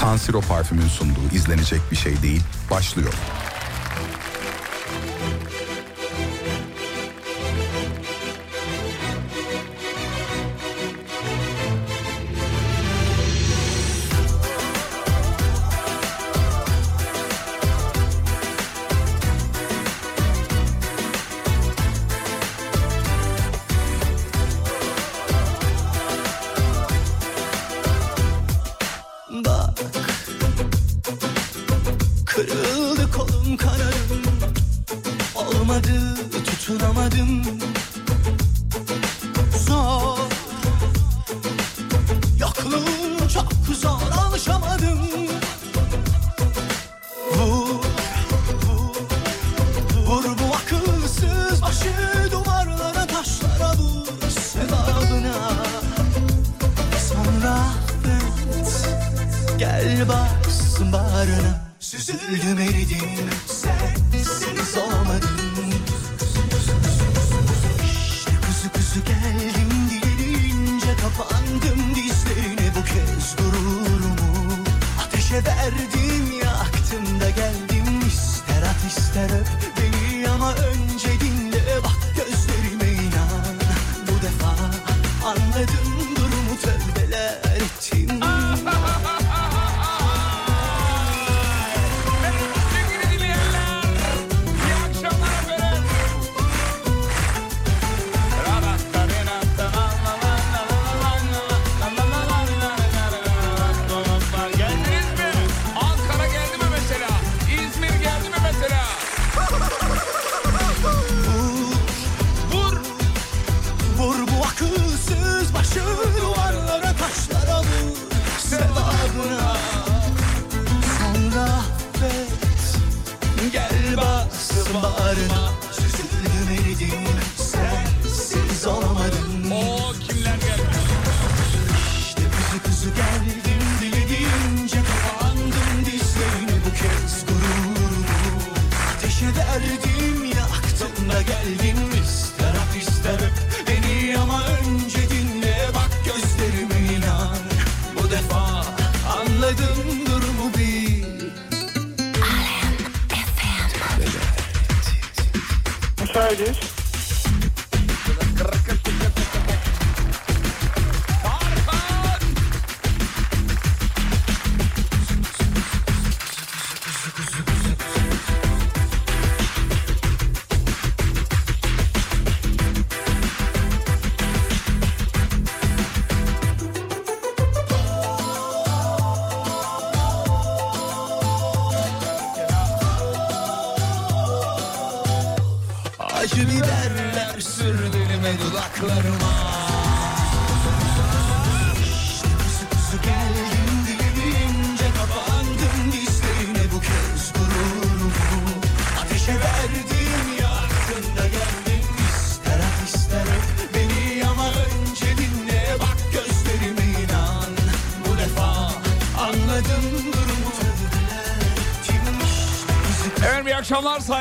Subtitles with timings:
[0.00, 3.14] San Siro parfümün sunduğu izlenecek bir şey değil başlıyor.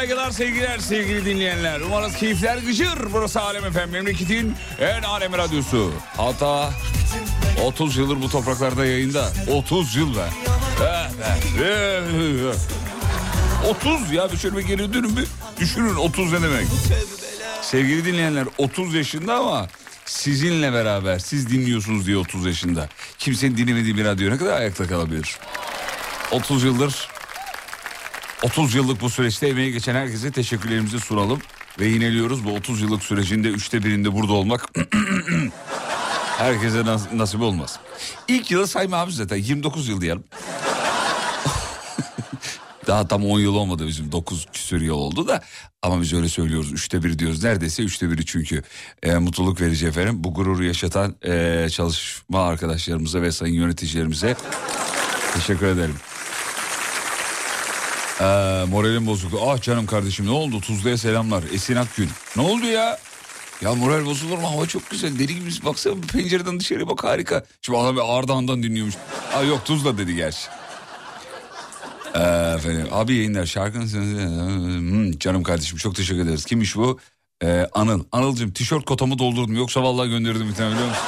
[0.05, 1.81] Saygılar, sevgiler, sevgili dinleyenler.
[1.81, 3.13] Umarız keyifler gıcır.
[3.13, 5.91] Burası Alem Efem, memleketin en alem radyosu.
[6.17, 6.69] Hatta
[7.63, 9.31] 30 yıldır bu topraklarda yayında.
[9.51, 10.25] 30 yıl be.
[10.81, 11.63] Eh be.
[11.63, 12.03] Eh,
[13.65, 13.69] eh.
[13.69, 15.27] 30 ya bir şöyle bir geri dönün bir
[15.59, 16.67] düşünün 30 ne demek.
[17.61, 19.67] Sevgili dinleyenler 30 yaşında ama
[20.05, 22.89] sizinle beraber siz dinliyorsunuz diye 30 yaşında.
[23.17, 25.37] Kimsenin dinlemediği bir radyo ne kadar ayakta kalabilir?
[26.31, 27.14] 30 yıldır
[28.43, 31.39] 30 yıllık bu süreçte emeği geçen herkese teşekkürlerimizi sunalım.
[31.79, 34.69] Ve yineliyoruz bu 30 yıllık sürecinde üçte birinde burada olmak
[36.37, 37.79] herkese nas- nasip olmaz.
[38.27, 40.23] İlk yılı saymamız zaten 29 yıl diyelim.
[42.87, 45.41] Daha tam 10 yıl olmadı bizim 9 küsür yıl oldu da
[45.81, 48.63] ama biz öyle söylüyoruz üçte bir diyoruz neredeyse üçte biri çünkü
[49.03, 54.35] e, mutluluk verici efendim bu gururu yaşatan e, çalışma arkadaşlarımıza ve sayın yöneticilerimize
[55.33, 55.95] teşekkür ederim.
[58.21, 58.23] Ee,
[58.69, 59.39] moralim bozuldu.
[59.47, 60.61] Ah canım kardeşim ne oldu?
[60.61, 61.43] Tuzlu'ya selamlar.
[61.53, 62.09] Esin Akgün.
[62.35, 62.97] Ne oldu ya?
[63.61, 64.51] Ya moral bozulur mu?
[64.51, 65.19] Hava çok güzel.
[65.19, 67.45] Deli gibi baksana pencereden dışarı bak harika.
[67.61, 68.95] Şimdi adam Ardahan'dan dinliyormuş.
[69.33, 70.47] Aa, yok Tuzla dedi gerçi.
[72.15, 72.19] Ee,
[72.57, 76.45] efendim, abi yayınlar şarkının hmm, canım kardeşim çok teşekkür ederiz.
[76.45, 76.99] Kimmiş bu?
[77.43, 78.03] Ee, Anıl.
[78.11, 81.03] Anıl'cığım tişört kotamı doldurdum yoksa vallahi gönderirdim bir tane biliyor musun?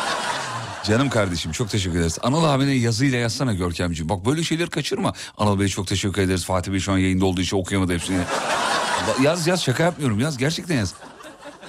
[0.85, 2.17] Canım kardeşim çok teşekkür ederiz.
[2.21, 4.09] Anıl abine yazıyla yazsana Görkemciğim.
[4.09, 5.13] Bak böyle şeyleri kaçırma.
[5.37, 6.45] Anıl Bey çok teşekkür ederiz.
[6.45, 8.17] Fatih Bey şu an yayında olduğu için okuyamadı hepsini.
[9.21, 10.93] Yaz yaz şaka yapmıyorum yaz gerçekten yaz.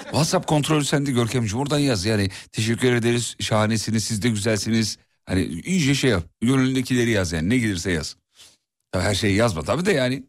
[0.03, 2.31] WhatsApp kontrolü sende Görkemciğim oradan yaz yani.
[2.53, 4.99] Teşekkür ederiz şahanesiniz siz de güzelsiniz.
[5.27, 6.23] Hani iyice şey yap.
[6.41, 8.17] Gönlündekileri yaz yani ne gelirse yaz.
[8.93, 10.25] Tabii her şeyi yazma tabii de yani.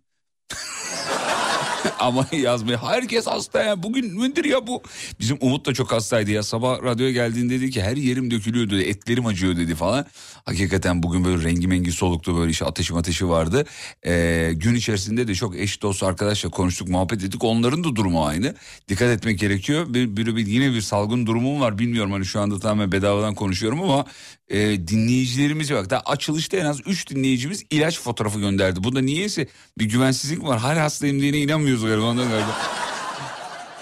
[1.99, 4.83] Ama yazmayı herkes hasta ya bugün mündür ya bu.
[5.19, 8.81] Bizim Umut da çok hastaydı ya sabah radyoya geldiğinde dedi ki her yerim dökülüyor dedi
[8.81, 10.05] etlerim acıyor dedi falan.
[10.45, 13.65] Hakikaten bugün böyle rengi mengi soluktu böyle işte ateşim ateşi vardı.
[14.05, 18.55] Ee, gün içerisinde de çok eş dost arkadaşla konuştuk muhabbet ettik onların da durumu aynı.
[18.89, 19.85] Dikkat etmek gerekiyor.
[19.93, 23.81] Bir, bir, bir- yine bir salgın durumum var bilmiyorum hani şu anda tamamen bedavadan konuşuyorum
[23.81, 24.05] ama
[24.49, 28.83] e, dinleyicilerimiz bak daha açılışta en az 3 dinleyicimiz ilaç fotoğrafı gönderdi.
[28.83, 29.47] Bu da niyeyse
[29.79, 30.59] bir güvensizlik var.
[30.59, 32.57] Her hastayım diyene inanmıyoruz galiba ondan galiba.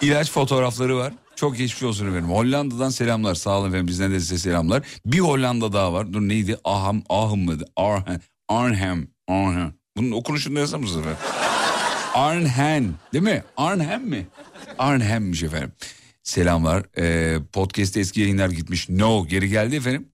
[0.02, 1.14] İlaç fotoğrafları var.
[1.36, 2.30] Çok geçmiş olsun efendim.
[2.30, 3.36] Hollanda'dan selamlar.
[3.36, 3.88] Sağ olun efendim.
[3.88, 4.84] Bizden de size selamlar.
[5.06, 6.14] Bir Hollanda daha var.
[6.14, 6.58] Dur neydi?
[6.64, 7.66] Aham, Ahım mıydı?
[7.76, 8.20] Arnhem.
[8.50, 9.08] Arnhem.
[9.28, 9.74] Arnhem.
[9.98, 11.20] Bunun okunuşunu da yazar mısınız efendim?
[12.14, 12.94] Arnhem.
[13.14, 13.44] Değil mi?
[13.58, 14.28] Arnhem mi?
[14.80, 15.72] Arnhem'miş efendim.
[16.24, 16.84] Selamlar.
[16.98, 18.90] Ee, podcast'te eski yayınlar gitmiş.
[18.90, 20.08] No geri geldi efendim.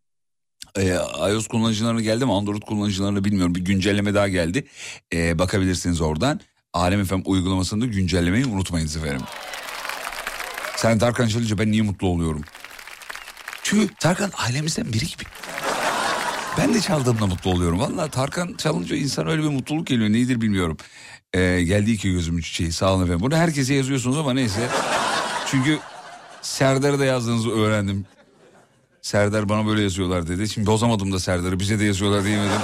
[0.77, 0.97] Ee,
[1.29, 4.67] iOS kullanıcılarına geldi mi Android kullanıcılarına bilmiyorum bir güncelleme daha geldi.
[5.13, 6.39] Ee, bakabilirsiniz oradan.
[6.73, 9.21] Alem FM uygulamasında güncellemeyi unutmayınız efendim.
[10.75, 12.41] Sen Tarkan çalınca ben niye mutlu oluyorum?
[13.63, 15.23] Çünkü Tarkan ailemizden biri gibi.
[16.57, 17.79] Ben de çaldığımda mutlu oluyorum.
[17.79, 20.09] Vallahi Tarkan çalınca insan öyle bir mutluluk geliyor.
[20.09, 20.77] Nedir bilmiyorum.
[21.33, 23.21] Ee, geldi ki gözümün çiçeği sağ olun efendim.
[23.21, 24.69] Bunu herkese yazıyorsunuz ama neyse.
[25.47, 25.79] Çünkü
[26.41, 28.05] Serdar'a da yazdığınızı öğrendim.
[29.01, 30.49] Serdar bana böyle yazıyorlar dedi.
[30.49, 32.61] Şimdi bozamadım da Serdar'ı bize de yazıyorlar diyemedim.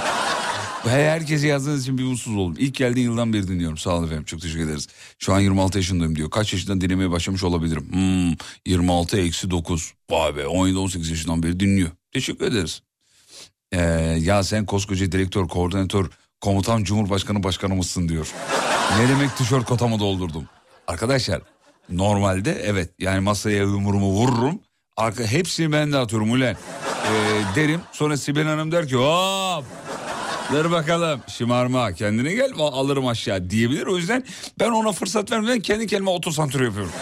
[0.84, 2.56] Herkese yazdığınız için bir mutsuz oldum.
[2.58, 3.78] İlk geldiğin yıldan beri dinliyorum.
[3.78, 4.88] Sağ olun efendim çok teşekkür ederiz.
[5.18, 6.30] Şu an 26 yaşındayım diyor.
[6.30, 7.88] Kaç yaşından dinlemeye başlamış olabilirim?
[7.92, 8.34] Hmm,
[8.66, 9.92] 26 eksi 9.
[10.10, 11.90] Vay be 17-18 yaşından beri dinliyor.
[12.12, 12.82] Teşekkür ederiz.
[13.72, 13.80] Ee,
[14.20, 16.10] ya sen koskoca direktör, koordinatör,
[16.40, 18.32] komutan, cumhurbaşkanı başkanımızsın diyor.
[18.98, 20.44] ne demek tişört kotamı doldurdum.
[20.86, 21.42] Arkadaşlar
[21.88, 24.60] normalde evet yani masaya yumruğumu vururum.
[24.96, 26.54] Arka, hepsini ben de atıyorum ulan.
[26.54, 26.56] Ee,
[27.54, 29.64] derim sonra Sibel Hanım der ki hop
[30.52, 33.86] Dur bakalım şımarma kendine gel alırım aşağı diyebilir.
[33.86, 34.24] O yüzden
[34.60, 36.92] ben ona fırsat vermeden kendi kendime otosantür yapıyorum.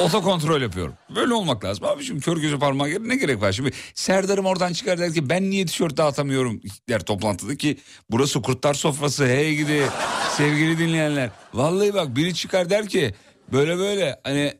[0.00, 0.94] Oto kontrol yapıyorum.
[1.16, 1.84] Böyle olmak lazım.
[1.84, 3.52] Abi şimdi kör gözü parmağı ne gerek var?
[3.52, 7.78] Şimdi Serdar'ım oradan çıkar der ki ben niye tişört dağıtamıyorum der toplantıda ki
[8.10, 9.82] burası kurtlar sofrası hey gidi
[10.36, 11.30] sevgili dinleyenler.
[11.54, 13.14] Vallahi bak biri çıkar der ki
[13.52, 14.52] böyle böyle hani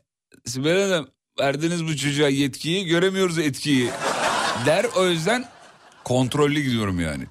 [0.45, 1.07] Sibel Hanım
[1.39, 3.89] verdiniz bu çocuğa yetkiyi göremiyoruz etkiyi
[4.65, 5.45] der o yüzden
[6.03, 7.23] kontrollü gidiyorum yani.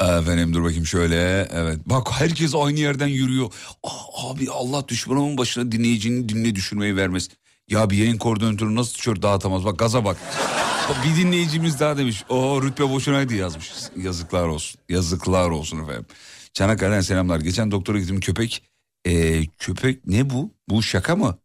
[0.00, 3.52] Efendim dur bakayım şöyle evet bak herkes aynı yerden yürüyor.
[3.82, 7.28] Aa, abi Allah düşmanımın başına dinleyicinin dinle düşürmeyi vermez.
[7.68, 10.16] Ya bir yayın koordinatörü nasıl tişört dağıtamaz bak gaza bak.
[11.04, 13.72] Bir dinleyicimiz daha demiş o rütbe boşunaydı yazmış.
[13.96, 16.06] Yazıklar olsun yazıklar olsun efendim.
[16.52, 17.40] Çanakkale'den selamlar.
[17.40, 18.62] Geçen doktora gittim köpek.
[19.06, 20.50] Ee, köpek ne bu?
[20.68, 21.38] Bu şaka mı?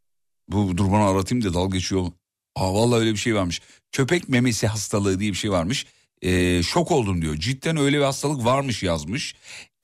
[0.47, 2.07] Bu dur bana aratayım da dal geçiyor?
[2.55, 3.61] Aa vallahi öyle bir şey varmış.
[3.91, 5.85] Köpek memesi hastalığı diye bir şey varmış.
[6.21, 7.35] Ee, şok oldum diyor.
[7.35, 9.35] Cidden öyle bir hastalık varmış yazmış.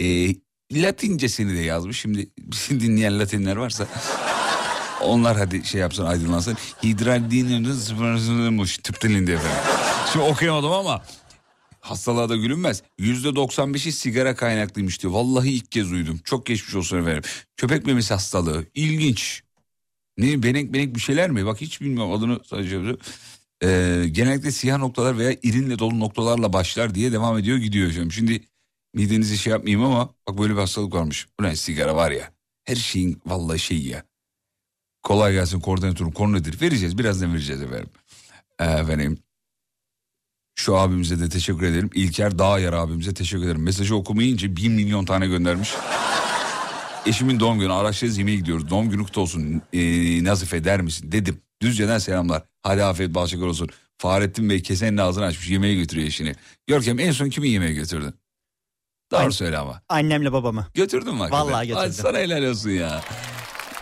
[0.02, 0.28] Ee,
[0.74, 2.00] Latincesini de yazmış.
[2.00, 3.88] Şimdi bizi dinleyen Latinler varsa
[5.02, 6.58] onlar hadi şey yapsın aydınlansın.
[6.84, 9.62] Hidraldinmiş tıp dilinde efendim.
[10.14, 11.04] Şimdi okuyamadım ama
[11.80, 12.84] hastalığa da gülünmez.
[13.00, 15.14] Yüzde 95'i sigara kaynaklıymış diyor.
[15.14, 16.20] Vallahi ilk kez duydum.
[16.24, 17.24] Çok geçmiş olsun efendim.
[17.58, 18.66] Köpek memesi hastalığı.
[18.74, 19.42] İlginç.
[20.18, 21.46] Ne benek benek bir şeyler mi?
[21.46, 22.82] Bak hiç bilmiyorum adını sadece.
[23.64, 27.92] Ee, genellikle siyah noktalar veya irinle dolu noktalarla başlar diye devam ediyor gidiyor.
[27.92, 28.44] Şimdi, şimdi
[28.94, 31.28] midenizi şey yapmayayım ama bak böyle bir hastalık varmış.
[31.42, 32.32] Ne sigara var ya.
[32.64, 34.04] Her şeyin vallahi şeyi ya.
[35.04, 36.62] Kolay gelsin koordinatörüm konu nedir?
[36.62, 37.90] Vereceğiz birazdan vereceğiz efendim.
[38.60, 39.18] Ee, efendim.
[40.56, 41.90] Şu abimize de teşekkür ederim.
[41.94, 43.64] İlker Dağyer abimize teşekkür ederim.
[43.64, 45.70] Mesajı okumayınca bin milyon tane göndermiş.
[47.06, 48.70] Eşimin doğum günü araçlarız yemeğe gidiyoruz.
[48.70, 51.42] Doğum günü kutlu olsun ee, Nazife misin dedim.
[51.62, 52.51] Düzce'den selamlar.
[52.64, 53.70] Hadi afiyet bal şeker olsun.
[53.98, 56.36] Fahrettin Bey kesenin ağzını açmış yemeğe götürüyor eşini.
[56.68, 58.14] Görkem en son kimi yemeğe götürdün?
[59.12, 59.82] Doğru söyle ama.
[59.90, 60.68] Annemle babamı.
[60.74, 61.48] Götürdün mü hakikaten?
[61.48, 61.84] Vallahi götürdüm.
[61.86, 63.02] Hadi sana helal olsun ya.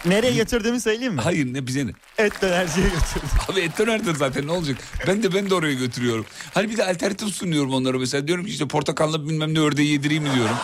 [0.06, 1.22] Nereye götürdüğümü söyleyeyim mi?
[1.22, 1.92] Hayır ne bize ne?
[2.18, 3.30] Et dönerciye götürdüm.
[3.52, 4.78] Abi et dönerdir zaten ne olacak?
[5.08, 6.26] Ben de ben de oraya götürüyorum.
[6.54, 8.28] Hani bir de alternatif sunuyorum onlara mesela.
[8.28, 10.56] Diyorum ki işte portakallı bilmem ne ördeği yedireyim mi diyorum.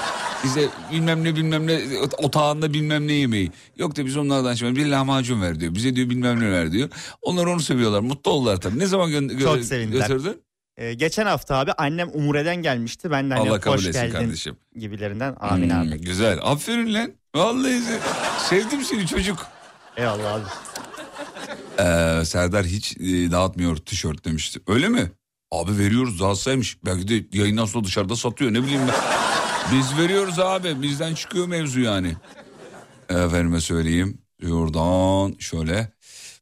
[0.46, 1.80] İşte bilmem ne bilmem ne
[2.18, 3.52] otağında bilmem ne yemeği.
[3.78, 5.76] Yok da biz onlardan şimdi bir lahmacun ver diyor.
[5.76, 6.90] Bize diyor bilmem ne ver diyor.
[7.22, 8.00] Onlar onu seviyorlar.
[8.00, 8.80] Mutlu oldular tabii.
[8.80, 10.08] Ne zaman gö- Çok gö- sevindiler.
[10.08, 10.42] götürdün?
[10.78, 13.12] Ee, geçen hafta abi annem Umre'den gelmişti.
[13.12, 14.58] Ben de hani Allah kabul hoş etsin geldin kardeşim.
[14.76, 15.36] gibilerinden.
[15.40, 16.02] Amin Hmm, abi.
[16.02, 16.40] Güzel.
[16.42, 17.14] Aferin lan.
[17.36, 18.00] Vallahi se-
[18.50, 19.48] sevdim seni çocuk.
[19.98, 20.44] Eyvallah abi.
[21.80, 24.60] Ee, Serdar hiç e, dağıtmıyor tişört demişti.
[24.68, 25.12] Öyle mi?
[25.52, 26.78] Abi veriyoruz dağıtsaymış.
[26.86, 28.96] Belki de yayından sonra dışarıda satıyor ne bileyim ben.
[29.78, 32.14] Biz veriyoruz abi bizden çıkıyor mevzu yani.
[33.10, 34.18] Efendime söyleyeyim.
[34.42, 35.92] Buradan şöyle.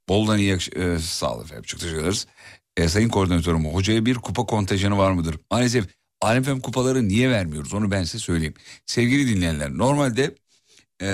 [0.10, 2.28] Boldan iyi akş- e, sağ olun efendim çok teşekkür ederiz.
[2.78, 5.40] E, sayın koordinatörüm hocaya bir kupa kontenjanı var mıdır?
[5.52, 5.86] Maalesef
[6.22, 8.54] Alem FM kupaları niye vermiyoruz onu ben size söyleyeyim.
[8.86, 10.36] Sevgili dinleyenler normalde
[11.02, 11.10] e,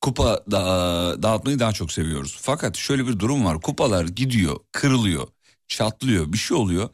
[0.00, 2.38] kupa da, dağıtmayı daha çok seviyoruz.
[2.40, 5.28] Fakat şöyle bir durum var kupalar gidiyor kırılıyor
[5.68, 6.88] çatlıyor bir şey oluyor.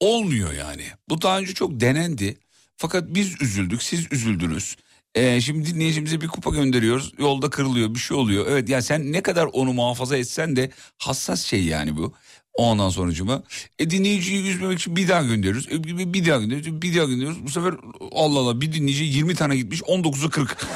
[0.00, 0.86] Olmuyor yani.
[1.08, 2.38] Bu daha önce çok denendi.
[2.76, 4.76] Fakat biz üzüldük, siz üzüldünüz.
[5.14, 7.12] Ee, şimdi dinleyicimize bir kupa gönderiyoruz.
[7.18, 8.46] Yolda kırılıyor, bir şey oluyor.
[8.48, 12.12] Evet yani sen ne kadar onu muhafaza etsen de hassas şey yani bu.
[12.54, 13.42] Ondan sonucuma.
[13.78, 15.68] E dinleyiciyi üzmemek için bir daha gönderiyoruz.
[15.68, 17.44] E, bir daha gönderiyoruz, bir daha gönderiyoruz.
[17.44, 17.74] Bu sefer
[18.12, 20.66] Allah Allah bir dinleyici 20 tane gitmiş, 19'u 40.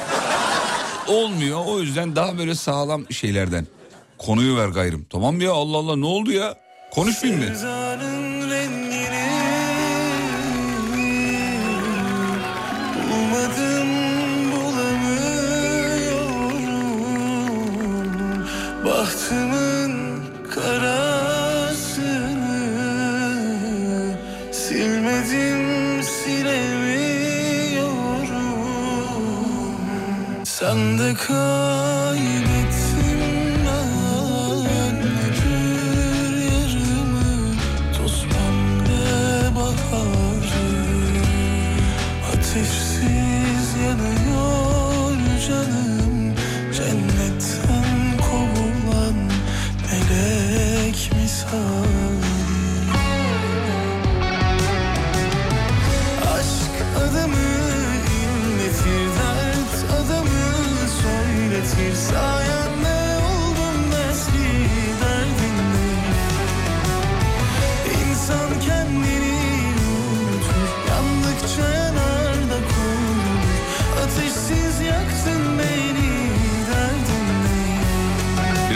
[1.07, 1.65] Olmuyor.
[1.65, 3.67] O yüzden daha böyle sağlam şeylerden.
[4.17, 5.05] Konuyu ver gayrım.
[5.09, 6.55] Tamam ya Allah Allah ne oldu ya?
[6.91, 7.57] Konuşmayayım mı?
[18.87, 20.23] Bahtımın
[20.55, 22.07] karasını
[24.51, 26.55] Silmedim silemiyorum.
[30.43, 31.13] Sen de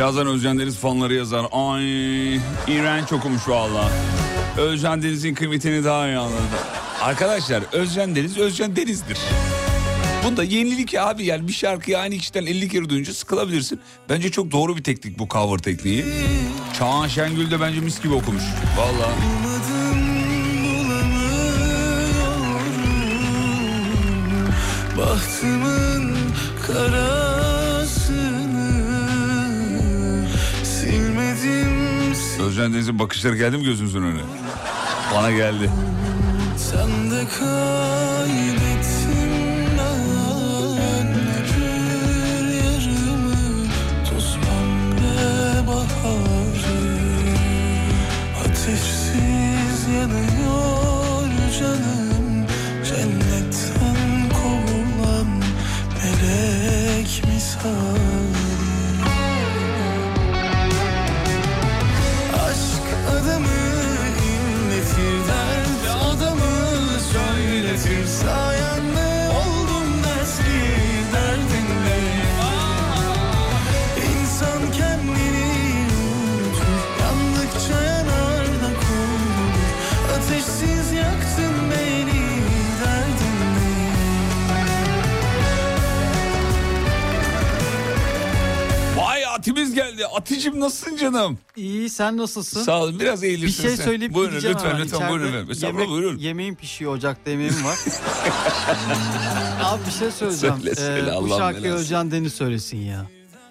[0.01, 1.45] Birazdan Özcan Deniz fanları yazar.
[1.51, 2.35] Ay
[2.67, 3.91] iğrenç okumuş valla.
[4.57, 6.41] Özcan Deniz'in kıymetini daha iyi anladı.
[7.01, 9.17] Arkadaşlar Özcan Deniz Özcan Deniz'dir.
[10.25, 13.79] Bunda yenilik ya abi yani bir şarkıyı aynı kişiden 50 kere duyunca sıkılabilirsin.
[14.09, 16.05] Bence çok doğru bir teknik bu cover tekniği.
[16.77, 18.43] Çağan Şengül de bence mis gibi okumuş.
[18.77, 19.09] Valla.
[24.97, 26.15] Bahtımın
[26.67, 27.20] karasını
[32.41, 34.21] Özcan Deniz'in bakışları geldi mi gözünüzün önüne?
[35.15, 35.69] Bana geldi.
[36.57, 37.25] Sen de
[52.91, 55.27] Cennetten kovulan
[56.03, 58.20] melek misali
[89.71, 90.05] Atimiz geldi.
[90.07, 91.39] Aticim nasılsın canım?
[91.55, 92.63] İyi sen nasılsın?
[92.63, 93.85] Sağ ol biraz bir eğilirsin şey sen.
[93.85, 94.81] söyleyip buyurun, gideceğim lütfen, hemen.
[94.81, 95.57] lütfen İçeride buyurun efendim.
[95.61, 96.17] Yemek, buyurun.
[96.17, 97.77] Yemeğim pişiyor ocakta yemeğim var.
[99.63, 100.55] Abi bir şey söyleyeceğim.
[100.61, 101.73] Söyle, söyle, Ee, bu şarkıyı.
[101.73, 103.05] Özcan Deniz söylesin ya.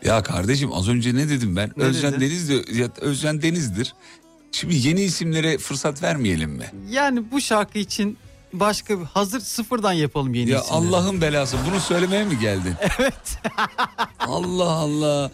[0.04, 1.70] Ya kardeşim az önce ne dedim ben?
[1.76, 2.20] Ne Özcan dedin?
[2.20, 3.94] Deniz de Özcan Deniz'dir.
[4.52, 6.66] Şimdi yeni isimlere fırsat vermeyelim mi?
[6.90, 8.18] Yani bu şarkı için
[8.52, 10.78] başka bir hazır sıfırdan yapalım yeni ya isimleri.
[10.88, 12.74] Allah'ın belası bunu söylemeye mi geldin?
[12.98, 13.38] Evet.
[14.18, 15.30] Allah Allah.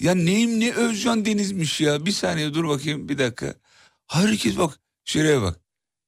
[0.00, 2.06] Ya neyim ne Özcan Deniz'miş ya.
[2.06, 3.54] Bir saniye dur bakayım bir dakika.
[4.06, 5.60] Herkes bak şuraya bak.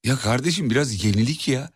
[0.05, 1.71] Ya kardeşim biraz yenilik ya.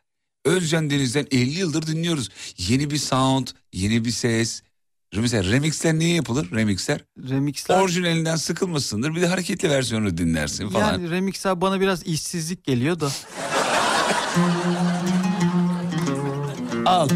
[0.44, 2.28] Özcan Deniz'den 50 yıldır dinliyoruz.
[2.58, 4.62] Yeni bir sound, yeni bir ses.
[5.16, 6.50] Mesela remixler niye yapılır?
[6.52, 7.00] Remixler.
[7.28, 9.14] Remixler Orijinalinden sıkılmışsındır.
[9.14, 10.92] Bir de hareketli versiyonu dinlersin falan.
[10.92, 13.10] yani remixler bana biraz işsizlik geliyor da.
[16.86, 17.08] Al.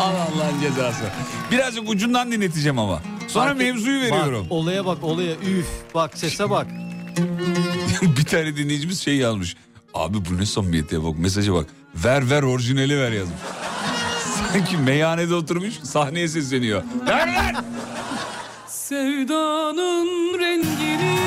[0.00, 1.04] Al Allah'ın cezası.
[1.50, 3.02] Birazcık ucundan dinleteceğim ama.
[3.32, 4.44] Sonra Fark et- mevzuyu veriyorum.
[4.44, 6.66] Bak, olaya bak olaya üf bak sese bak.
[8.02, 9.56] bir tane dinleyicimiz şey yazmış.
[9.94, 11.66] Abi bu ne samimiyet ya bak mesaja bak.
[11.94, 13.38] Ver ver orijinali ver yazmış.
[14.52, 16.82] Sanki meyhanede oturmuş sahneye sesleniyor.
[17.06, 17.54] Ver ver.
[18.68, 21.18] Sevdanın rengini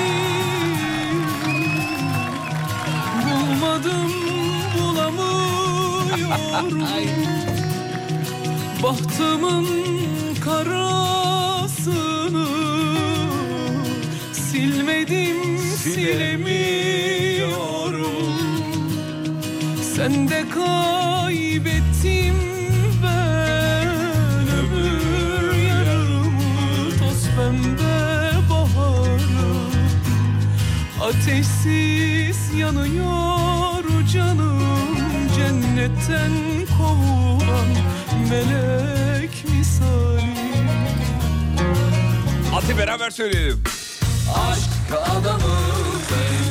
[3.26, 4.12] Bulmadım
[4.80, 6.80] bulamıyorum
[8.84, 9.66] Bahtımın
[11.66, 12.48] karasını
[14.34, 17.46] Silmedim silemiyorum.
[19.96, 22.36] Sen de kaybettim
[23.04, 23.88] ben
[24.60, 29.56] Ömür yarımı toz pembe baharı.
[31.02, 34.98] Ateşsiz yanıyor canım
[35.36, 36.32] Cennetten
[36.78, 37.70] kovulan
[38.30, 40.35] melek misali
[42.56, 43.64] Hadi beraber söyleyelim.
[44.36, 44.70] Aşk
[45.12, 45.40] adamı
[46.10, 46.45] söyletir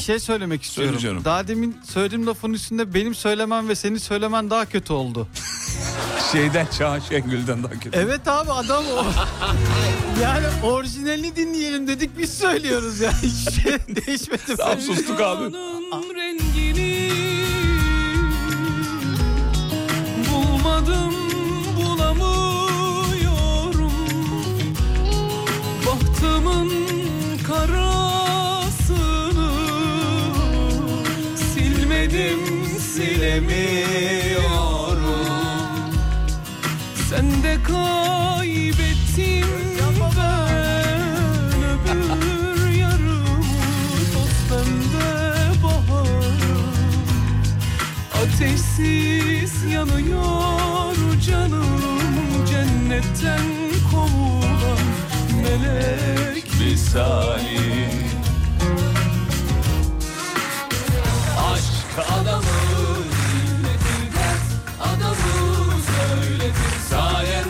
[0.00, 0.98] Bir şey söylemek istiyorum.
[0.98, 1.24] canım.
[1.24, 5.28] Daha demin söylediğim lafın üstünde benim söylemem ve senin söylemen daha kötü oldu.
[6.32, 7.98] Şeyden Çağan Şengül'den daha kötü.
[7.98, 9.04] Evet abi adam o.
[10.22, 13.12] yani orijinalini dinleyelim dedik biz söylüyoruz ya.
[13.22, 14.56] Hiçbir şey değişmedi.
[14.56, 15.44] Tamam sustuk abi.
[16.14, 17.10] Rengini
[20.32, 21.14] bulmadım
[21.76, 23.92] bulamıyorum
[25.86, 26.70] Bahtımın
[27.46, 27.99] karasını
[33.40, 34.44] silemiyorum
[37.10, 39.48] Sen de kaybettim
[41.88, 43.34] ben öbür yarımı
[44.12, 45.08] toz pembe
[45.62, 46.60] baharı
[48.22, 50.94] Ateşsiz yanıyor
[51.26, 51.80] canım
[52.50, 53.46] cennetten
[53.90, 54.84] kovulan
[55.42, 57.90] melek misali
[61.52, 62.69] Aşk adamı
[66.90, 67.49] Sayende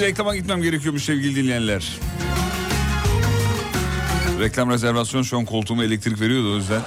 [0.00, 1.98] Acil reklama gitmem gerekiyormuş sevgili dinleyenler.
[4.40, 6.82] Reklam rezervasyon şu an koltuğuma elektrik veriyordu o yüzden.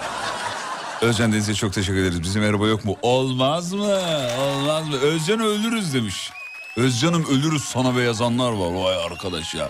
[1.02, 2.23] Özcan Deniz'e çok teşekkür ederiz.
[2.23, 2.97] Bizim araba yok mu?
[3.02, 3.99] Olmaz mı?
[4.39, 4.95] Olmaz mı?
[4.97, 6.32] Özcan öldürürüz demiş.
[6.78, 8.71] Özcan'ım ölürüz sana be yazanlar var.
[8.71, 9.69] Vay arkadaş ya.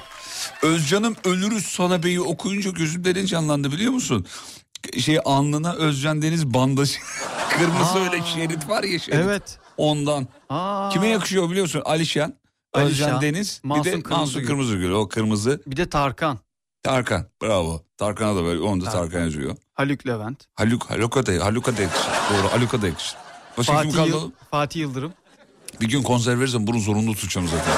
[0.62, 4.26] Özcan'ım ölürüz sana beyi okuyunca gözümde ne canlandı biliyor musun?
[5.00, 7.00] Şey alnına Özcan Deniz bandajı.
[7.50, 9.20] Kırmızı öyle şerit var ya şerit.
[9.26, 9.60] Evet.
[9.78, 10.28] Ondan.
[10.50, 11.82] Aa, Kime yakışıyor biliyor musun?
[11.86, 12.34] Alişan,
[12.74, 14.18] Özcan Alişan, Deniz, bir Mahsun de Kırmızıgül.
[14.18, 14.92] Mansur Kırmızıgül.
[14.92, 15.62] O kırmızı.
[15.68, 16.40] Bir de Tarkan.
[16.84, 17.26] Tarkan.
[17.42, 17.84] Bravo.
[17.98, 18.60] Tarkan'a da böyle.
[18.62, 19.02] Onda Tarkan.
[19.02, 19.56] Tarkan yazıyor.
[19.74, 20.44] Haluk Levent.
[20.56, 22.12] Haluk, Haluk'a da, Haluk'a da yakışır.
[22.34, 23.16] Doğru, Haluk'a da yakışır.
[23.58, 24.32] Başka kim Fatih, kaldı Yıl-?
[24.52, 25.14] Fatih Yıldırım.
[25.82, 27.74] Bir gün konser verirsem bunu zorunlu tutacağım zaten.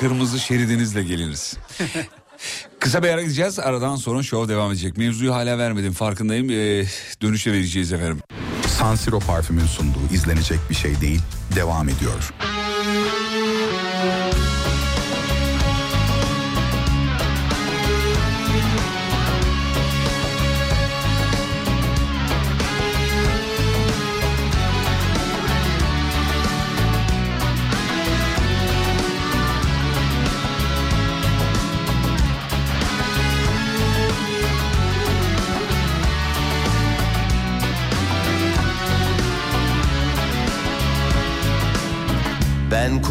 [0.00, 1.56] Kırmızı şeridinizle geliriz.
[2.80, 3.58] Kısa bir ara gideceğiz.
[3.58, 4.96] Aradan sonra show devam edecek.
[4.96, 6.50] Mevzuyu hala vermedim farkındayım.
[6.50, 6.86] Ee,
[7.22, 8.20] dönüşe vereceğiz efendim.
[8.66, 11.20] San Siro parfümün sunduğu izlenecek bir şey değil
[11.56, 12.32] devam ediyor.
[12.40, 12.61] Ben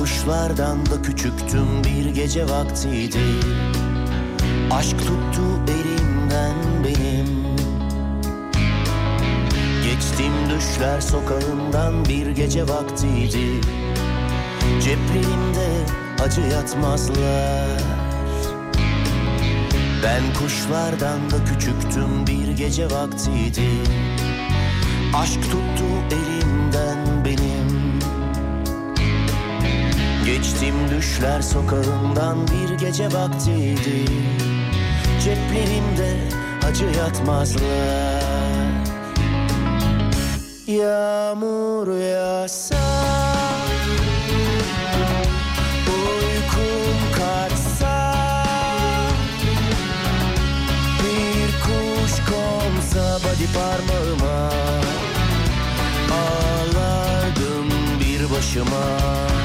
[0.01, 3.19] kuşlardan da küçüktüm bir gece vaktiydi.
[4.71, 7.27] Aşk tuttu elimden benim.
[9.83, 13.61] Geçtim düşler sokağından bir gece vaktiydi.
[14.83, 15.69] Ceplerimde
[16.23, 17.81] acı yatmazlar.
[20.03, 23.69] Ben kuşlardan da küçüktüm bir gece vaktiydi.
[25.15, 27.20] Aşk tuttu elimden
[30.41, 34.05] Geçtim düşler sokağından bir gece vaktiydi.
[35.23, 36.17] Ceplerimde
[36.67, 38.23] acı yatmazlar.
[40.67, 42.75] Yağmur yağsa
[45.87, 48.15] Uykum kaçsa
[50.99, 54.49] Bir kuş konsa body parmağıma
[56.11, 59.40] Ağlardım bir başıma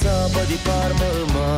[0.00, 1.50] konsa body parmağıma.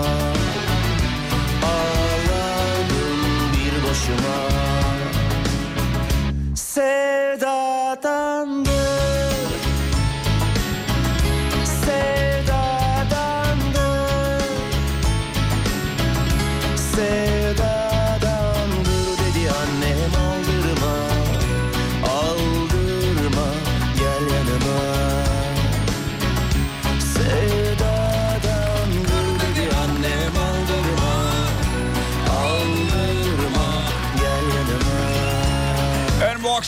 [1.64, 3.20] Ağlardım
[3.52, 4.38] bir başıma.
[6.54, 7.92] Sevdadandır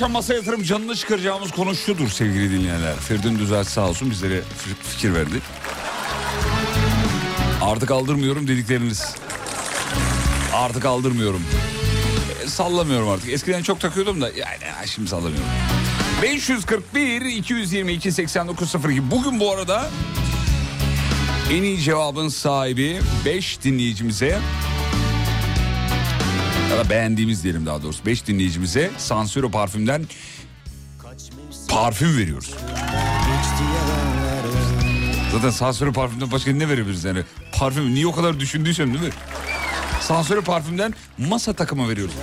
[0.05, 2.97] akşam masaya yatırıp canını çıkaracağımız konu şudur sevgili dinleyenler.
[2.97, 4.41] Feridun Düzelt sağ olsun bizlere
[4.83, 5.41] fikir verdi.
[7.63, 9.15] Artık aldırmıyorum dedikleriniz.
[10.55, 11.43] Artık aldırmıyorum.
[12.45, 13.29] E, sallamıyorum artık.
[13.29, 15.49] Eskiden çok takıyordum da yani ya, şimdi sallamıyorum.
[16.23, 19.91] 541 222 8902 Bugün bu arada
[21.51, 24.39] en iyi cevabın sahibi 5 dinleyicimize
[26.75, 30.03] ya da beğendiğimiz diyelim daha doğrusu 5 dinleyicimize Sansiro parfümden
[31.69, 32.55] parfüm veriyoruz.
[35.33, 37.23] Zaten Sansiro parfümden başka ne verebiliriz yani?
[37.53, 39.11] Parfüm niye o kadar düşündüysen değil mi?
[40.01, 42.15] Sansiro parfümden masa takımı veriyoruz.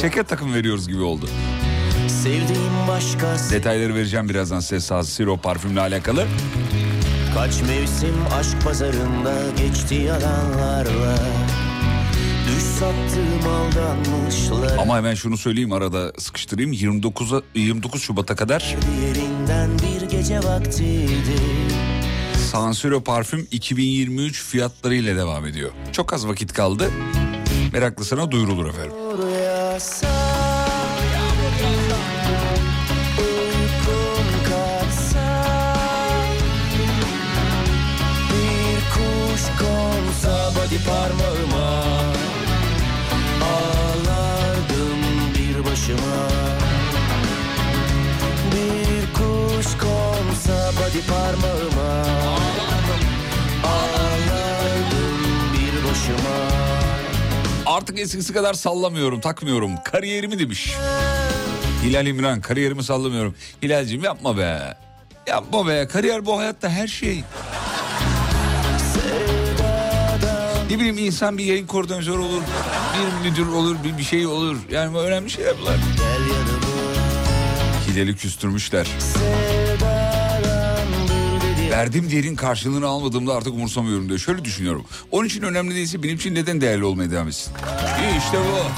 [0.00, 1.28] Ceket takımı veriyoruz gibi oldu.
[2.22, 6.26] Sevdiğim başkası Detayları vereceğim birazdan size Sansiro parfümle alakalı.
[7.34, 11.18] Kaç mevsim aşk pazarında geçti yalanlarla
[12.46, 16.72] Düş sattığım aldanmışlar Ama hemen şunu söyleyeyim arada sıkıştırayım.
[16.72, 21.36] 29'a 29 Şubat'a kadar Diğerinden bir gece vaktiydi
[22.50, 25.70] Sansiro parfüm 2023 fiyatlarıyla devam ediyor.
[25.92, 26.90] Çok az vakit kaldı.
[27.72, 28.92] Meraklısına duyurulur efendim.
[29.22, 30.16] Rüyasa
[45.96, 46.28] başıma
[48.52, 52.06] Bir kuş konsa body parmağıma
[57.66, 59.70] Artık eskisi kadar sallamıyorum, takmıyorum.
[59.84, 60.72] Kariyerimi demiş.
[61.82, 63.34] Hilal İmran, kariyerimi sallamıyorum.
[63.62, 64.76] Hilal'cim yapma be.
[65.26, 65.88] Yapma be.
[65.88, 67.24] Kariyer bu hayatta her şey.
[70.70, 72.42] Ne bileyim insan bir yayın koordinatörü olur,
[72.96, 74.56] bir müdür olur, bir, bir şey olur.
[74.70, 75.76] Yani önemli şeyler bunlar.
[77.88, 78.86] Hilal'i küstürmüşler.
[81.70, 84.18] Verdiğim değerin karşılığını almadığımda artık umursamıyorum diyor.
[84.18, 84.84] Şöyle düşünüyorum.
[85.10, 87.52] Onun için önemli değilse benim için neden değerli olmaya devam etsin?
[88.18, 88.70] İşte bu.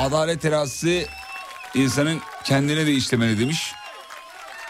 [0.00, 1.06] Adalet terazisi
[1.74, 3.72] insanın kendine de işlemeli demiş.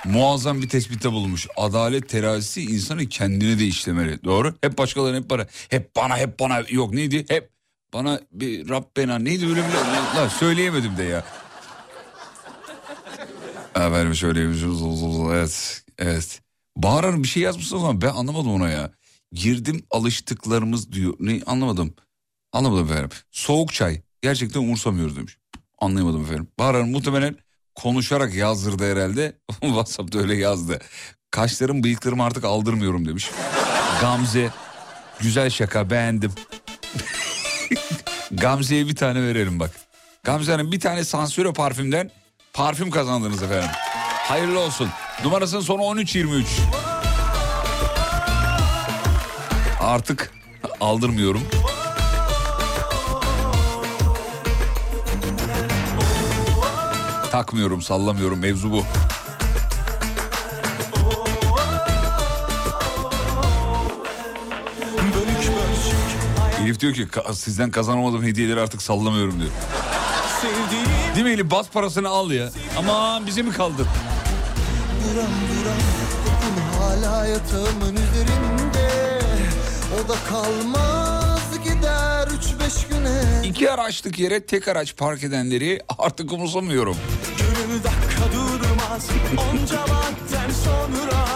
[0.05, 1.47] Muazzam bir tespitte bulunmuş.
[1.57, 4.25] Adalet terazisi insanın kendine de işlemeli.
[4.25, 4.55] Doğru.
[4.61, 5.47] Hep başkalarına hep bana.
[5.69, 6.63] Hep bana hep bana.
[6.71, 7.25] Yok neydi?
[7.29, 7.51] Hep
[7.93, 9.75] bana bir Rabbena neydi böyle bir
[10.17, 11.25] Lan söyleyemedim de ya.
[13.75, 14.63] Efendim söyleyemişiz.
[15.33, 15.83] Evet.
[15.99, 16.41] Evet.
[16.77, 18.91] Bahar bir şey yazmışsınız ama ben anlamadım ona ya.
[19.33, 21.15] Girdim alıştıklarımız diyor.
[21.21, 21.95] Ne anlamadım.
[22.53, 23.11] Anlamadım efendim.
[23.31, 24.01] Soğuk çay.
[24.23, 25.39] Gerçekten umursamıyoruz demiş.
[25.79, 26.49] Anlayamadım efendim.
[26.59, 27.37] Bahar muhtemelen
[27.77, 29.33] konuşarak yazdırdı herhalde.
[29.61, 30.79] WhatsApp'ta öyle yazdı.
[31.31, 33.31] Kaşlarım bıyıklarımı artık aldırmıyorum demiş.
[34.01, 34.51] Gamze.
[35.21, 36.33] Güzel şaka beğendim.
[38.31, 39.71] Gamze'ye bir tane verelim bak.
[40.25, 42.11] Gamze Hanım bir tane sansüre parfümden
[42.53, 43.71] parfüm kazandınız efendim.
[44.29, 44.89] Hayırlı olsun.
[45.25, 46.47] Numarasının sonu 1323.
[49.81, 50.33] Artık
[50.81, 51.43] aldırmıyorum.
[57.37, 58.39] Takmıyorum, sallamıyorum.
[58.39, 58.83] Mevzu bu.
[66.63, 69.51] Elif diyor ki "Ka- sizden kazanamadığım hediyeleri artık sallamıyorum diyor.
[71.15, 71.51] Değil mi Elif?
[71.51, 72.49] Bas parasını al ya.
[72.79, 73.87] Aman bize mi kaldı?
[75.05, 75.83] Buram buram
[76.81, 79.21] hala yatağımın üzerinde
[79.95, 80.96] O da kalmaz
[83.45, 86.97] İki araçlık yere tek araç park edenleri artık umursamıyorum.
[87.39, 89.09] Gönül dakika durmaz
[89.53, 91.27] Onca vakten sonra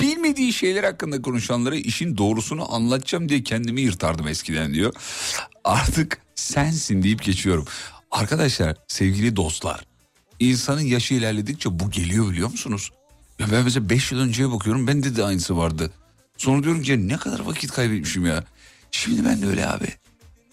[0.00, 4.92] Bilmediği şeyler hakkında konuşanlara işin doğrusunu anlatacağım diye kendimi yırtardım eskiden diyor.
[5.64, 7.66] Artık sensin deyip geçiyorum.
[8.10, 9.80] Arkadaşlar sevgili dostlar
[10.40, 12.90] insanın yaşı ilerledikçe bu geliyor biliyor musunuz?
[13.38, 15.90] Ya ben mesela 5 yıl önceye bakıyorum bende de aynısı vardı.
[16.36, 18.44] Sonra diyorum ki ne kadar vakit kaybetmişim ya.
[18.94, 19.88] Şimdi ben de öyle abi.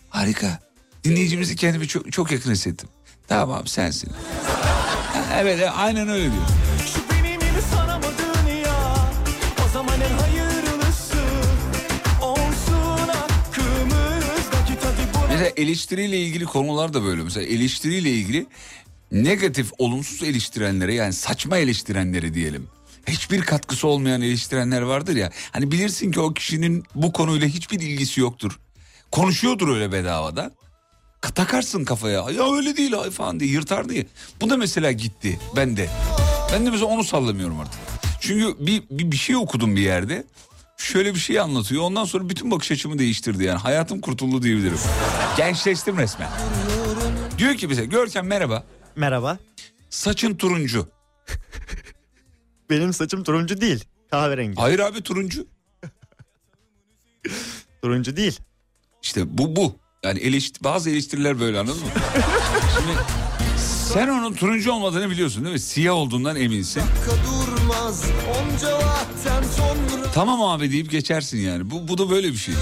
[0.10, 0.60] Harika.
[1.04, 2.90] Dinleyicimizi kendimi çok, çok yakın hissettim.
[3.28, 4.12] Tamam abi sensin.
[5.36, 6.44] Evet aynen öyle diyor.
[15.30, 17.24] Mesela eleştiriyle ilgili konular da böyle.
[17.24, 18.46] Mesela eleştiriyle ilgili
[19.12, 22.68] negatif, olumsuz eleştirenlere yani saçma eleştirenlere diyelim.
[23.08, 25.32] Hiçbir katkısı olmayan eleştirenler vardır ya.
[25.52, 28.60] Hani bilirsin ki o kişinin bu konuyla hiçbir ilgisi yoktur.
[29.12, 30.52] Konuşuyordur öyle bedavadan.
[31.22, 32.30] Ka- Takarsın kafaya.
[32.32, 34.08] Ya öyle değil ay falan diye yırtar diye.
[34.42, 35.90] Bu da mesela gitti bende.
[36.54, 37.80] Ben de mesela onu sallamıyorum artık.
[38.20, 40.24] Çünkü bir, bir, bir şey okudum bir yerde.
[40.78, 41.84] Şöyle bir şey anlatıyor.
[41.84, 43.58] Ondan sonra bütün bakış açımı değiştirdi yani.
[43.60, 44.80] Hayatım kurtuldu diyebilirim.
[45.38, 46.30] Gençleştim resmen.
[47.38, 48.64] Diyor ki bize Görkem merhaba.
[48.96, 49.38] Merhaba.
[49.90, 50.90] Saçın turuncu.
[52.72, 53.86] Benim saçım turuncu değil.
[54.12, 54.56] Kahverengi.
[54.56, 55.48] Hayır abi turuncu.
[57.82, 58.40] Turuncu değil.
[59.04, 59.76] İşte bu bu.
[60.04, 61.90] Yani eleştir, bazı eleştiriler böyle anladın mı?
[62.78, 62.98] Şimdi
[63.94, 65.60] sen onun turuncu olmadığını biliyorsun değil mi?
[65.60, 66.84] Siyah olduğundan eminsin.
[67.26, 68.04] Durmaz
[69.58, 71.72] sonra Tamam abi deyip geçersin yani.
[71.72, 72.54] Bu, bu da böyle bir şey.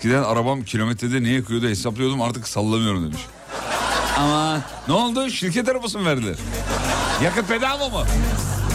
[0.00, 3.20] Eskiden arabam kilometrede ne yakıyordu hesaplıyordum artık sallamıyorum demiş.
[4.18, 5.30] Ama ne oldu?
[5.30, 6.36] Şirket arabası mı verdiler?
[7.24, 8.06] Yakıt bedava mı?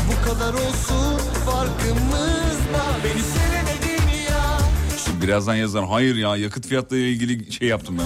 [0.09, 4.59] Bu kadar olsun farkımızda Beni sevemedin ya
[5.05, 8.05] Şimdi birazdan yazan hayır ya yakıt fiyatlarıyla ilgili şey yaptım ben.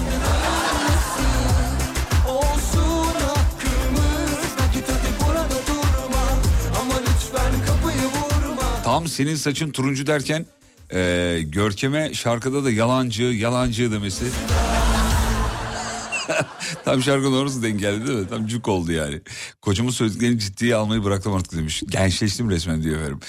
[8.84, 10.46] Tam senin saçın turuncu derken
[10.92, 14.24] e, Görkem'e şarkıda da yalancı yalancı demesi.
[16.84, 18.28] Tam şarkı doğrusu denk geldi değil mi?
[18.28, 19.20] Tam cuk oldu yani.
[19.62, 21.82] Kocamın söylediklerini ciddiye almayı bıraktım artık demiş.
[21.88, 23.20] Gençleştim resmen diyor efendim.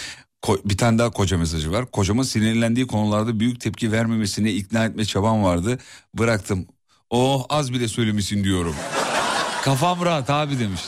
[0.43, 1.91] Ko- bir tane daha koca mesajı var.
[1.91, 5.77] Kocamın sinirlendiği konularda büyük tepki vermemesine ikna etme çabam vardı.
[6.13, 6.67] Bıraktım.
[7.09, 8.75] Oh az bile söylemişsin diyorum.
[9.63, 10.81] Kafam rahat abi demiş.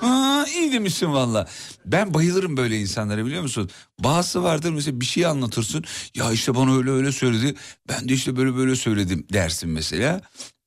[0.00, 1.46] Aa, iyi demişsin valla.
[1.86, 3.70] Ben bayılırım böyle insanlara biliyor musun?
[3.98, 5.84] Bazısı vardır mesela bir şey anlatırsın.
[6.14, 7.54] Ya işte bana öyle öyle söyledi.
[7.88, 10.20] Ben de işte böyle böyle söyledim dersin mesela.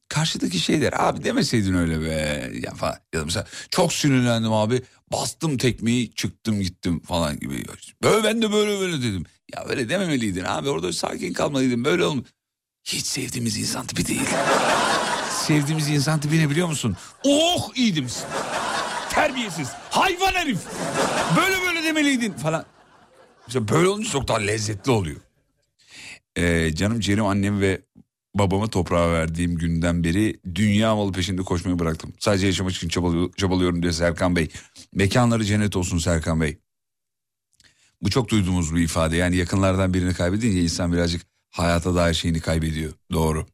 [0.10, 2.52] Karşıdaki şey der abi demeseydin öyle be.
[2.63, 2.96] Ya, falan.
[3.13, 4.82] ya mesela çok sinirlendim abi.
[5.12, 7.65] Bastım tekmeyi çıktım gittim falan gibi.
[8.04, 9.24] Böyle ben de böyle böyle dedim.
[9.56, 12.22] Ya öyle dememeliydin abi orada sakin kalmalıydın böyle olma.
[12.84, 14.22] Hiç sevdiğimiz insan tipi değil.
[15.48, 16.98] Sevdiğimiz insan tipi ne biliyor musun?
[17.26, 18.26] Oh iyi demişsin.
[19.20, 19.70] Terbiyesiz.
[19.90, 20.60] Hayvan herif.
[21.38, 22.66] Böyle böyle demeliydin falan.
[23.48, 25.18] İşte böyle olunca çok daha lezzetli oluyor.
[26.38, 27.82] Ee, canım ciğerim annem ve
[28.36, 32.14] babamı toprağa verdiğim günden beri dünya malı peşinde koşmayı bıraktım.
[32.20, 34.50] Sadece yaşamak için çabalıyor- çabalıyorum diyor Serkan Bey.
[34.94, 36.58] Mekanları cennet olsun Serkan Bey.
[38.02, 39.16] Bu çok duyduğumuz bir ifade.
[39.18, 42.94] Yani yakınlardan birini kaybedince insan birazcık hayata dair şeyini kaybediyor.
[43.12, 43.46] Doğru.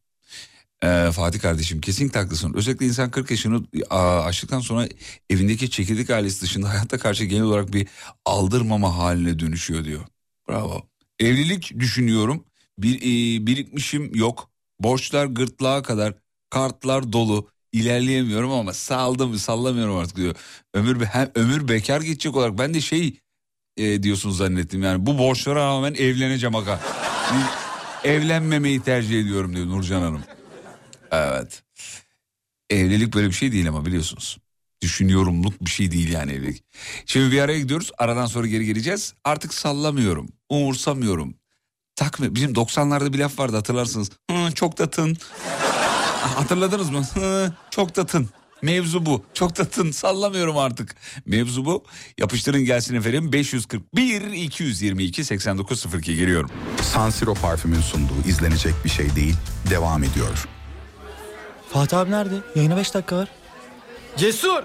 [0.83, 2.53] Ee, Fatih kardeşim kesinlikle haklısın.
[2.55, 4.87] Özellikle insan 40 yaşını aştıktan sonra
[5.29, 7.87] evindeki çekirdek ailesi dışında hayata karşı genel olarak bir
[8.25, 10.01] aldırmama haline dönüşüyor diyor.
[10.49, 10.81] Bravo.
[11.19, 12.45] Evlilik düşünüyorum.
[12.77, 14.49] Bir e, birikmişim yok.
[14.79, 16.13] Borçlar gırtlağa kadar.
[16.49, 17.49] Kartlar dolu.
[17.71, 20.35] İlerleyemiyorum ama saldım sallamıyorum artık diyor.
[20.73, 23.19] Ömür hem ömür bekar geçecek olarak ben de şey
[23.77, 26.79] e, diyorsun zannettim yani bu borçlara rağmen evleneceğim aga.
[28.03, 30.21] Evlenmemeyi tercih ediyorum diyor Nurcan Hanım.
[31.11, 31.63] Evet.
[32.69, 34.37] Evlilik böyle bir şey değil ama biliyorsunuz.
[34.81, 36.63] Düşünüyorumluk bir şey değil yani evlilik.
[37.05, 37.91] Şimdi bir araya gidiyoruz.
[37.97, 39.13] Aradan sonra geri geleceğiz.
[39.23, 40.29] Artık sallamıyorum.
[40.49, 41.35] Umursamıyorum.
[41.95, 42.35] Takmıyor.
[42.35, 44.09] Bizim 90'larda bir laf vardı hatırlarsınız.
[44.31, 45.17] Hı, çok da tın.
[46.35, 47.07] Hatırladınız mı?
[47.13, 48.29] Hı, çok da tın.
[48.61, 49.23] Mevzu bu.
[49.33, 50.95] Çok da tın sallamıyorum artık.
[51.25, 51.83] Mevzu bu.
[52.17, 53.33] Yapıştırın gelsin efendim.
[53.33, 56.51] 541 222 8902 geliyorum.
[56.81, 59.35] San Siro parfümün sunduğu izlenecek bir şey değil
[59.69, 60.47] devam ediyor.
[61.75, 62.35] Fatih abi nerede?
[62.55, 63.27] Yayına 5 dakika var.
[64.17, 64.63] Cesur.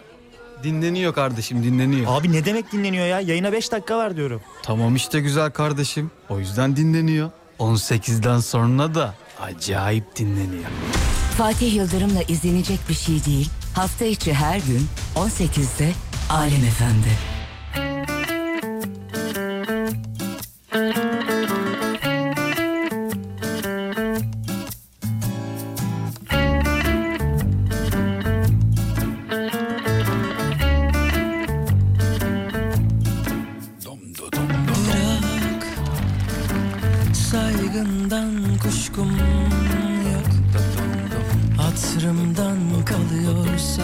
[0.63, 2.07] Dinleniyor kardeşim dinleniyor.
[2.09, 3.21] Abi ne demek dinleniyor ya?
[3.21, 4.41] Yayına 5 dakika var diyorum.
[4.63, 6.11] Tamam işte güzel kardeşim.
[6.29, 7.31] O yüzden dinleniyor.
[7.59, 10.65] 18'den sonra da acayip dinleniyor.
[11.39, 13.51] Fatih Yıldırım'la izlenecek bir şey değil.
[13.75, 15.93] Hafta içi her gün 18'de
[16.31, 17.11] Alem Efendi.
[38.31, 39.11] Saygından kuşkum
[40.13, 40.31] yok.
[41.57, 43.83] Hatırımdan kalıyorsa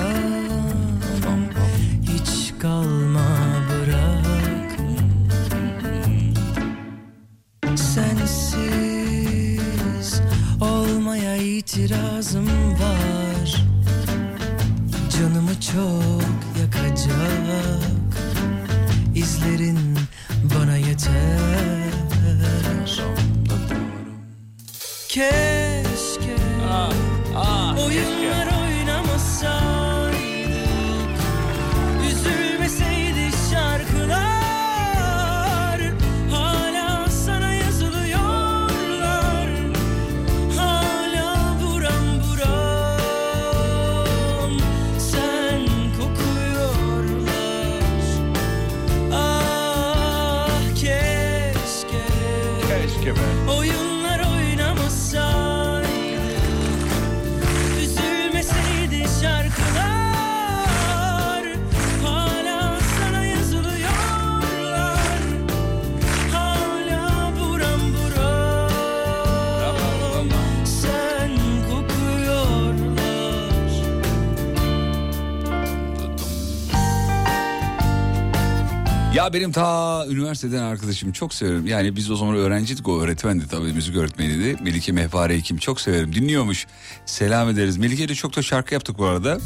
[79.33, 81.67] Benim ta üniversiteden arkadaşım çok severim.
[81.67, 84.63] Yani biz o zaman öğrenciydik o öğretmendi tabii müzik öğretmeniydi.
[84.63, 86.67] Melike Mehpare Hekim çok severim dinliyormuş.
[87.07, 87.77] Selam ederiz.
[87.77, 89.39] Melike ile çok da şarkı yaptık bu arada.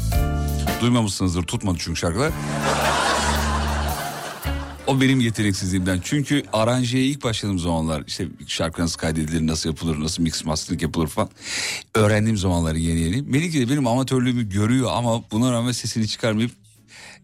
[0.81, 2.31] Duymamışsınızdır tutmadı çünkü şarkılar.
[4.87, 5.99] O benim yeteneksizliğimden.
[6.03, 11.07] Çünkü aranjeye ilk başladığım zamanlar işte şarkı nasıl kaydedilir, nasıl yapılır, nasıl mix mastering yapılır
[11.07, 11.29] falan.
[11.95, 13.21] Öğrendiğim zamanları yeni yeni.
[13.21, 16.51] Melike de benim amatörlüğümü görüyor ama buna rağmen sesini çıkarmayıp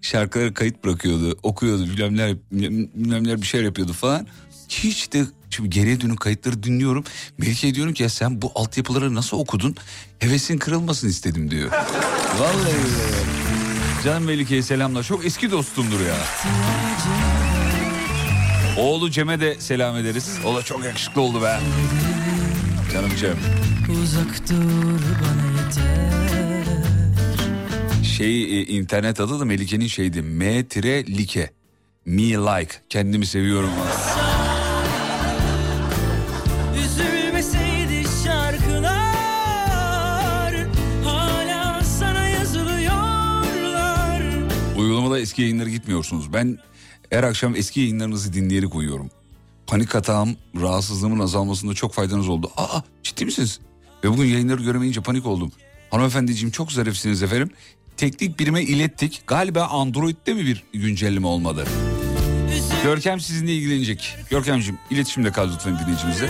[0.01, 4.27] şarkıları kayıt bırakıyordu, okuyordu, bilmemler, bilmemler bir şeyler yapıyordu falan.
[4.69, 7.03] Hiç de şimdi geriye dönük kayıtları dinliyorum.
[7.37, 9.75] Melike'ye diyorum ki ya sen bu altyapıları nasıl okudun?
[10.19, 11.71] Hevesin kırılmasın istedim diyor.
[12.39, 12.75] Vallahi.
[14.03, 15.03] Canım Melike'ye selamlar.
[15.03, 16.15] Çok eski dostumdur ya.
[18.77, 20.29] Oğlu Cem'e de selam ederiz.
[20.45, 21.59] O da çok yakışıklı oldu be.
[22.93, 23.37] Canım Cem.
[24.03, 26.16] Uzak dur bana yeter
[28.17, 30.21] Şey e, internet adı da Melike'nin şeydi.
[30.21, 31.51] M-like.
[32.05, 32.73] Me like.
[32.89, 33.69] Kendimi seviyorum.
[44.77, 46.33] Uygulamada eski yayınlara gitmiyorsunuz.
[46.33, 46.57] Ben
[47.09, 49.09] her akşam eski yayınlarınızı dinleyerek uyuyorum.
[49.67, 52.51] Panik atağım, rahatsızlığımın azalmasında çok faydanız oldu.
[52.57, 53.59] Aa ciddi misiniz?
[54.03, 55.51] Ve bugün yayınları göremeyince panik oldum.
[55.91, 57.49] Hanımefendiciğim çok zarifsiniz efendim.
[57.97, 59.21] Teknik birime ilettik.
[59.27, 61.65] Galiba Android'de mi bir güncelleme olmadı?
[62.83, 64.15] Görkem sizinle ilgilenecek.
[64.29, 66.29] Görkemciğim iletişimde kal lütfen dinleyicimize.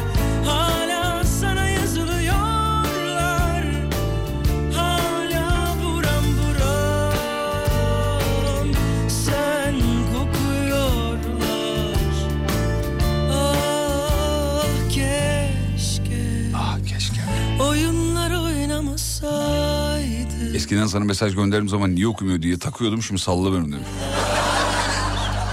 [20.57, 23.87] Eskiden sana mesaj gönderdiğim zaman niye okumuyor diye takıyordum şimdi sallamıyorum demiş.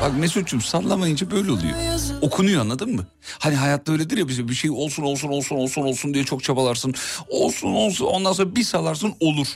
[0.02, 1.74] Bak Mesut'cum sallamayınca böyle oluyor.
[2.20, 3.06] Okunuyor anladın mı?
[3.38, 6.94] Hani hayatta öyledir ya bize bir şey olsun olsun olsun olsun olsun diye çok çabalarsın.
[7.28, 9.46] Olsun olsun ondan sonra bir salarsın olur.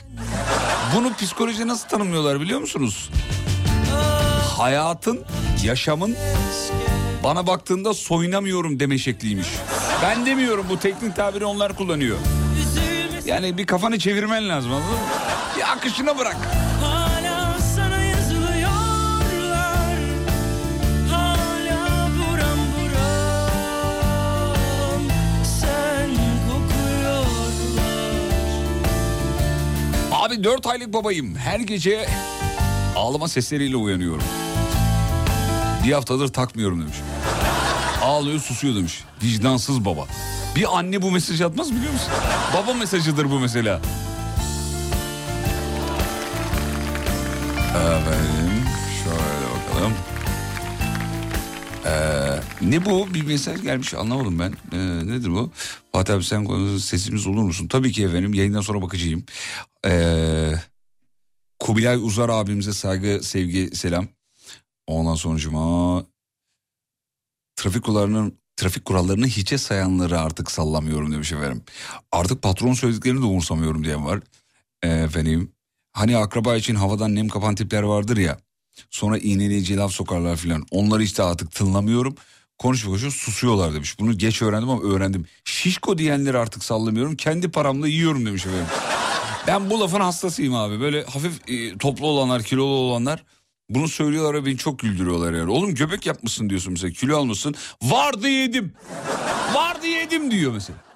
[0.95, 3.09] Bunu psikolojide nasıl tanımlıyorlar biliyor musunuz?
[4.57, 5.19] Hayatın,
[5.63, 6.15] yaşamın
[7.23, 9.47] bana baktığında soyunamıyorum deme şekliymiş.
[10.03, 12.17] Ben demiyorum bu teknik tabiri onlar kullanıyor.
[13.25, 14.99] Yani bir kafanı çevirmen lazım anladın mı?
[15.59, 16.37] Bir akışına bırak.
[16.81, 19.97] Hala sana yazılıyorlar
[21.11, 24.55] Hala buram buram
[25.59, 26.09] Sen
[26.49, 27.53] kokuyorlar
[30.11, 31.35] Abi 4 aylık babayım.
[31.35, 32.09] Her gece
[32.95, 34.23] ağlama sesleriyle uyanıyorum.
[35.83, 36.97] Bir haftadır takmıyorum demiş.
[38.03, 39.03] Ağlıyor susuyor demiş.
[39.23, 40.05] Vicdansız baba.
[40.55, 42.09] Bir anne bu mesajı atmaz biliyor musun?
[42.53, 43.81] Baba mesajıdır bu mesela.
[47.79, 48.63] Efendim
[49.03, 49.93] şöyle bakalım.
[51.85, 53.13] Ee, ne bu?
[53.13, 54.53] Bir mesaj gelmiş anlamadım ben.
[54.71, 55.51] Ee, nedir bu?
[55.91, 57.67] Fatih abi sen sesimiz olur musun?
[57.67, 59.23] Tabii ki efendim yayından sonra bakacağım.
[59.85, 60.53] Ee,
[61.59, 64.07] Kubilay Uzar abimize saygı, sevgi, selam.
[64.87, 66.03] Ondan sonucuma
[67.55, 71.63] trafik kurallarının trafik kurallarını hiçe sayanları artık sallamıyorum demiş efendim.
[72.11, 74.19] Artık patron söylediklerini de umursamıyorum diyen var.
[74.83, 75.51] Ee, efendim
[75.91, 78.37] hani akraba için havadan nem kapan tipler vardır ya.
[78.89, 80.65] Sonra iğneleyici laf sokarlar filan.
[80.71, 82.15] Onları işte artık tınlamıyorum.
[82.57, 83.99] Konuşup konuşup susuyorlar demiş.
[83.99, 85.25] Bunu geç öğrendim ama öğrendim.
[85.43, 87.15] Şişko diyenleri artık sallamıyorum.
[87.15, 88.65] Kendi paramla yiyorum demiş efendim.
[89.47, 90.79] Ben bu lafın hastasıyım abi.
[90.79, 93.23] Böyle hafif e, toplu olanlar, kilolu olanlar
[93.69, 95.51] bunu söylüyorlar ve beni çok güldürüyorlar yani.
[95.51, 96.93] Oğlum göbek yapmışsın diyorsun mesela.
[96.93, 97.55] Kilo almışsın.
[97.81, 98.73] Vardı yedim.
[99.53, 100.88] Vardı yedim diyor mesela.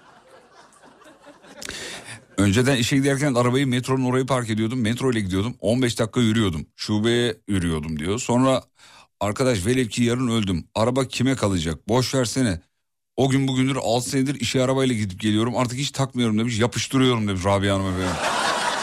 [2.37, 4.81] Önceden işe giderken arabayı metronun orayı park ediyordum.
[4.81, 5.55] Metro ile gidiyordum.
[5.59, 6.65] 15 dakika yürüyordum.
[6.75, 8.19] Şubeye yürüyordum diyor.
[8.19, 8.63] Sonra
[9.19, 10.65] arkadaş velev ki yarın öldüm.
[10.75, 11.87] Araba kime kalacak?
[11.89, 12.61] Boş versene.
[13.17, 15.57] O gün bugündür 6 senedir işe arabayla gidip geliyorum.
[15.57, 16.59] Artık hiç takmıyorum demiş.
[16.59, 18.15] Yapıştırıyorum demiş Rabia Hanım efendim.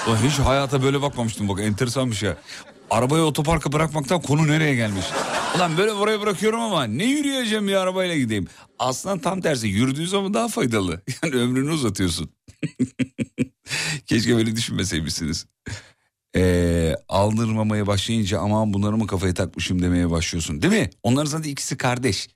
[0.09, 2.36] Ulan hiç hayata böyle bakmamıştım bak enteresanmış ya.
[2.90, 5.05] Arabayı otoparka bırakmaktan konu nereye gelmiş?
[5.57, 8.46] Ulan böyle buraya bırakıyorum ama ne yürüyeceğim bir arabayla gideyım.
[8.78, 11.03] Aslında tam tersi yürüdüğü zaman daha faydalı.
[11.22, 12.30] Yani ömrünü uzatıyorsun.
[14.06, 15.46] Keşke böyle düşünmeseymişsiniz.
[16.36, 20.62] Ee, aldırmamaya başlayınca aman bunları mı kafaya takmışım demeye başlıyorsun.
[20.62, 20.90] Değil mi?
[21.02, 22.28] Onların zaten ikisi kardeş.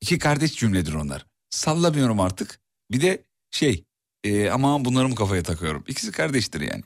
[0.00, 1.26] İki kardeş cümledir onlar.
[1.50, 2.60] Sallamıyorum artık.
[2.90, 3.84] Bir de şey
[4.24, 5.84] e, aman bunları mı kafaya takıyorum.
[5.88, 6.82] İkisi kardeştir yani.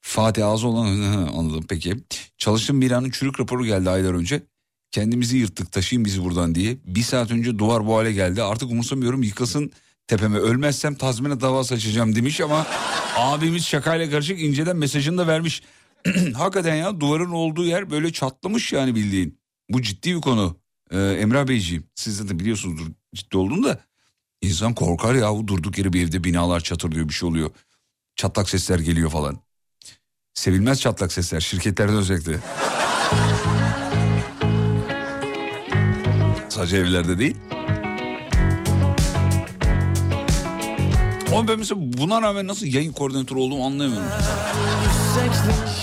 [0.00, 0.86] Fatih ağzı olan
[1.36, 1.96] anladım peki.
[2.38, 4.42] Çalıştığım binanın çürük raporu geldi aylar önce.
[4.90, 6.78] Kendimizi yırttık taşıyın bizi buradan diye.
[6.84, 8.42] Bir saat önce duvar bu hale geldi.
[8.42, 9.72] Artık umursamıyorum yıkılsın
[10.10, 10.38] tepeme.
[10.38, 12.66] Ölmezsem tazminat davası açacağım demiş ama
[13.16, 15.62] abimiz şakayla karışık inceden mesajını da vermiş.
[16.34, 19.40] Hakikaten ya duvarın olduğu yer böyle çatlamış yani bildiğin.
[19.68, 20.56] Bu ciddi bir konu.
[20.90, 23.80] Ee, Emrah Beyciğim siz de biliyorsunuzdur ciddi olduğunu da.
[24.42, 27.50] İnsan korkar ya durduk yere bir evde binalar çatırlıyor bir şey oluyor.
[28.16, 29.38] Çatlak sesler geliyor falan.
[30.34, 32.38] Sevilmez çatlak sesler şirketlerde özellikle.
[36.48, 37.36] Sadece evlerde değil.
[41.32, 44.08] Ama ben mesela buna rağmen nasıl yayın koordinatörü olduğumu anlayamıyorum.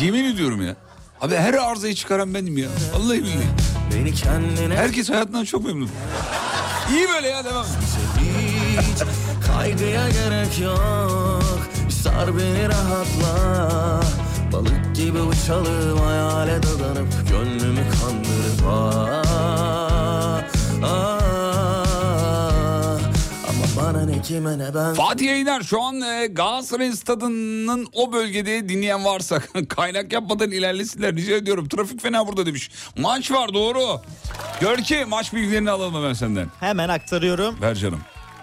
[0.02, 0.76] Yemin ediyorum ya.
[1.22, 2.68] Abi her arızayı çıkaran benim ya.
[2.94, 3.48] Vallahi billahi.
[3.96, 5.90] Beni kendine Herkes hayatından çok memnun.
[6.92, 7.66] İyi böyle ya devam.
[8.80, 9.04] hiç
[9.48, 14.02] Kaygıya gerek yok Sar beni rahatla
[14.54, 20.42] Balık gibi uçalım hayale dadanıp Gönlümü kandırıp ah,
[20.84, 21.17] ah.
[24.28, 30.14] Kime ne ben Fatih Yayınar şu an e, Galatasaray stadının o bölgede dinleyen varsa kaynak
[30.14, 31.68] yapmadan ilerlesinler rica ediyorum.
[31.68, 32.72] Trafik fena burada demiş.
[32.98, 34.02] Maç var doğru.
[34.62, 36.48] Gör ki maç bilgilerini alalım hemen senden.
[36.60, 37.62] Hemen aktarıyorum.
[37.62, 38.00] Ver canım.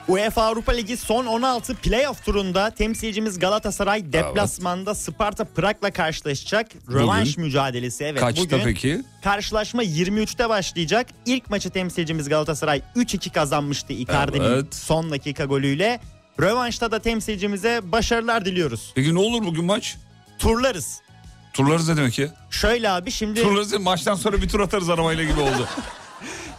[0.09, 6.67] UEFA Avrupa Ligi son 16 playoff turunda temsilcimiz Galatasaray deplasmanda Sparta Prag'la karşılaşacak.
[6.93, 8.61] Rövanş mücadelesi evet Kaçta bugün.
[8.65, 9.03] peki?
[9.25, 11.07] Karşılaşma 23'te başlayacak.
[11.27, 14.75] İlk maçı temsilcimiz Galatasaray 3-2 kazanmıştı Icardi'nin Evet.
[14.75, 16.01] son dakika golüyle.
[16.41, 18.93] Rövanşta da temsilcimize başarılar diliyoruz.
[18.95, 19.97] Peki ne olur bugün maç?
[20.39, 21.01] Turlarız.
[21.53, 22.29] Turlarız ne demek ya?
[22.51, 25.69] Şöyle abi şimdi Turlarız maçtan sonra bir tur atarız arabayla gibi oldu.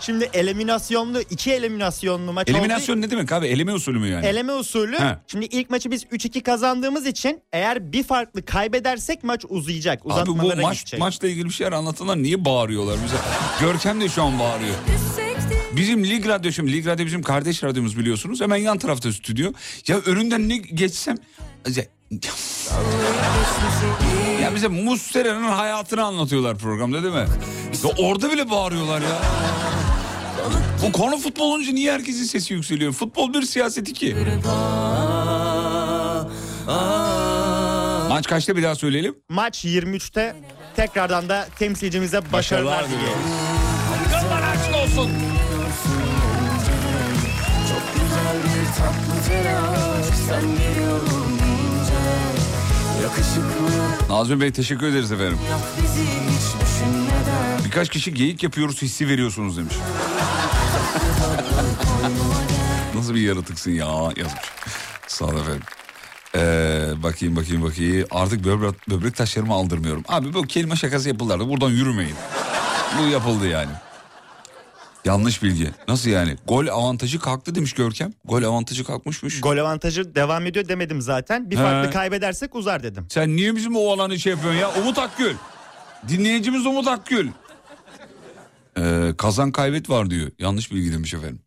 [0.06, 2.58] şimdi eliminasyonlu iki eliminasyonlu maç oldu.
[2.58, 3.48] Eliminasyon ne demek abi?
[3.48, 4.26] Eleme usulü mü yani?
[4.26, 5.00] Eleme usulü.
[5.00, 5.18] He.
[5.28, 10.02] Şimdi ilk maçı biz 3-2 kazandığımız için eğer bir farklı kaybedersek maç uzayacak.
[10.10, 11.00] Abi bu maç gidecek.
[11.00, 12.98] maçla ilgili bir şeyler anlatanlar niye bağırıyorlar?
[13.02, 13.22] Mesela
[13.62, 14.76] Görkem de şu an bağırıyor.
[15.76, 18.42] Bizim Lig Radyo şimdi Lig Radyo bizim kardeş radyomuz biliyorsunuz.
[18.42, 19.52] Hemen yan tarafta stüdyo.
[19.88, 21.18] Ya önünden ne geçsem
[24.42, 27.26] ya, bize Muslera'nın hayatını anlatıyorlar programda değil mi?
[27.84, 29.22] Ya orada bile bağırıyorlar ya.
[30.88, 32.94] Bu konu futbol olunca niye herkesin sesi yükseliyor?
[32.94, 34.16] Futbol bir siyaset iki.
[38.10, 39.16] Maç kaçta bir daha söyleyelim?
[39.30, 40.36] Maç 23'te
[40.76, 43.24] tekrardan da temsilcimize başarılar, Başarılar diliyoruz.
[44.14, 45.12] Yollar açık olsun.
[47.94, 51.94] Güzel bir tatlı telaş Sen geliyorum deyince
[53.04, 55.38] Yakışıklı Nazmi Bey teşekkür ederiz efendim.
[55.52, 59.74] yap bizi hiç düşünmeden Birkaç kişi geyik yapıyoruz hissi veriyorsunuz demiş.
[62.96, 63.86] Nasıl bir yaratıksın ya
[64.16, 64.46] yazmış.
[65.08, 65.62] Sağ ol efendim.
[66.36, 68.08] Ee, bakayım bakayım bakayım.
[68.12, 70.04] Artık böbrek, böbrek taşlarımı aldırmıyorum.
[70.08, 71.50] Abi bu kelime şakası yapılardı.
[71.50, 72.16] Buradan yürümeyin.
[73.00, 73.72] bu yapıldı yani.
[75.06, 75.72] Yanlış bilgi.
[75.88, 76.36] Nasıl yani?
[76.48, 78.14] Gol avantajı kalktı demiş Görkem.
[78.26, 79.42] Gol avantajı kalkmışmış.
[79.42, 81.52] Gol avantajı devam ediyor demedim zaten.
[81.52, 81.62] Bir He.
[81.62, 83.06] farklı kaybedersek uzar dedim.
[83.10, 84.72] Sen niye bizim o alanı şey yapıyorsun ya?
[84.82, 85.36] Umut Akgül.
[86.08, 87.30] Dinleyicimiz Umut Akgül.
[88.78, 90.32] Ee, kazan kaybet var diyor.
[90.40, 91.40] Yanlış bilgi demiş efendim.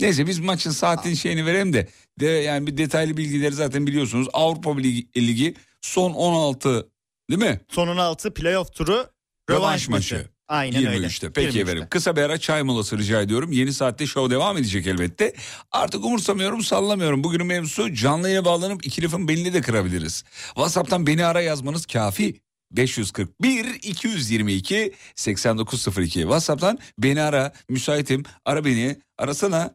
[0.00, 1.88] Neyse biz maçın saatin şeyini verelim de,
[2.20, 4.28] de yani bir detaylı bilgileri zaten biliyorsunuz.
[4.32, 6.88] Avrupa Ligi, Ligi son 16
[7.30, 7.60] değil mi?
[7.68, 9.06] Son 16 playoff turu
[9.50, 10.28] Rövanş maçı.
[10.48, 11.06] Aynen öyle.
[11.06, 11.32] 23'te.
[11.32, 11.60] Peki 23'te.
[11.60, 11.86] efendim.
[11.90, 13.52] Kısa bir ara çay molası rica ediyorum.
[13.52, 15.34] Yeni saatte show devam edecek elbette.
[15.72, 17.24] Artık umursamıyorum, sallamıyorum.
[17.24, 20.24] Bugünün mevzusu canlı yayına bağlanıp iki lafın belini de kırabiliriz.
[20.46, 22.40] WhatsApp'tan beni ara yazmanız kafi.
[22.70, 29.74] 541 222 8902 WhatsApp'tan beni ara müsaitim ara beni arasana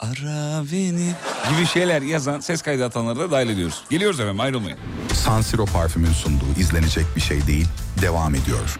[0.00, 1.12] ara beni
[1.50, 3.82] gibi şeyler yazan ses kaydı atanları da dahil ediyoruz.
[3.90, 4.78] Geliyoruz efendim ayrılmayın.
[5.14, 7.66] San Siro parfümün sunduğu izlenecek bir şey değil
[8.02, 8.78] devam ediyor.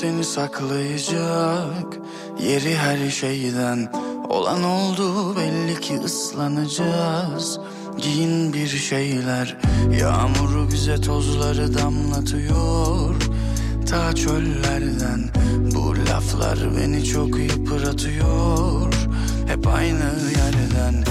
[0.00, 1.98] Seni saklayacak.
[2.40, 3.92] Yeri her şeyden
[4.28, 7.60] Olan oldu belli ki ıslanacağız.
[7.98, 9.56] Giyin bir şeyler
[10.00, 13.14] Yağmuru bize tozları damlatıyor.
[13.90, 15.20] Ta çöllerden
[15.74, 18.92] Bu laflar beni çok yıpratıyor.
[19.46, 21.04] Hep aynı yerden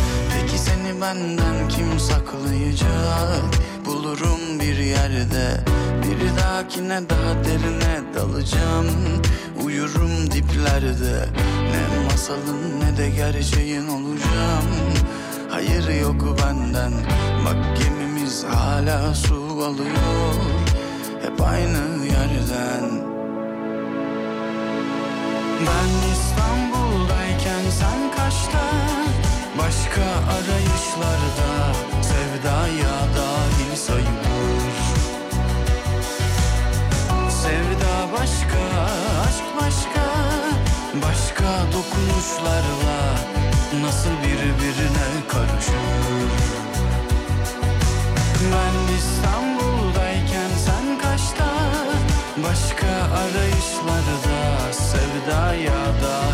[0.58, 3.44] Peki seni benden kim saklayacak?
[3.86, 5.64] Bulurum bir yerde.
[6.04, 8.86] Bir dahakine daha derine dalacağım.
[9.64, 11.26] Uyurum diplerde.
[11.72, 14.66] Ne masalın ne de gerçeğin olacağım.
[15.50, 16.94] Hayır yok benden.
[17.46, 20.34] Bak gemimiz hala su alıyor.
[21.22, 22.84] Hep aynı yerden.
[25.60, 26.77] Ben İstanbul'dayken
[30.98, 34.78] arayışlarda Sevdaya dahil sayılır.
[37.30, 38.62] Sevda başka,
[39.28, 40.06] aşk başka
[40.94, 43.16] Başka dokunuşlarla
[43.82, 46.32] Nasıl birbirine karışır?
[48.52, 51.54] Ben İstanbul'dayken sen kaçta
[52.44, 52.88] Başka
[53.18, 56.27] arayışlarda Sevdaya dahil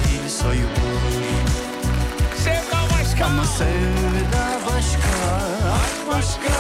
[3.43, 5.13] Sevda başka,
[5.73, 6.53] aşk başka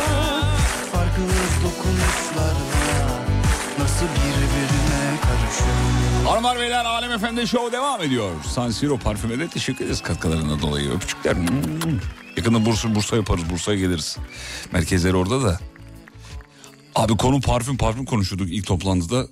[0.91, 1.23] Farklı
[1.63, 3.19] dokunuşlarla
[3.79, 8.31] Nasıl birbirine karışır Hanımlar beyler Alem Efendi Show devam ediyor.
[8.55, 10.91] San Siro parfüme de teşekkür ederiz katkılarından dolayı.
[10.91, 11.35] Öpücükler.
[11.35, 11.99] Hmm.
[12.37, 13.49] Yakında Bursa, Bursa yaparız.
[13.49, 14.17] Bursa'ya geliriz.
[14.71, 15.59] Merkezleri orada da.
[16.95, 19.27] Abi konu parfüm parfüm konuşuyorduk ilk toplantıda.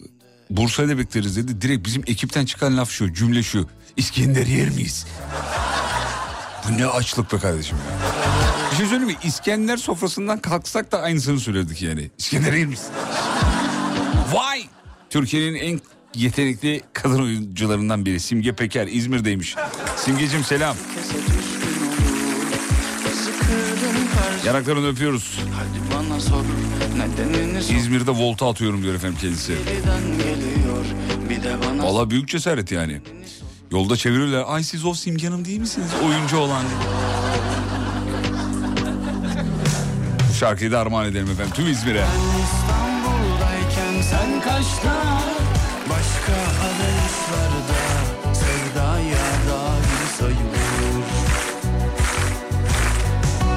[0.50, 1.62] Bursa'ya da bekleriz dedi.
[1.62, 3.68] Direkt bizim ekipten çıkan laf şu cümle şu.
[3.98, 5.06] İskender yer miyiz?
[6.70, 8.12] Bu ne açlık be kardeşim ya.
[8.72, 9.18] Bir şey söyleyeyim mi?
[9.24, 12.12] İskender sofrasından kalksak da aynısını söyledik yani.
[12.18, 12.88] İskender yer miyiz?
[14.34, 14.64] Vay!
[15.10, 15.82] Türkiye'nin en
[16.16, 19.56] yetenekli kadın oyuncularından biri Simge Peker İzmir'deymiş.
[19.98, 20.76] Simgecim selam.
[24.46, 25.40] Yanaklarını öpüyoruz.
[26.20, 26.44] Sor
[27.78, 29.56] İzmir'de volta atıyorum diyor efendim kendisi.
[31.84, 33.02] Valla büyük cesaret yani.
[33.72, 34.46] Yolda çeviriyorlar.
[34.48, 35.90] Ay siz o Simge değil misiniz?
[36.06, 36.64] Oyuncu olan.
[40.30, 42.06] Bu şarkıyı da armağan edelim efendim tüm İzmir'e.
[42.44, 45.22] İstanbul'dayken sen kaçta
[45.90, 46.34] Başka
[46.66, 47.82] arayışlarda
[48.34, 51.06] Sevdaya dahil sayılır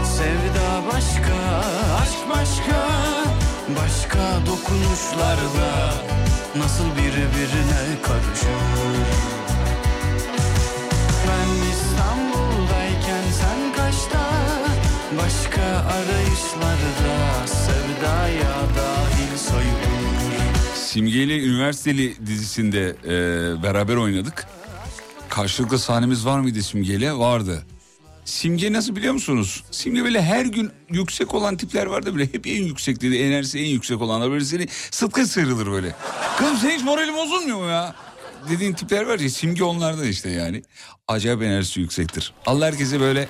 [0.04, 1.36] Sevda başka,
[2.02, 2.88] aşk başka
[3.76, 5.94] Başka dokunuşlarda
[6.56, 9.43] Nasıl birbirine karışır
[15.18, 23.12] Başka arayışlarda Sevdaya dahil sayılır Simge'yle Üniversiteli dizisinde e,
[23.62, 24.46] beraber oynadık.
[25.28, 27.12] Karşılıklı sahnemiz var mıydı Simge'yle?
[27.12, 27.62] Vardı.
[28.24, 29.64] Simge nasıl biliyor musunuz?
[29.70, 32.24] Simge böyle her gün yüksek olan tipler vardı böyle.
[32.32, 33.16] Hep en yüksek dedi.
[33.16, 34.30] Enerjisi en yüksek olanlar.
[34.30, 35.94] Böyle seni sıtkı sıyrılır böyle.
[36.38, 37.94] Kızım senin hiç moralin bozulmuyor mu ya?
[38.48, 40.62] Dediğin tipler var ya Simge onlardan işte yani.
[41.08, 42.32] Acayip enerjisi yüksektir.
[42.46, 43.28] Allah herkese böyle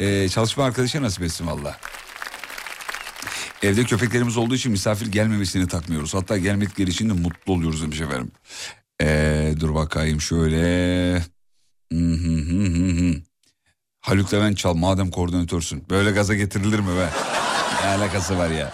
[0.00, 1.76] e, çalışma arkadaşı nasip etsin valla.
[3.62, 6.14] Evde köpeklerimiz olduğu için misafir gelmemesini takmıyoruz.
[6.14, 8.30] Hatta gelmedikleri için de mutlu oluyoruz demiş efendim.
[9.02, 11.14] Ee, dur bakayım şöyle.
[11.92, 13.14] Hı hı hı.
[14.00, 15.84] Haluk Levent çal madem koordinatörsün.
[15.90, 17.08] Böyle gaza getirilir mi be?
[17.82, 18.72] Ne alakası var ya?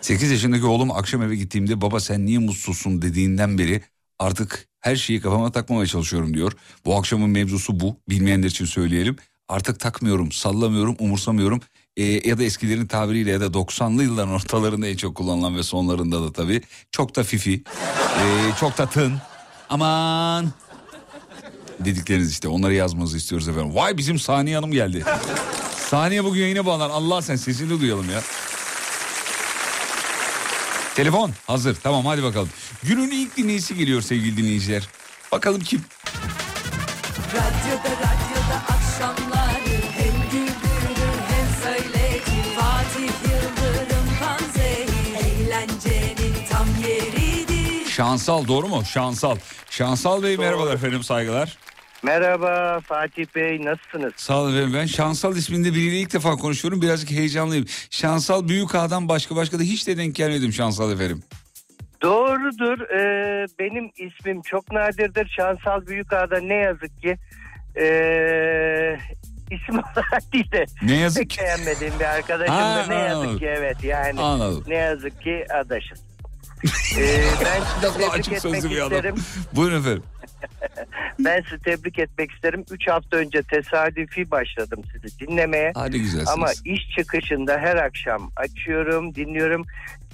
[0.00, 3.82] 8 yaşındaki oğlum akşam eve gittiğimde baba sen niye mutsuzsun dediğinden beri
[4.18, 6.52] artık her şeyi kafama takmamaya çalışıyorum diyor.
[6.84, 7.96] Bu akşamın mevzusu bu.
[8.08, 9.16] Bilmeyenler için söyleyelim.
[9.48, 11.60] Artık takmıyorum, sallamıyorum, umursamıyorum.
[11.96, 16.22] Ee, ya da eskilerin tabiriyle ya da 90'lı yılların ortalarında en çok kullanılan ve sonlarında
[16.22, 16.62] da tabii.
[16.90, 17.62] Çok da fifi,
[18.20, 19.12] ee, çok da tın.
[19.68, 20.52] Aman
[21.80, 23.74] dedikleriniz işte onları yazmanızı istiyoruz efendim.
[23.74, 25.04] Vay bizim Saniye Hanım geldi.
[25.90, 26.90] Saniye bugün yayına bağlan.
[26.90, 28.22] Allah sen sesini duyalım ya.
[30.96, 32.48] Telefon hazır tamam hadi bakalım.
[32.82, 34.88] Günün ilk dinleyicisi geliyor sevgili dinleyiciler.
[35.32, 35.82] Bakalım kim?
[37.34, 48.68] Radyoda radyoda akşamları Hem güldürür hem söyletir Fatih Yıldırım Panzehir Eğlencenin tam yeridir Şansal doğru
[48.68, 48.82] mu?
[48.92, 49.36] Şansal.
[49.70, 51.58] Şansal Bey merhabalar efendim saygılar.
[52.10, 54.12] Merhaba Fatih Bey nasılsınız?
[54.16, 54.74] Sağ olun efendim.
[54.74, 56.82] Ben Şansal isminde biriyle ilk defa konuşuyorum.
[56.82, 57.64] Birazcık heyecanlıyım.
[57.90, 61.22] Şansal büyük ağdan başka başka da hiç de denk gelmedim Şansal efendim.
[62.02, 62.80] Doğrudur.
[62.80, 65.32] Ee, benim ismim çok nadirdir.
[65.36, 67.16] Şansal Büyükağa'da ne yazık ki
[67.80, 68.96] ee,
[69.50, 71.38] isim olarak değil de Ne yazık pek ki.
[71.40, 73.38] beğenmediğim bir arkadaşım Ha, da ne yazık anladım.
[73.38, 74.64] ki evet yani Anladım.
[74.66, 76.06] ne yazık ki adaşız.
[76.98, 78.92] Ee, ben sizi tebrik açık etmek sözlü bir adam.
[78.92, 79.14] isterim.
[79.52, 80.02] Buyurun efendim.
[81.18, 82.64] Ben sizi tebrik etmek isterim.
[82.70, 85.72] 3 hafta önce tesadüfi başladım sizi dinlemeye.
[85.74, 86.28] Hadi güzelsiniz.
[86.28, 89.64] Ama iş çıkışında her akşam açıyorum, dinliyorum.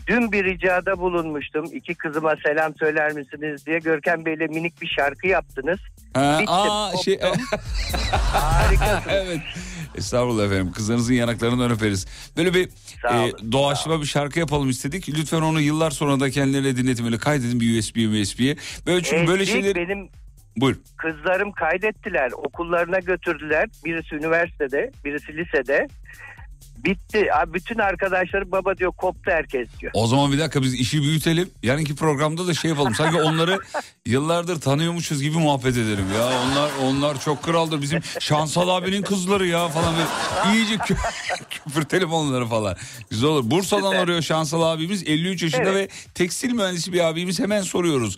[0.07, 1.65] Dün bir ricada bulunmuştum.
[1.73, 3.79] İki kızıma selam söyler misiniz diye.
[3.79, 5.79] Görkem Bey'le minik bir şarkı yaptınız.
[6.15, 7.21] Ha, Bittim, aa, şey,
[8.33, 9.03] Harikasınız.
[9.09, 9.41] evet.
[9.97, 10.73] Estağfurullah efendim.
[10.73, 12.07] Kızlarınızın yanaklarından öperiz.
[12.37, 12.69] Böyle bir
[13.13, 15.09] e, doğaçlama bir şarkı yapalım istedik.
[15.09, 17.05] Lütfen onu yıllar sonra da kendilerine dinletin.
[17.05, 18.57] Böyle kaydedin bir USB USB'ye.
[18.87, 19.75] Böyle çünkü böyle şeyler...
[19.75, 20.09] Benim
[20.57, 20.77] Buyur.
[20.97, 22.33] kızlarım kaydettiler.
[22.33, 23.69] Okullarına götürdüler.
[23.85, 25.89] Birisi üniversitede, birisi lisede.
[26.85, 27.35] Bitti.
[27.35, 29.93] Abi bütün arkadaşlarım baba diyor koptu herkes diyor.
[29.95, 31.51] O zaman bir dakika biz işi büyütelim.
[31.63, 32.95] Yarınki programda da şey yapalım.
[32.95, 33.59] Sanki onları
[34.07, 36.27] yıllardır tanıyormuşuz gibi muhabbet edelim ya.
[36.47, 37.83] Onlar onlar çok kraldır.
[37.83, 40.97] Bizim Şansal abinin kızları ya falan böyle iyice kü
[41.51, 42.77] küfürtelim onları falan.
[43.11, 43.51] Güzel olur.
[43.51, 45.03] Bursa'dan arıyor Şansal abimiz.
[45.09, 45.75] 53 yaşında Evet.
[45.91, 47.41] ve tekstil mühendisi bir abimiz.
[47.41, 48.17] Hemen soruyoruz.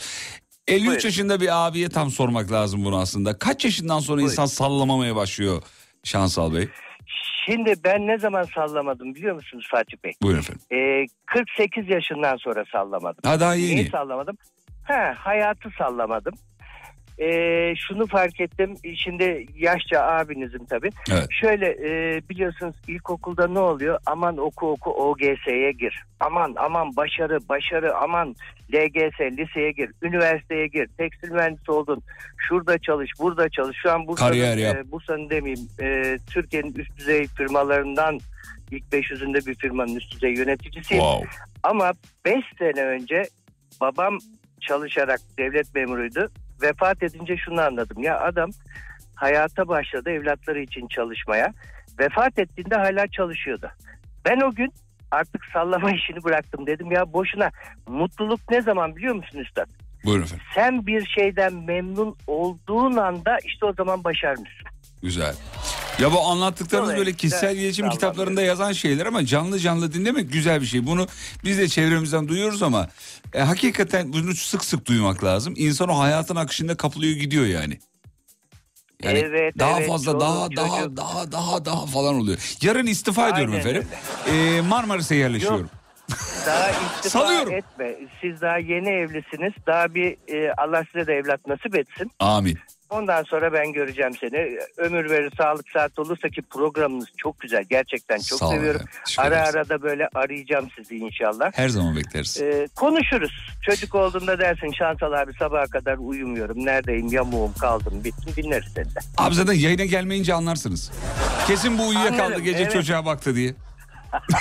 [0.69, 1.05] 53 Buyurun.
[1.05, 3.39] yaşında bir abiye tam sormak lazım bunu aslında.
[3.39, 4.33] Kaç yaşından sonra Buyurun.
[4.33, 5.62] insan sallamamaya başlıyor
[6.05, 6.69] Şansal Bey?
[7.47, 10.13] Şimdi ben ne zaman sallamadım biliyor musunuz Fatih Bey?
[10.23, 10.63] Buyurun efendim.
[10.73, 13.31] Ee, 48 yaşından sonra sallamadım.
[13.31, 13.89] Ha daha Neyi yeni.
[13.89, 14.37] sallamadım?
[14.85, 16.35] Ha, hayatı sallamadım.
[17.19, 18.75] Ee, şunu fark ettim.
[18.97, 20.91] Şimdi yaşça abinizim tabii.
[21.12, 21.27] Evet.
[21.31, 23.99] Şöyle e, biliyorsunuz ilkokulda ne oluyor?
[24.07, 26.03] Aman oku oku OGS'ye gir.
[26.21, 28.35] Aman aman başarı başarı aman
[28.75, 29.91] LGS liseye gir.
[30.03, 30.89] Üniversiteye gir.
[30.99, 32.03] Tekstil mühendisi oldun.
[32.49, 33.77] Şurada çalış burada çalış.
[33.83, 34.31] Şu an Bursa'nın,
[34.75, 38.19] e, Bursa'nın demeyeyim e, Türkiye'nin üst düzey firmalarından
[38.71, 41.03] ilk 500'ünde bir firmanın üst düzey yöneticisiyim.
[41.03, 41.29] Wow.
[41.62, 41.93] Ama
[42.25, 43.23] 5 sene önce
[43.81, 44.19] babam
[44.61, 46.31] çalışarak devlet memuruydu.
[46.63, 48.03] Vefat edince şunu anladım.
[48.03, 48.51] Ya adam
[49.15, 51.53] hayata başladı evlatları için çalışmaya.
[52.01, 53.71] Vefat ettiğinde hala çalışıyordu.
[54.25, 54.73] Ben o gün
[55.11, 57.51] artık sallama işini bıraktım dedim ya boşuna.
[57.89, 59.67] Mutluluk ne zaman biliyor musun üstad?
[60.05, 60.45] Buyurun efendim.
[60.55, 64.67] Sen bir şeyden memnun olduğun anda işte o zaman başarmışsın.
[65.03, 65.35] Güzel.
[66.01, 67.99] Ya bu anlattıklarınız böyle Dolayısıyla kişisel gelişim sallamıyorum.
[67.99, 70.87] kitaplarında yazan şeyler ama canlı canlı dinlemek güzel bir şey.
[70.87, 71.07] Bunu
[71.45, 72.89] biz de çevremizden duyuyoruz ama
[73.35, 75.55] e, hakikaten bunu sık sık duymak lazım.
[75.57, 77.79] İnsan o hayatın akışında kapılıyor gidiyor yani.
[79.03, 80.97] Yani Evet, daha evet, fazla çoluk, daha daha çocuk.
[80.97, 82.39] daha daha daha falan oluyor.
[82.63, 83.89] Yarın istifa ediyorum Aynen efendim.
[84.29, 85.71] Ee, Marmaris'e yerleşiyorum.
[86.47, 87.53] Daha istifa Salıyorum.
[87.53, 87.95] etme.
[88.21, 89.53] Siz daha yeni evlisiniz.
[89.67, 92.11] Daha bir e, Allah size de evlat nasip etsin.
[92.21, 92.59] Amin.
[92.91, 94.59] Ondan sonra ben göreceğim seni.
[94.76, 97.64] Ömür verir, sağlık saat olursa ki programınız çok güzel.
[97.70, 98.80] Gerçekten çok Sağ seviyorum.
[99.18, 99.55] Ara ederiz.
[99.55, 101.51] ara da böyle arayacağım sizi inşallah.
[101.55, 102.41] Her zaman bekleriz.
[102.41, 103.32] Ee, konuşuruz.
[103.62, 106.66] Çocuk olduğunda dersin Şansal abi sabaha kadar uyumuyorum.
[106.66, 108.45] Neredeyim, yamuğum, kaldım, bittim.
[108.45, 108.99] Dinleriz seni de.
[109.16, 110.93] Abi zaten yayına gelmeyince anlarsınız.
[111.47, 112.72] Kesin bu uyuyakaldı gece evet.
[112.72, 113.55] çocuğa baktı diye.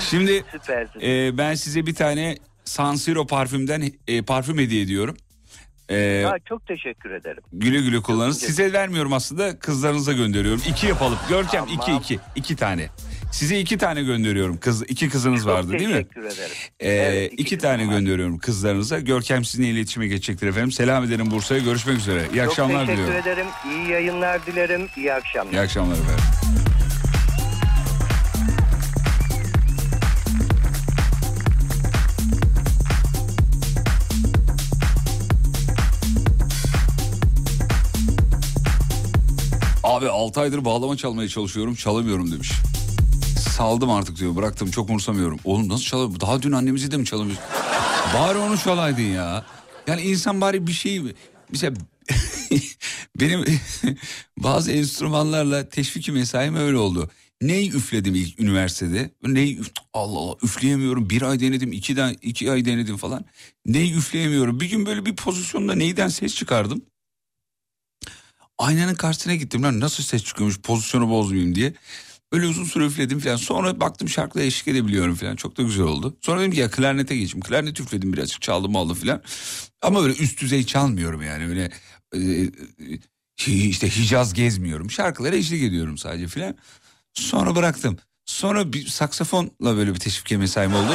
[0.00, 1.00] Şimdi Süpersin.
[1.00, 5.16] Ee, ben size bir tane San Siro parfümden e, parfüm hediye ediyorum.
[5.88, 7.42] Ee, Ya, çok teşekkür ederim.
[7.52, 8.32] güle güle kullanın.
[8.32, 10.62] Çok Size vermiyorum aslında kızlarınıza gönderiyorum.
[10.68, 11.18] İki yapalım.
[11.28, 12.00] Görkem iki Tamam.
[12.00, 12.18] iki.
[12.36, 12.88] iki tane.
[13.32, 14.56] Size iki tane gönderiyorum.
[14.56, 15.94] Kız iki kızınız vardı çok değil mi?
[15.94, 16.56] teşekkür ederim.
[16.80, 17.92] Ee, Evet, iki, tane var.
[17.92, 19.00] gönderiyorum kızlarınıza.
[19.00, 20.72] Görkem sizinle iletişime geçecektir efendim.
[20.72, 21.60] Selam ederim Bursa'ya.
[21.60, 22.22] Görüşmek üzere.
[22.32, 23.28] İyi Çok akşamlar teşekkür diliyorum.
[23.28, 23.46] ederim.
[23.70, 24.86] İyi yayınlar dilerim.
[24.96, 25.52] İyi akşamlar.
[25.52, 26.24] İyi akşamlar efendim.
[39.84, 42.52] Abi 6 aydır bağlama çalmaya çalışıyorum çalamıyorum demiş.
[43.56, 45.38] Saldım artık diyor bıraktım çok umursamıyorum.
[45.44, 46.20] Oğlum nasıl çalıyor?
[46.20, 47.44] Daha dün annemizi de mi çalamıyorsun?
[48.14, 49.44] bari onu çalaydın ya.
[49.86, 51.02] Yani insan bari bir şey...
[51.50, 51.76] Mesela
[53.20, 53.44] benim
[54.38, 57.10] bazı enstrümanlarla teşviki mesaim öyle oldu.
[57.42, 59.10] Ney üfledim ilk üniversitede?
[59.22, 59.60] Ney
[59.94, 61.10] Allah Allah üfleyemiyorum.
[61.10, 63.24] Bir ay denedim, iki, de, iki ay denedim falan.
[63.66, 64.60] Ney üfleyemiyorum.
[64.60, 66.82] Bir gün böyle bir pozisyonda neyden ses çıkardım.
[68.58, 71.74] Aynanın karşısına gittim lan nasıl ses çıkıyormuş pozisyonu bozmayayım diye.
[72.32, 73.36] Öyle uzun süre üfledim falan.
[73.36, 75.36] Sonra baktım şarkıda eşlik edebiliyorum falan.
[75.36, 76.16] Çok da güzel oldu.
[76.20, 77.44] Sonra dedim ki ya klarnete geçeyim.
[77.44, 79.22] Klarnet üfledim birazcık çaldım aldım falan.
[79.82, 81.48] Ama öyle üst düzey çalmıyorum yani.
[81.48, 81.70] Öyle
[82.14, 82.18] e,
[83.46, 84.90] e, işte Hicaz gezmiyorum.
[84.90, 86.54] Şarkılara eşlik ediyorum sadece falan.
[87.14, 87.98] Sonra bıraktım.
[88.26, 90.94] Sonra bir saksafonla böyle bir teşvik mesaim oldu.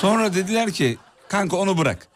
[0.00, 2.08] Sonra dediler ki kanka onu bırak.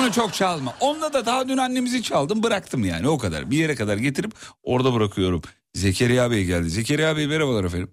[0.00, 0.74] Onu çok çalma.
[0.80, 3.50] Onunla da daha dün annemizi çaldım bıraktım yani o kadar.
[3.50, 4.32] Bir yere kadar getirip
[4.62, 5.42] orada bırakıyorum.
[5.74, 6.70] Zekeriya Bey geldi.
[6.70, 7.88] Zekeriya Bey merhabalar efendim.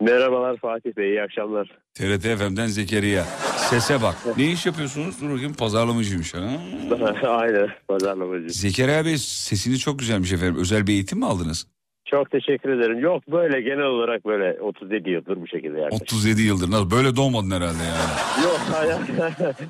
[0.00, 1.78] Merhabalar Fatih Bey, iyi akşamlar.
[1.94, 3.26] TRT FM'den Zekeriya.
[3.56, 4.16] Sese bak.
[4.36, 5.20] Ne iş yapıyorsunuz?
[5.20, 6.34] Dur bakayım pazarlamacıymış.
[6.34, 6.38] Ha?
[7.28, 8.48] Aynen, pazarlamacı.
[8.54, 10.56] Zekeriya Bey sesiniz çok güzelmiş efendim.
[10.60, 11.66] Özel bir eğitim mi aldınız?
[12.12, 12.98] Çok teşekkür ederim.
[12.98, 16.02] Yok böyle genel olarak böyle 37 yıldır bu şekilde yaklaşık.
[16.02, 16.70] 37 yıldır.
[16.70, 16.90] Nasıl?
[16.90, 18.44] Böyle doğmadın herhalde yani.
[18.44, 18.96] Yok hayır.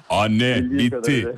[0.10, 0.90] Anne bitti.
[0.90, 1.32] kadarıyla.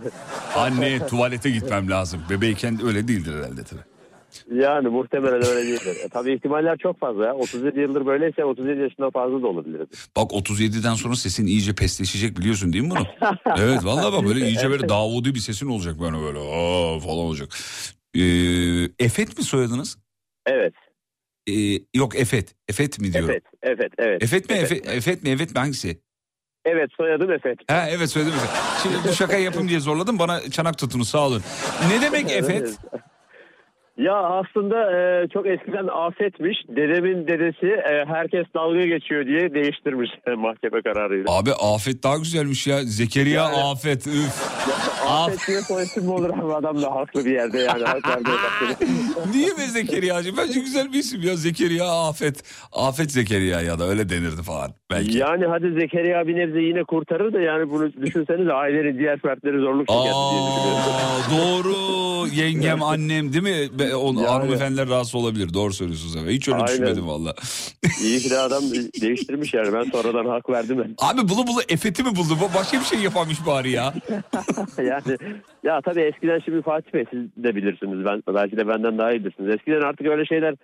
[0.56, 2.20] Anne tuvalete gitmem lazım.
[2.30, 4.60] Bebeğken öyle değildir herhalde tabii.
[4.60, 5.96] yani muhtemelen öyle değildir.
[6.04, 7.34] E, tabii ihtimaller çok fazla ya.
[7.34, 9.80] 37 yıldır böyleyse 37 yaşından fazla da olabilir.
[10.16, 13.06] Bak 37'den sonra sesin iyice pesleşecek biliyorsun değil mi bunu?
[13.58, 17.48] evet vallahi bak böyle iyice böyle Davudi bir sesin olacak böyle böyle aa falan olacak.
[18.14, 19.98] Ee, Efet mi soyadınız?
[20.46, 20.74] Evet.
[21.50, 22.54] Ee, yok Efet.
[22.68, 23.30] Efet mi diyorum?
[23.30, 24.22] Evet, evet, evet.
[24.22, 26.00] Efet mi Efet, Efet mi Evet mi hangisi?
[26.64, 27.58] Evet, soyadım Efet.
[27.68, 28.50] Ha evet söyledim Efet.
[28.82, 31.42] Şimdi bu şakayı yapayım diye zorladım bana çanak tutunuz sağ olun.
[31.88, 32.78] Ne demek Efet?
[33.98, 36.56] Ya aslında e, çok eskiden afetmiş.
[36.68, 41.24] Dedemin dedesi e, herkes dalga geçiyor diye değiştirmiş mahkeme kararıyla.
[41.32, 42.82] Abi Afet daha güzelmiş ya.
[42.82, 44.42] Zekeriya Yani- Afet üf.
[45.08, 47.82] Afet diye soy isim mi olur abi adam da haklı bir yerde yani.
[49.34, 50.36] Niye be Zekeriya'cığım?
[50.36, 51.36] Bence güzel bir isim ya.
[51.36, 52.42] Zekeriya Afet.
[52.72, 54.70] Afet Zekeriya ya da öyle denirdi falan.
[54.90, 55.18] Belki.
[55.18, 59.88] Yani hadi Zekeriya bir nebze yine kurtarır da yani bunu düşünsenize ailenin diğer fertleri zorluk
[59.88, 60.12] çeker.
[60.14, 61.74] Aa, doğru.
[62.34, 63.78] Yengem, annem değil mi?
[63.88, 64.26] Be, on, Yani.
[64.26, 65.54] Hanımefendiler rahatsız olabilir.
[65.54, 66.16] Doğru söylüyorsunuz.
[66.16, 66.32] Evet.
[66.32, 66.68] Hiç öyle Aynen.
[66.68, 67.34] düşünmedim valla.
[68.02, 68.62] İyi ki de adam
[69.00, 70.94] değiştirmiş yani ben sonradan hak verdim.
[70.98, 72.38] Abi bulu bulu Efet'i mi buldu?
[72.40, 73.94] Bu Başka bir şey yapamış bari ya.
[74.78, 75.16] yani
[75.62, 78.04] ya tabii eskiden şimdi Fatih Bey siz de bilirsiniz.
[78.04, 79.54] Ben belki de benden daha iyi bilirsiniz.
[79.54, 80.54] Eskiden artık öyle şeyler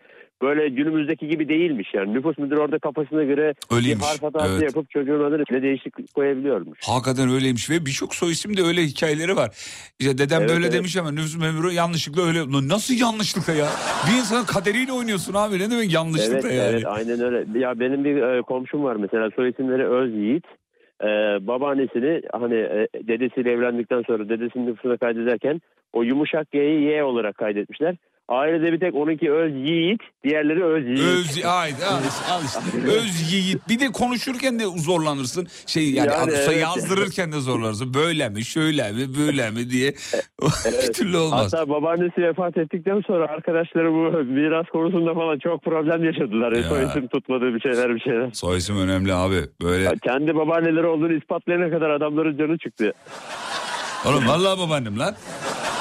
[0.43, 2.15] böyle günümüzdeki gibi değilmiş yani.
[2.15, 4.63] Nüfus müdürü orada kafasına göre Öyleymiş, bir harf hatası evet.
[4.63, 6.79] yapıp çocuğun adını bile değişik koyabiliyormuş.
[6.83, 9.51] Hakikaten öyleymiş ve birçok soy isim de öyle hikayeleri var.
[9.99, 10.73] İşte dedem Evet, böyle evet.
[10.73, 12.69] demiş ama nüfus memuru yanlışlıkla öyle.
[12.69, 13.69] Nasıl yanlışlıkla ya?
[14.07, 15.59] Bir insanın kaderiyle oynuyorsun abi.
[15.59, 16.71] Ne demek yanlışlıkla Evet, yani?
[16.71, 17.59] evet aynen öyle.
[17.59, 20.45] Ya benim bir e, komşum var mesela soy isimleri Öz Yiğit.
[21.03, 21.07] E,
[21.47, 25.61] babaannesini hani e, dedesiyle evlendikten sonra dedesinin nüfusuna kaydederken
[25.93, 27.97] o yumuşak G'yi Y olarak kaydetmişler.
[28.31, 31.01] Ailede bir tek onunki Öz Yiğit, diğerleri Öz Yiğit.
[31.01, 32.93] Öz, haydi, al, işte, al işte.
[32.97, 33.69] Öz yiğit.
[33.69, 35.49] Bir de konuşurken de zorlanırsın.
[35.67, 36.61] Şey yani, Yani evet.
[36.61, 37.95] yazdırırken de zorlanırsın.
[37.95, 39.91] Böyle mi, şöyle mi, böyle mi diye.
[40.87, 41.53] bir türlü olmaz.
[41.53, 46.53] Hatta babaannesi vefat ettikten sonra arkadaşları bu miras konusunda falan çok problem yaşadılar.
[46.53, 46.63] Ya.
[46.63, 48.31] Soy isim tutmadığı bir şeyler bir şeyler.
[48.33, 49.41] Soy isim önemli abi.
[49.63, 49.85] Böyle.
[49.85, 52.93] Ya Kendi babaanneleri olduğunu ispatlayana kadar adamların canı çıktı.
[54.07, 55.15] Oğlum vallahi babaannem lan.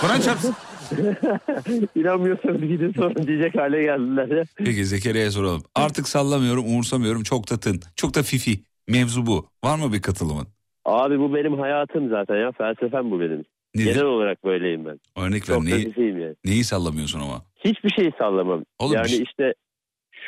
[0.02, 0.56] Kur'an çarpsın.
[1.96, 4.44] İnanmıyorsanız gidin sorun diyecek hale geldiler ya.
[4.56, 5.64] Peki Zekeriya'ya soralım.
[5.76, 7.24] Artık sallamıyorum, umursamıyorum.
[7.24, 7.80] Çok da tın.
[7.96, 8.60] Çok da fifi.
[8.88, 9.46] Mevzu bu.
[9.64, 10.48] Var mı bir katılımın?
[10.86, 12.52] Abi bu benim hayatım zaten ya.
[12.52, 13.44] Felsefem bu benim.
[13.76, 13.94] Nedir?
[13.94, 15.00] Genel olarak böyleyim ben.
[15.18, 15.56] Örnek ver.
[15.56, 16.36] Çok Neyi, yani.
[16.46, 17.42] neyi sallamıyorsun ama?
[17.66, 18.64] Hiçbir şeyi sallamam.
[18.80, 19.54] Oğlum yani şey- işte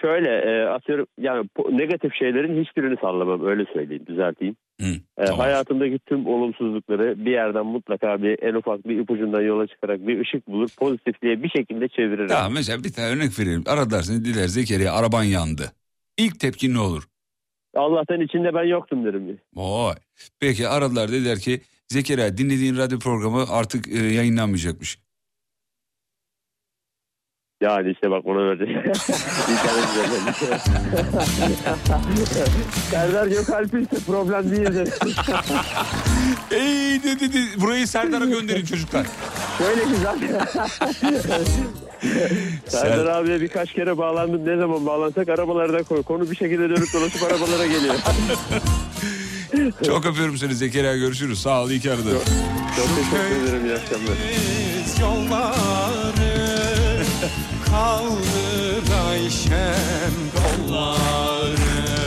[0.02, 4.56] şöyle e, atıyorum yani negatif şeylerin hiçbirini sallamam öyle söyleyeyim düzelteyim.
[4.82, 4.88] Hı,
[5.18, 5.40] E, tamam.
[5.40, 10.48] Hayatımdaki tüm olumsuzlukları bir yerden mutlaka bir en ufak bir ipucundan yola çıkarak bir ışık
[10.48, 12.28] bulur pozitifliğe bir şekilde çeviririm.
[12.28, 13.64] Tamam mesela bir tane örnek vereyim.
[13.68, 15.72] Aradılar seni diler Zekeriya araban yandı.
[16.18, 17.04] İlk tepkin ne olur?
[17.76, 19.40] Allah'tan içinde ben yoktum derim.
[19.56, 19.96] Vay.
[20.40, 24.98] Peki aradılar dediler ki Zekeriya dinlediğin radyo programı artık e, yayınlanmayacakmış.
[27.62, 28.94] Yani işte bak ona üzerinden.
[32.92, 34.92] Serdar Gökalp ise problem değil dedi.
[36.52, 39.06] Ey dedi, dedi burayı Serdar'a gönderin çocuklar.
[39.58, 40.42] Şöyle ki zaten.
[42.68, 44.46] Serdar abiye birkaç kere bağlandım.
[44.46, 46.04] Ne zaman bağlansak arabalardan koy.
[46.04, 47.96] Konu bir şekilde dönüp dolaşıp arabalara geliyor.
[49.86, 51.42] Çok öpüyorum seni Zekeriya görüşürüz.
[51.42, 52.12] Sağ ol iyi ki aradın.
[52.76, 53.66] Çok teşekkür ederim.
[53.66, 54.16] İyi akşamlar.
[59.32, 62.06] Ayşem kolları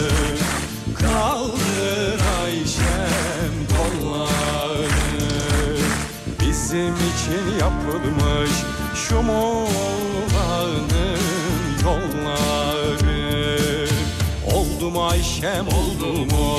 [0.94, 4.88] Kaldır Ayşem kolları.
[6.40, 8.50] Bizim için yapılmış
[8.94, 11.18] şu Muğla'nın
[11.84, 13.88] yolları.
[14.54, 16.58] Oldu mu Ayşem oldu mu?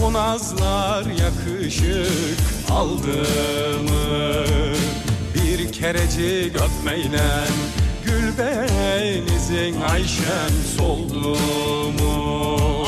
[0.00, 2.38] Bu nazlar yakışık
[2.70, 3.18] aldı
[3.82, 4.44] mı?
[5.34, 7.44] Bir kerecik öpmeyle
[8.38, 11.36] benizin Ayşem soldu
[11.98, 12.86] mu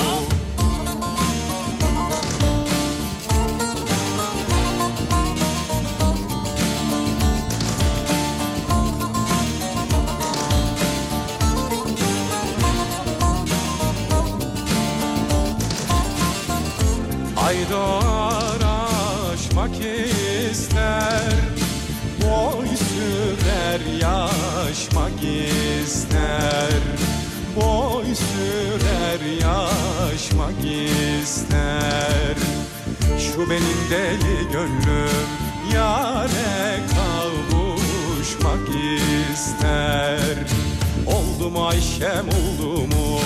[17.47, 18.61] Ay doğar
[19.35, 19.77] aşmak
[20.51, 21.35] ister
[22.23, 23.81] Boy sürer
[24.95, 25.23] yaşmak
[25.85, 26.81] ister.
[27.57, 30.59] Boy sürer yaşmak
[31.23, 32.37] ister.
[33.19, 35.29] Şu benim deli gönlüm
[35.75, 38.69] Yare kavuşmak
[39.33, 40.37] ister.
[41.07, 43.21] Oldu mu Ayşem oldu mu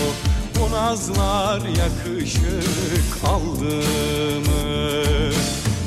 [0.60, 3.76] Bu nazlar yakışık aldı
[4.40, 5.04] mı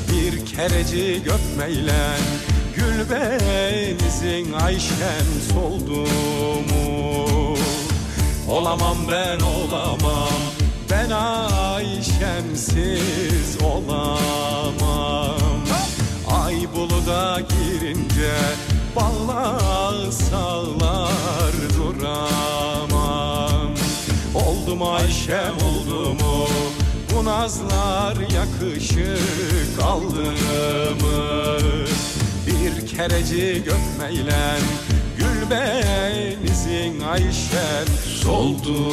[0.08, 2.02] Bir kerecik öpmeyle
[3.02, 6.00] Gül benizin Ayşem soldu
[6.68, 7.56] mu?
[8.48, 10.40] Olamam ben olamam.
[10.90, 11.10] Ben
[11.74, 12.82] Ayşemsiz
[13.62, 15.36] olamam.
[16.30, 18.34] Ay buluda girince
[18.96, 23.70] Ballar sağlar duramam.
[24.34, 26.46] Oldu mu Ayşem oldu mu?
[27.14, 30.24] Bu nazlar yakışık aldı
[31.02, 31.22] mı
[32.92, 34.58] Bir kerecik öpmeyle
[35.18, 37.86] Gül benizin Ayşem
[38.22, 38.92] soldu?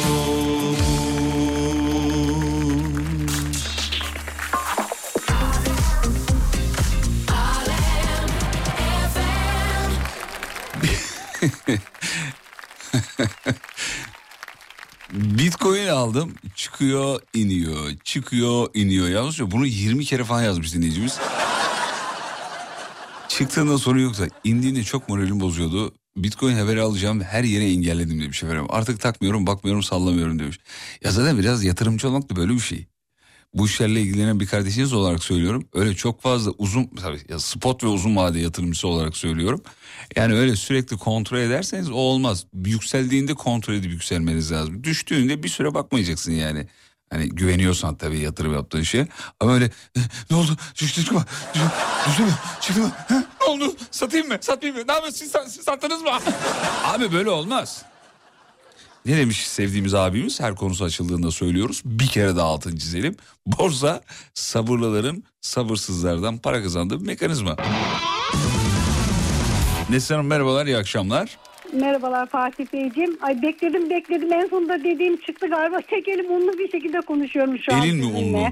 [15.12, 21.18] Bitcoin aldım çıkıyor iniyor çıkıyor iniyor yazmış ya bunu 20 kere falan yazmış dinleyicimiz.
[23.30, 25.94] Çıktığında sorun yoksa indiğinde çok moralim bozuyordu.
[26.16, 28.66] Bitcoin haberi alacağım her yere engelledim demiş efendim.
[28.68, 30.58] Artık takmıyorum bakmıyorum sallamıyorum demiş.
[31.04, 32.86] Ya zaten biraz yatırımcı olmak da böyle bir şey.
[33.54, 35.68] Bu işlerle ilgilenen bir kardeşiniz olarak söylüyorum.
[35.74, 39.62] Öyle çok fazla uzun tabii ya spot ve uzun vade yatırımcısı olarak söylüyorum.
[40.16, 42.46] Yani öyle sürekli kontrol ederseniz o olmaz.
[42.66, 44.84] Yükseldiğinde kontrol edip yükselmeniz lazım.
[44.84, 46.66] Düştüğünde bir süre bakmayacaksın yani.
[47.10, 49.08] Hani güveniyorsan tabii yatırım yaptığın şeye.
[49.40, 50.00] Ama öyle "Eh,
[50.30, 50.56] ne oldu?
[50.80, 51.24] Düştü çıkma.
[51.54, 51.66] Düştü,
[52.08, 52.30] düştü mü?
[52.60, 52.92] Çıktı mı?
[53.08, 53.24] Ha?
[53.40, 53.76] Ne oldu?
[53.90, 54.38] Satayım mı?
[54.40, 54.88] Satmayayım mı?
[54.88, 55.18] Ne yapıyorsun?
[55.26, 56.10] Siz, siz sattınız mı?
[56.84, 57.82] Abi böyle olmaz.
[59.06, 61.82] Ne demiş sevdiğimiz abimiz her konusu açıldığında söylüyoruz.
[61.84, 63.16] Bir kere daha altını çizelim.
[63.46, 64.00] Borsa
[64.34, 67.56] sabırlıların sabırsızlardan para kazandığı bir mekanizma.
[69.90, 71.38] Neslihan merhabalar iyi akşamlar.
[71.72, 73.18] Merhabalar Fatih Beyciğim.
[73.22, 75.80] Ay bekledim bekledim en sonunda dediğim çıktı galiba.
[75.90, 78.36] Tek elim unlu bir şekilde konuşuyorum şu an Elin mi sizinle.
[78.38, 78.48] unlu?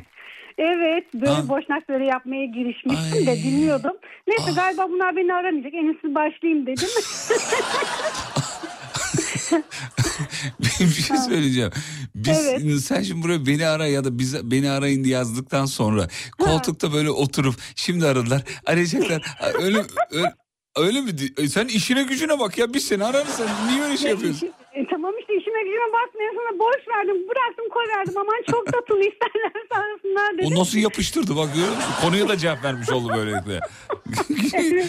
[0.59, 1.49] Evet böyle Ha.
[1.49, 3.93] boşnak böyle yapmaya girişmiştim de dinliyordum.
[4.29, 4.57] Neyse Ah.
[4.57, 5.75] galiba bunlar beni aramayacak.
[5.75, 6.89] En iyisi başlayayım dedim.
[10.81, 11.71] bir şey söyleyeceğim.
[12.15, 12.81] Biz, Evet.
[12.81, 16.09] Sen şimdi buraya beni ara ya da biz beni arayın diye yazdıktan sonra
[16.39, 19.23] koltukta böyle oturup şimdi aradılar arayacaklar.
[19.61, 19.79] öyle,
[20.11, 20.33] öyle,
[20.79, 21.11] öyle mi?
[21.39, 24.47] E Sen işine gücüne bak ya biz seni ararız sen niye öyle şey yapıyorsun?
[24.73, 28.99] E, tamam işte işime gücüme bakmıyor sonra boş verdim bıraktım koy verdim aman çok tatlı
[29.01, 30.57] isterlerse arasınlar dedim.
[30.57, 31.93] O nasıl yapıştırdı bak görüyor musun?
[32.03, 33.61] Konuya da cevap vermiş oldu böylelikle.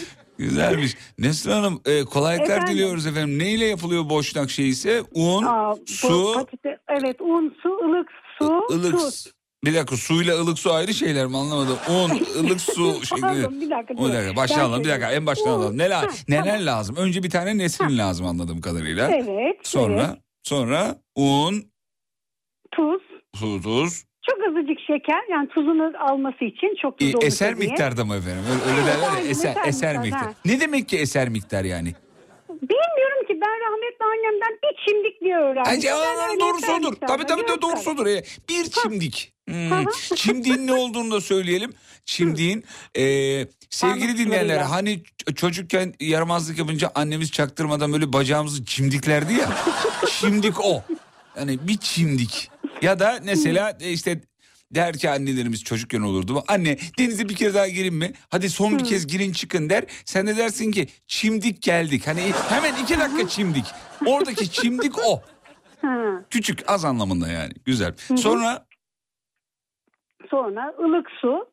[0.38, 0.96] Güzelmiş.
[1.18, 2.74] Neslihan Hanım e, kolaylıklar Efendim?
[2.74, 3.38] diliyoruz efendim.
[3.38, 5.02] Neyle yapılıyor boşnak şeyi ise?
[5.14, 9.32] Un, Aa, su, patates- evet un, su, ılık su, ılık tuz.
[9.64, 11.78] Bir dakika suyla ılık su ayrı şeyler mi anlamadım.
[11.90, 12.10] Un,
[12.44, 13.60] ılık su şeklinde.
[13.60, 14.12] Bir dakika, dur.
[14.12, 15.78] dakika başlayalım Ben bir dakika en baştan alalım.
[15.78, 16.66] Neler, Ha, neler tamam.
[16.66, 16.96] lazım?
[16.96, 19.10] Önce bir tane nesrin lazım anladığım kadarıyla.
[19.10, 20.18] Evet, Sonra evet.
[20.42, 21.54] sonra un,
[22.72, 23.02] Tuz.
[23.34, 24.04] su, tuz.
[24.30, 27.68] Çok azıcık şeker yani tuzunu alması için çok tuz E, eser diye.
[27.68, 28.44] miktarda mı efendim?
[28.68, 30.34] Öyle, öyle derler eser, eser eser miktar, miktar.
[30.44, 31.94] Ne demek ki eser miktar yani?
[32.62, 35.62] Bilmiyorum ki ben rahmetli annemden bir çimdik diye öğrendim.
[35.70, 36.94] Ay, ya, Ben öyle doğrusu odur.
[37.08, 38.06] Tabii tabii de doğrusu odur.
[38.06, 39.32] E, Bir çimdik.
[39.48, 39.84] Hmm.
[40.16, 41.74] Çimdiğin ne olduğunu da söyleyelim.
[42.04, 42.64] Çimdiğin
[42.96, 43.02] e,
[43.70, 45.02] sevgili dinleyenler hani
[45.36, 49.48] çocukken yaramazlık yapınca annemiz çaktırmadan böyle bacağımızı çimdiklerdi ya.
[50.20, 50.82] çimdik o.
[51.36, 52.50] Yani bir çimdik.
[52.82, 54.20] Ya da mesela e, işte
[54.74, 56.42] der ki annelerimiz çocukken olurdu.
[56.48, 58.12] Anne denize bir kere daha girin mi?
[58.30, 59.84] Hadi son bir kez girin çıkın der.
[60.04, 62.06] Sen de dersin ki çimdik geldik.
[62.06, 63.64] Hani hemen iki dakika çimdik.
[64.06, 65.22] Oradaki çimdik o.
[66.30, 67.52] Küçük az anlamında yani.
[67.64, 67.94] Güzel.
[68.16, 68.66] Sonra
[70.30, 71.49] Sonra ılık su.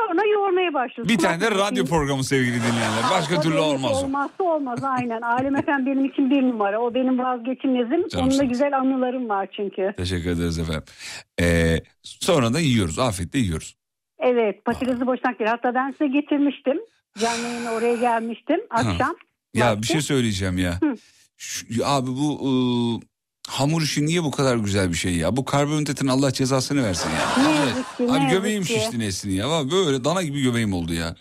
[0.00, 1.08] Sonra yoğurmaya başlıyorsun.
[1.08, 3.02] bir tane de radyo programı sevgili dinleyenler.
[3.12, 4.04] Başka Tabii türlü olmaz.
[4.04, 5.20] Olmazsa olmaz aynen.
[5.20, 6.80] Alem efendim benim için bir numara.
[6.80, 8.04] O benim vazgeçilmezim.
[8.16, 9.94] Onunla güzel anılarım var çünkü.
[9.96, 10.82] Teşekkür ederiz efendim.
[11.40, 12.98] Ee, sonra da yiyoruz.
[12.98, 13.74] Afiyetle yiyoruz.
[14.18, 15.50] Evet patatesi boşnak değil.
[15.50, 16.78] Hatta ben size getirmiştim.
[17.18, 19.16] Canlı yayına oraya gelmiştim akşam.
[19.54, 20.80] Ya bir şey söyleyeceğim ya.
[21.36, 23.00] Şu- abi bu ıı,
[23.60, 25.36] hamur işi niye bu kadar güzel bir şey ya?
[25.36, 27.42] Bu karbonhidratın Allah cezasını versin ya.
[27.42, 28.72] Ne Abi, yazık ki, ne abi yazık göbeğim ki.
[28.72, 29.48] şişti Nesrin ya.
[29.48, 31.14] Vallahi Böyle dana gibi göbeğim oldu ya.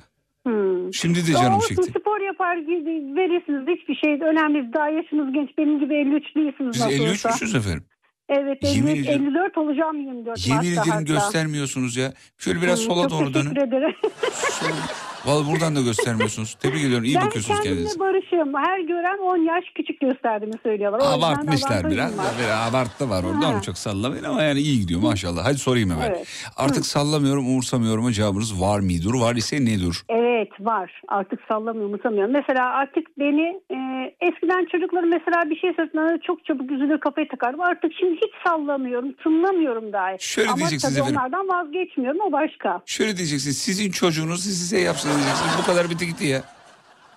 [0.45, 0.93] Hmm.
[0.93, 1.99] Şimdi de Ya canım olsun, çekti.
[1.99, 3.61] spor yapar gibi verirsiniz.
[3.79, 4.53] Hiçbir şey önemli.
[4.53, 4.73] değil.
[4.73, 5.49] Daha yaşınız genç.
[5.57, 7.29] Benim gibi 53 değilsiniz Biz nasıl 53 olsa.
[7.29, 7.83] müsünüz efendim?
[8.29, 9.25] Evet Yemin 53, ediyorum.
[9.27, 11.13] 54 olacağım 24 Yemin Mart'ta ederim hatta.
[11.13, 12.13] göstermiyorsunuz ya.
[12.37, 13.43] Şöyle biraz Hmm, sola çok doğru dönün.
[13.53, 13.95] teşekkür ederim.
[15.27, 16.53] Vallahi buradan da göstermiyorsunuz.
[16.61, 17.03] Tebrik ediyorum.
[17.05, 17.99] İyi ben bakıyorsunuz kendinize.
[17.99, 18.53] barışığım.
[18.55, 20.99] Her gören 10 yaş küçük gösterdiğimi söylüyorlar.
[20.99, 22.17] O Abartmışlar biraz.
[22.17, 22.25] var.
[22.69, 23.47] abartı var orada.
[23.49, 25.45] Onu çok sallamayın ama yani iyi gidiyor maşallah.
[25.45, 26.09] Hadi sorayım hemen.
[26.09, 26.27] Evet.
[26.57, 28.11] Artık sallamıyorum, umursamıyorum.
[28.11, 29.13] Cevabınız var mıdır?
[29.13, 29.97] Var ise nedir?
[30.09, 31.01] Evet var.
[31.07, 32.33] Artık sallamıyorum, unutamıyorum.
[32.33, 33.77] Mesela artık beni e,
[34.21, 37.61] eskiden çocukların mesela bir şey söylediğinde çok çabuk üzülür kafayı takardım.
[37.61, 40.15] Artık şimdi hiç sallamıyorum, tınlamıyorum dahi.
[40.19, 41.17] Şöyle Ama diyeceksiniz efendim.
[41.17, 42.81] onlardan vazgeçmiyorum o başka.
[42.85, 43.57] Şöyle diyeceksiniz.
[43.57, 45.51] Sizin çocuğunuz size yapsın diyeceksiniz.
[45.61, 46.43] Bu kadar bitti gitti ya.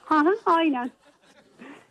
[0.04, 0.90] Hı, aynen.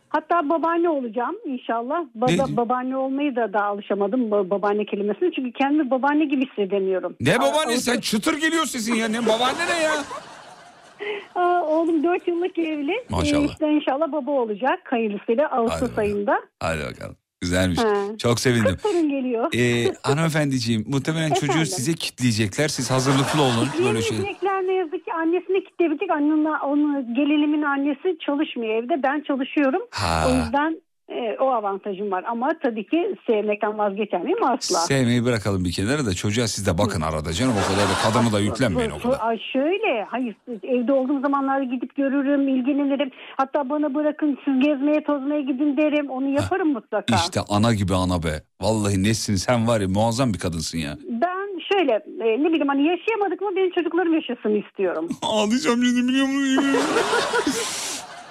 [0.08, 2.00] Hatta babaanne olacağım inşallah.
[2.14, 2.56] Baba, Ne?
[2.56, 5.30] babaanne olmayı da daha alışamadım ba- babaanne kelimesine.
[5.36, 7.16] Çünkü kendimi babaanne gibi hissedemiyorum.
[7.20, 9.08] Ne Aa, babaanne o- sen çıtır geliyor sesin ya.
[9.08, 9.92] Ne babaanne ne ya?
[11.34, 12.92] Aa, oğlum 4 yıllık evli.
[13.08, 13.42] Maşallah.
[13.42, 16.40] Ee, işte inşallah baba olacak hayırlısıyla Ağustos Hadi ayında.
[16.60, 17.16] Hadi bakalım.
[17.40, 17.78] Güzelmiş.
[17.78, 17.94] Ha.
[18.18, 18.76] Çok sevindim.
[18.82, 19.48] Torun geliyor.
[19.56, 21.66] Ee, hanımefendiciğim muhtemelen çocuğu Efendim?
[21.66, 22.68] size kitleyecekler.
[22.68, 24.18] Siz hazırlıklı olun böyle şey.
[25.20, 26.10] Yemeyecekler ne yazık ki annesini kitleyebilecek.
[26.10, 29.02] Annenin, onun gelinimin annesi çalışmıyor evde.
[29.02, 29.82] Ben çalışıyorum.
[29.90, 30.24] Ha.
[30.28, 32.24] O yüzden e, o avantajım var.
[32.28, 34.44] Ama tabii ki sevmekten vazgeçer miyim?
[34.44, 34.78] Asla.
[34.78, 38.32] Sevmeyi bırakalım bir kenara da çocuğa siz de bakın arada canım o kadar da kadını
[38.32, 39.18] da yüklenmeyin o kadar.
[39.20, 43.10] Ay şöyle, hayır evde olduğum zamanlarda gidip görürüm, ilgilenirim.
[43.36, 46.10] Hatta bana bırakın siz gezmeye tozmaya gidin derim.
[46.10, 47.16] Onu yaparım mutlaka.
[47.16, 48.42] İşte ana gibi ana be.
[48.60, 50.98] Vallahi Nesin sen var ya muazzam bir kadınsın ya.
[51.08, 51.39] Ben
[51.72, 55.08] şöyle e, ne bileyim hani yaşayamadık mı benim çocuklarım yaşasın istiyorum.
[55.22, 56.64] Ağlayacağım şimdi biliyor musun?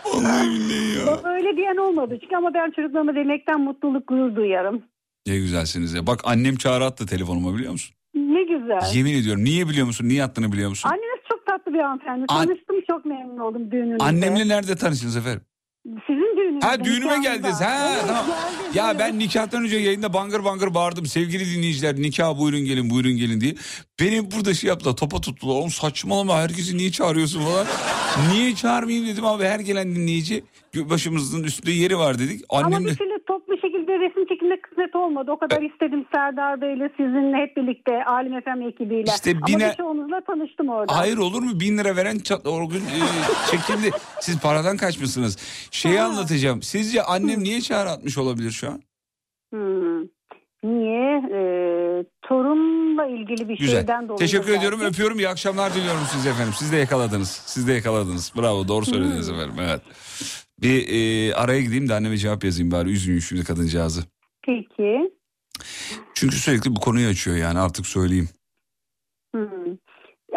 [0.05, 1.31] Vallahi billahi ya.
[1.33, 4.83] Öyle diyen olmadı çünkü ama ben çocuklarıma demekten mutluluk gurur duyarım.
[5.27, 6.07] Ne güzelsiniz ya.
[6.07, 7.95] Bak annem çağrı attı telefonuma biliyor musun?
[8.15, 8.79] Ne güzel.
[8.95, 9.43] Yemin ediyorum.
[9.43, 10.07] Niye biliyor musun?
[10.09, 10.89] Niye attığını biliyor musun?
[10.89, 12.25] Anneniz çok tatlı bir hanımefendi.
[12.27, 14.03] An- Tanıştım çok memnun oldum düğününüzde.
[14.03, 15.41] Annemle nerede tanıştınız efendim?
[16.07, 16.65] Sizin düğününüzde.
[16.67, 17.61] Ha düğünüme geldiniz.
[17.61, 18.25] Ha Evet, tamam.
[18.25, 18.99] geldim, Ya evet.
[18.99, 21.05] ben nikahtan önce yayında bangır bangır bağırdım.
[21.05, 23.55] Sevgili dinleyiciler nikah buyurun gelin buyurun gelin diye.
[24.01, 25.55] Benim burada şey yaptılar topa tuttular.
[25.55, 27.67] Oğlum saçmalama herkesi niye çağırıyorsun falan.
[28.33, 30.43] niye çağırmayayım dedim abi her gelen dinleyici
[30.75, 32.41] başımızın üstünde yeri var dedik.
[32.49, 35.31] Ama Annem de bir türlü toplu şekilde resim çekilmek kısmet olmadı.
[35.31, 39.11] O kadar istedim Serdar Bey'le sizinle hep birlikte Alim Efem ekibiyle.
[39.15, 40.97] İşte Ama bine- birçoğunuzla tanıştım orada.
[40.97, 41.59] Hayır olur mu?
[41.59, 42.99] Bin lira veren çat, o gün e,
[43.51, 43.91] çekildi.
[44.21, 45.37] Siz paradan kaçmışsınız.
[45.71, 46.61] Şeyi anlatacağım.
[46.61, 48.81] Sizce annem niye çağrı atmış olabilir şu an?
[49.53, 50.18] Hmm.
[50.63, 51.23] Niye?
[51.33, 53.75] Ee, torunla ilgili bir Güzel.
[53.75, 54.19] şeyden dolayı.
[54.19, 54.57] Teşekkür belki.
[54.59, 54.81] ediyorum.
[54.81, 55.19] Öpüyorum.
[55.19, 56.53] İyi akşamlar diliyorum size efendim.
[56.57, 57.29] Siz de yakaladınız.
[57.45, 58.33] Siz de yakaladınız.
[58.37, 58.67] Bravo.
[58.67, 59.55] Doğru söylediniz efendim.
[59.61, 59.81] Evet.
[60.61, 62.89] Bir e, araya gideyim de anneme cevap yazayım bari.
[62.91, 64.03] Üzgün şimdi kadıncağızı.
[64.45, 65.11] Peki.
[66.13, 68.29] Çünkü sürekli bu konuyu açıyor yani artık söyleyeyim.
[69.35, 69.45] Hmm.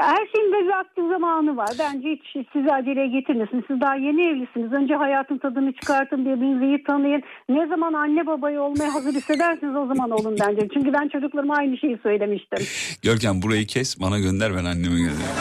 [0.03, 1.70] Ya her şeyin bir vakti zamanı var.
[1.78, 3.64] Bence hiç sizi aceleye getirmesin.
[3.68, 4.72] Siz daha yeni evlisiniz.
[4.72, 7.22] Önce hayatın tadını çıkartın, birbirinizi iyi tanıyın.
[7.48, 10.68] Ne zaman anne babayı olmaya hazır hissedersiniz o zaman olun bence.
[10.74, 12.59] Çünkü ben çocuklarıma aynı şeyi söylemiştim.
[13.03, 15.36] Görkem burayı kes bana gönder ben anneme göndereyim.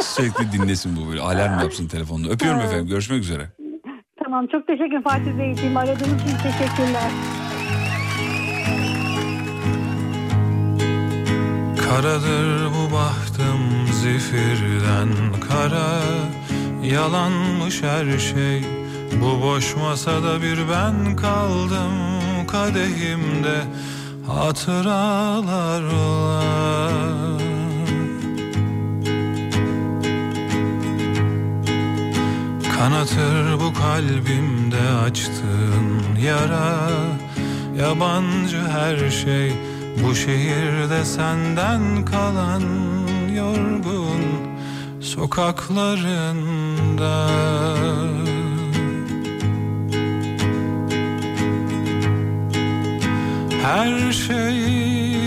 [0.00, 1.20] sürekli dinlesin bu böyle.
[1.20, 2.28] Alarm yapsın telefonda.
[2.28, 2.86] Öpüyorum efendim.
[2.88, 3.42] Görüşmek üzere.
[4.24, 5.76] Tamam çok teşekkür Fatih Beyciğim.
[5.76, 7.10] Aradığınız için teşekkürler.
[11.90, 15.08] Karadır bu bahtım zifirden
[15.48, 16.00] kara.
[16.82, 18.64] Yalanmış her şey.
[19.22, 21.92] Bu boş masada bir ben kaldım
[22.46, 23.62] Kadehimde.
[24.26, 26.92] Hatıralar var
[32.78, 36.90] Kanatır bu kalbimde açtığın yara.
[37.78, 39.52] Yabancı her şey
[40.04, 42.62] bu şehirde senden kalan
[43.34, 44.20] yorgun
[45.00, 47.26] sokaklarında.
[53.62, 54.54] Her şey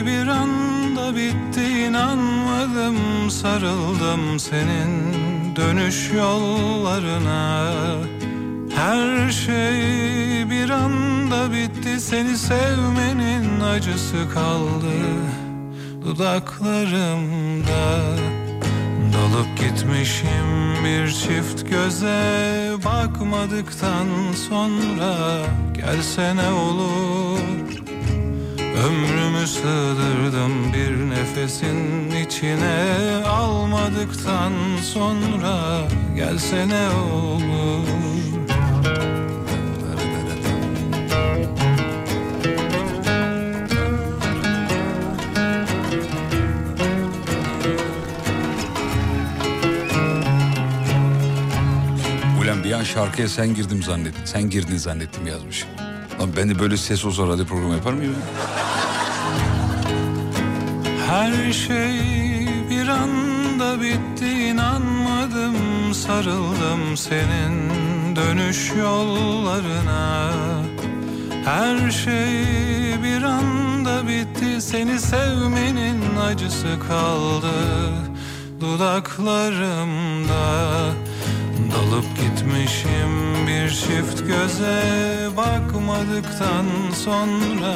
[0.05, 5.13] bir anda bitti inanmadım sarıldım senin
[5.55, 7.73] dönüş yollarına
[8.75, 14.93] Her şey bir anda bitti seni sevmenin acısı kaldı.
[16.05, 18.03] Dudaklarımda
[19.13, 24.07] Dalıp gitmişim bir çift göze bakmadıktan
[24.49, 25.15] sonra
[25.73, 27.83] gelse ne olur?
[28.59, 32.85] Ömrümü sığdırdım bir nefesin içine
[33.27, 34.53] almadıktan
[34.93, 35.81] sonra
[36.15, 38.03] gelse ne olur
[52.41, 54.25] Ulan bir an şarkıya sen girdim zannettim.
[54.25, 55.65] Sen girdin zannettim yazmış.
[56.19, 58.15] Lan ben de böyle ses olsa radyo programı yapar mıyım?
[61.07, 61.99] Her şey
[62.69, 65.55] bir anda bitti inanmadım
[65.93, 67.69] sarıldım senin
[68.15, 70.31] dönüş yollarına
[71.45, 77.53] Her şey bir anda bitti seni sevmenin acısı kaldı.
[78.61, 80.33] Dudaklarımda
[81.71, 84.83] Dalıp gitmişim bir çift göze
[85.37, 86.65] bakmadıktan
[87.03, 87.75] sonra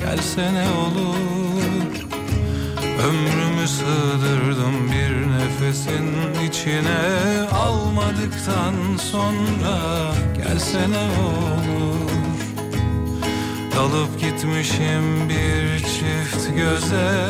[0.00, 2.06] gelse ne olur?
[3.08, 6.06] Ömrümü sığdırdım bir nefesin
[6.48, 7.00] içine
[7.52, 8.74] almadıktan
[9.12, 9.78] sonra
[10.36, 12.15] gelse ne olur
[13.76, 17.28] Dalıp gitmişim bir çift göze.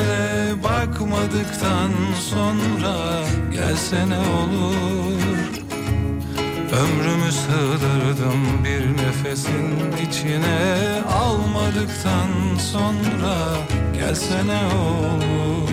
[0.65, 1.91] Bakmadıktan
[2.31, 2.97] sonra
[3.53, 5.21] gelse ne olur.
[6.73, 10.83] Ömrümü sığdırdım bir nefesin içine.
[11.13, 13.37] Almadıktan sonra
[13.95, 15.67] gelse ne olur.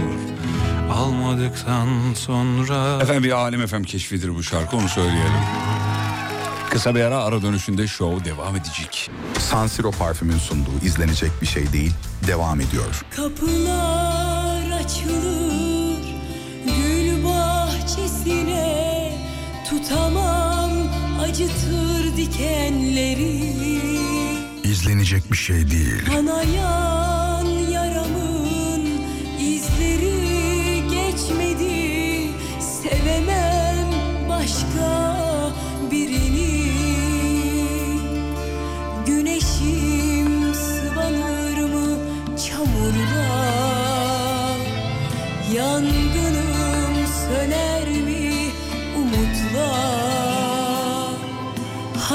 [0.94, 5.32] Almadıktan sonra Efendim bir Alem FM keşfidir bu şarkı onu söyleyelim.
[6.74, 9.12] Kısa bir ara ara dönüşünde show devam edecek.
[9.40, 11.94] San Siro parfümün sunduğu izlenecek bir şey değil
[12.28, 13.06] devam ediyor.
[13.16, 16.04] Kapılar açılır
[16.66, 19.12] gül bahçesine
[19.70, 20.72] tutamam
[21.22, 23.44] acıtır dikenleri
[24.64, 26.04] İzlenecek bir şey değil.
[26.12, 26.28] yaramın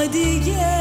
[0.09, 0.78] Hadi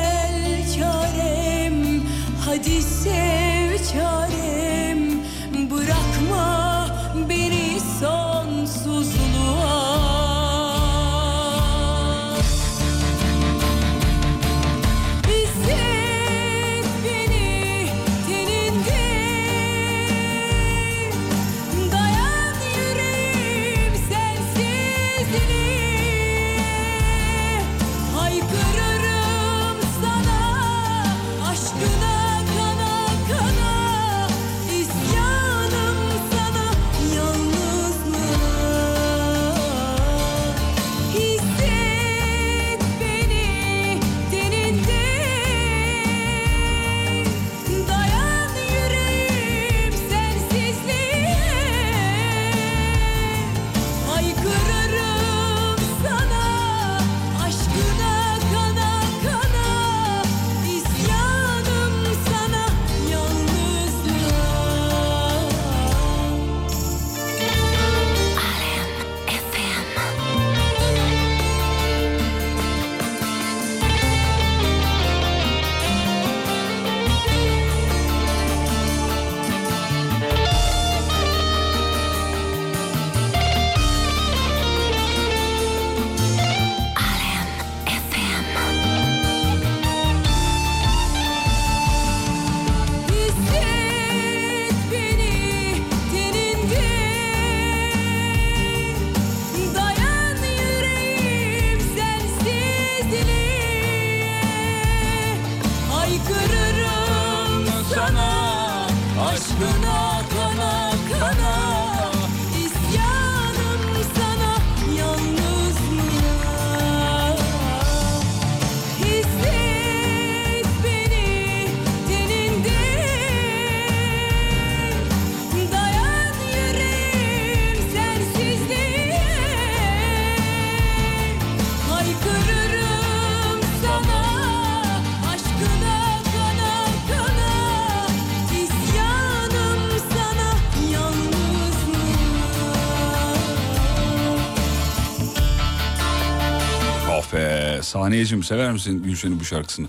[148.08, 149.88] be Saniye'cim sever misin Gülşen'in bu şarkısını?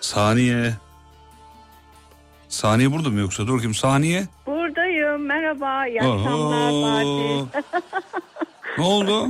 [0.00, 0.72] Saniye.
[2.48, 3.46] Saniye burada mı yoksa?
[3.46, 4.24] Dur bakayım Saniye.
[4.46, 5.22] Buradayım.
[5.26, 5.86] Merhaba.
[5.86, 7.62] İyi akşamlar Fatih.
[8.78, 9.28] Ne oldu?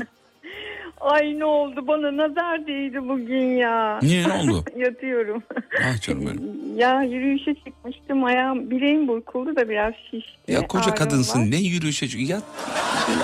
[1.01, 1.87] Ay ne oldu?
[1.87, 3.99] Bana nazar değdi bugün ya.
[4.03, 4.65] Niye, ne oldu?
[4.77, 5.43] Yatıyorum.
[5.85, 6.79] Ah canım benim.
[6.79, 8.25] Ya yürüyüşe çıkmıştım.
[8.25, 10.53] Ayağım bileğim burkuldu da biraz şişti.
[10.53, 11.51] Ya koca kadınsın var.
[11.51, 12.43] ne yürüyüşe çık- Yat.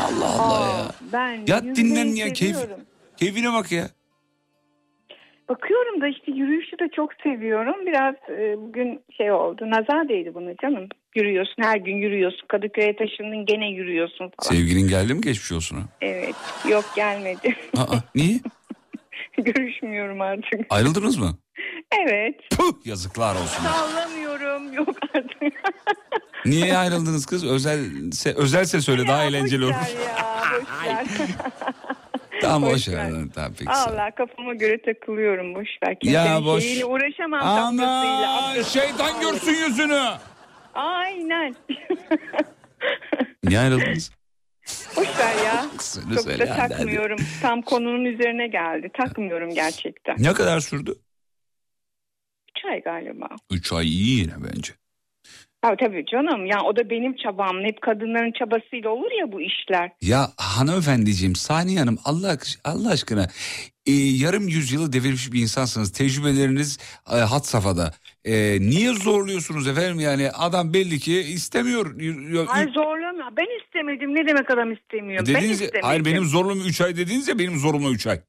[0.00, 0.84] Allah Allah ya.
[1.12, 2.56] Ben Yat dinlen ya keyif.
[3.16, 3.88] Keyfine bak ya.
[5.48, 7.86] Bakıyorum da işte yürüyüşü de çok seviyorum.
[7.86, 9.70] Biraz e, bugün şey oldu.
[9.70, 10.88] Nazar değdi buna canım.
[11.14, 12.46] Yürüyorsun her gün yürüyorsun.
[12.48, 14.56] Kadıköy'e taşındın gene yürüyorsun falan.
[14.56, 15.76] Sevgilin geldi mi geçmiş olsun?
[15.76, 15.82] ha?
[16.00, 16.34] Evet.
[16.68, 17.56] Yok gelmedi.
[17.76, 18.40] Aa, niye?
[19.38, 20.60] Görüşmüyorum artık.
[20.70, 21.38] Ayrıldınız mı?
[22.06, 22.40] Evet.
[22.58, 23.64] Puh, yazıklar olsun.
[23.64, 24.72] Sallamıyorum.
[24.72, 25.52] Yok artık.
[26.46, 27.44] Niye ayrıldınız kız?
[27.50, 29.74] Özelse, özelse söyle daha eğlenceli olur.
[29.74, 31.26] Boşver ya boşver.
[32.40, 33.12] Tamam boş boş ver.
[33.12, 33.24] ver.
[33.34, 33.70] Tamam peki.
[33.70, 35.88] Allah kafama göre takılıyorum boşver.
[35.88, 37.40] Ya Kimsenin boş- şeyiyle uğraşamam.
[37.42, 40.02] Akıl- şeytan görsün yüzünü.
[40.74, 41.54] Aynen.
[43.44, 44.10] Niye ayrıldınız?
[44.96, 45.64] boşver ya.
[45.80, 46.72] Söyle, Çok söyle, da hadi, hadi.
[46.72, 47.18] takmıyorum.
[47.42, 48.90] Tam konunun üzerine geldi.
[48.98, 50.14] Takmıyorum gerçekten.
[50.18, 50.94] Ne kadar sürdü?
[52.62, 53.28] Çay galiba.
[53.50, 54.72] Üç ay iyi yine bence.
[55.66, 56.46] Ha, tabii canım.
[56.46, 57.56] Ya o da benim çabam.
[57.64, 59.90] Hep kadınların çabasıyla olur ya bu işler.
[60.02, 63.28] Ya hanımefendiciğim Saniye Hanım Allah, Allah aşkına
[63.86, 65.92] e, yarım yüzyılı devirmiş bir insansınız.
[65.92, 66.78] Tecrübeleriniz
[67.12, 67.90] e, hat safhada.
[68.24, 72.00] E, niye zorluyorsunuz efendim yani adam belli ki istemiyor.
[72.48, 73.36] Ay zorlama.
[73.36, 74.14] Ben istemedim.
[74.14, 75.26] Ne demek adam istemiyor?
[75.26, 75.88] ben Dediniz ya- istemedim.
[75.88, 78.20] hayır benim zorluğum 3 ay dediniz ya benim zorluğum 3 ay.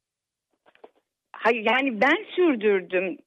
[1.32, 3.18] Hayır yani ben sürdürdüm.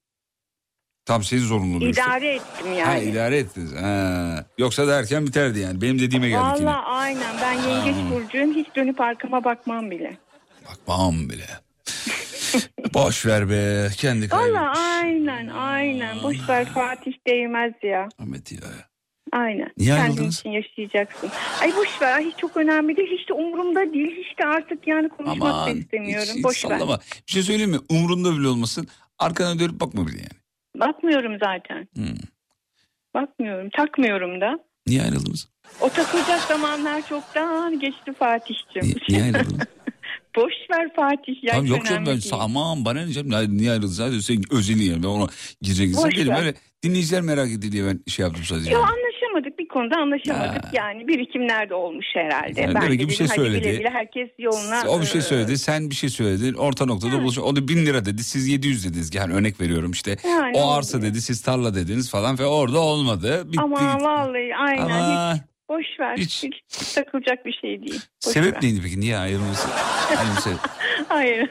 [1.05, 1.89] Tam senin zorunluluğun.
[1.89, 2.01] işte.
[2.01, 2.81] İdare ettim yani.
[2.83, 3.73] Ha idare ettiniz.
[3.81, 4.45] Ha.
[4.57, 5.81] Yoksa derken biterdi yani.
[5.81, 6.67] Benim dediğime geldik yine.
[6.69, 10.17] Valla aynen ben yengeç burcuyum hiç dönüp arkama bakmam bile.
[10.69, 11.45] Bakmam bile.
[12.93, 14.53] Boş ver be kendi kaybı.
[14.53, 18.09] Valla aynen aynen boş ver Fatih değmez ya.
[18.19, 18.59] Ahmet ya.
[19.33, 19.71] Aynen.
[19.77, 20.39] Niye Kendin ayrıldınız?
[20.39, 21.29] için yaşayacaksın.
[21.61, 25.09] Ay boş ver hiç çok önemli değil hiç de umurumda değil hiç de artık yani
[25.09, 26.27] konuşmak da Aman istemiyorum.
[26.29, 26.69] hiç, hiç boş ver.
[26.69, 26.99] sallama.
[27.27, 27.79] Bir şey söyleyeyim mi?
[27.89, 28.87] Umrunda bile olmasın.
[29.19, 30.40] Arkana dönüp bakma bile yani.
[30.81, 31.87] Bakmıyorum zaten.
[31.95, 32.15] Hmm.
[33.15, 34.59] Bakmıyorum takmıyorum da.
[34.87, 35.49] Niye ayrıldınız?
[35.81, 38.83] O takılacak zamanlar çoktan geçti Fatih'cim.
[38.83, 39.67] Niye, niye ayrıldınız?
[40.35, 41.43] boş ver Fatih.
[41.43, 42.29] Ya Tamam yok canım ben değil.
[42.33, 43.95] aman bana ne canım Ya niye ayrıldınız?
[43.97, 45.27] Sadece sen özeli yani ben ona
[45.61, 46.33] girecek Boş değilim.
[46.33, 46.39] ver.
[46.39, 46.53] Öyle
[46.83, 48.71] dinleyiciler merak etti diye ben şey yaptım sadece.
[48.71, 49.20] Yok anlaşamadık bir
[49.71, 50.63] konuda anlaşamadık.
[50.73, 52.61] Yani birikimlerde olmuş herhalde.
[52.61, 53.69] Yani ben demek de ki bir şey söyledi.
[53.69, 54.83] Bile bile herkes yoluna.
[54.89, 56.53] O bir şey e, söyledi, sen bir şey söyledin.
[56.53, 57.41] Orta noktada buluşun.
[57.41, 59.15] O da bin lira dedi, siz 700 dediniz.
[59.15, 60.17] Yani örnek veriyorum işte.
[60.23, 60.73] Yani o oldu.
[60.73, 63.43] arsa dedi, siz tarla dediniz falan ve orada olmadı.
[63.45, 63.61] Bitti.
[63.61, 66.17] Ama vallahi aynen Ama hiç boş ver.
[66.17, 68.01] hiç- Hiç, takılacak bir şey değil.
[68.25, 68.61] Boş Sebep ver.
[68.63, 68.99] neydi peki?
[68.99, 69.67] Niye ayrılması?
[70.17, 70.53] Ayrılması.
[71.07, 71.49] Hayır.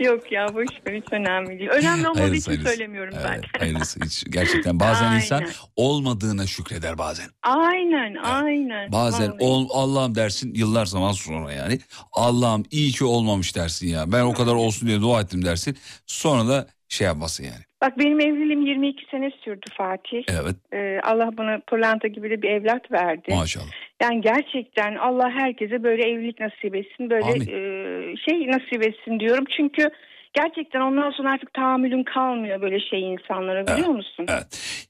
[0.00, 1.70] Yok ya boş ver hiç önemli değil.
[1.70, 2.68] Önemli olmadığı Hayırlısı, için hayırlısı.
[2.76, 3.42] söylemiyorum zaten.
[3.60, 4.24] Ayrılması hiç.
[4.30, 5.16] Gerçekten bazen Aynen.
[5.20, 5.44] insan
[5.76, 7.26] olmadığına şükreder bazen.
[7.42, 8.92] Aynen aynen.
[8.92, 9.44] Bazen Vallahi.
[9.44, 11.78] ol, Allah'ım dersin yıllar zaman sonra yani.
[12.12, 14.12] Allah'ım iyi ki olmamış dersin ya.
[14.12, 15.78] Ben o kadar olsun diye dua ettim dersin.
[16.06, 17.64] Sonra da şey yapmasın yani.
[17.82, 20.22] Bak benim evliliğim 22 sene sürdü Fatih.
[20.28, 23.34] Evet Ee, Allah bana pırlanta gibi de bir evlat verdi.
[23.34, 23.66] maşallah.
[24.02, 27.10] Yani gerçekten Allah herkese böyle evlilik nasip etsin.
[27.10, 27.40] Böyle Amin.
[27.40, 29.44] e, şey nasip etsin diyorum.
[29.56, 29.88] Çünkü
[30.34, 34.26] gerçekten ondan sonra artık tahammülün kalmıyor böyle şey insanlara biliyor musun?
[34.28, 34.88] Evet.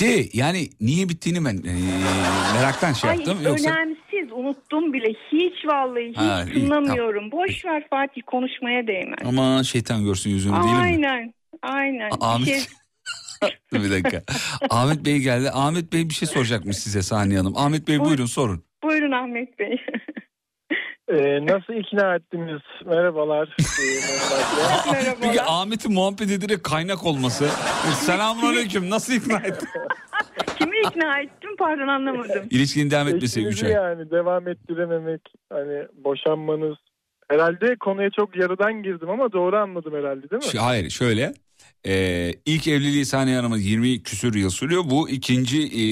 [0.00, 1.74] De yani niye bittiğini ben e,
[2.58, 3.38] meraktan şey Ay yaptım.
[3.44, 7.32] Yoksa önemsiz unuttum bile hiç vallahi hiç Ha, iyi, tınlamıyorum.
[7.32, 9.18] Boş ver Fatih konuşmaya değmez.
[9.24, 10.80] ama şeytan görsün yüzünü değil mi?
[10.82, 11.32] Aynen
[11.62, 12.10] aynen.
[12.10, 12.68] Bir Ahmet.
[13.72, 14.22] bir dakika.
[14.70, 15.50] Ahmet Bey geldi.
[15.50, 17.56] Ahmet Bey bir şey soracakmış size Saniye Hanım.
[17.56, 18.64] Ahmet Bey buyurun sorun.
[18.84, 19.76] Buyurun Ahmet Bey.
[21.12, 22.60] Ee, nasıl ikna ettiniz?
[22.86, 23.56] Merhabalar.
[23.58, 25.16] Ee, merhabalar.
[25.20, 27.48] Peki Ahmet'in muhabbet ederek kaynak olması.
[27.94, 29.68] Selamun aleyküm nasıl ikna ettin?
[30.58, 32.46] Kimi ikna ettim pardon anlamadım.
[32.50, 33.72] İlişkinin devam etmesi 3 Eşinizi ay.
[33.72, 35.20] yani devam ettirememek,
[35.52, 36.76] hani boşanmanız.
[37.30, 40.60] Herhalde konuya çok yarıdan girdim ama doğru anladım herhalde değil mi?
[40.60, 41.32] Hayır şöyle.
[41.88, 44.82] Ee, ilk evliliği Saniye Hanım'ın 20 küsür yıl sürüyor.
[44.86, 45.82] Bu ikinci e,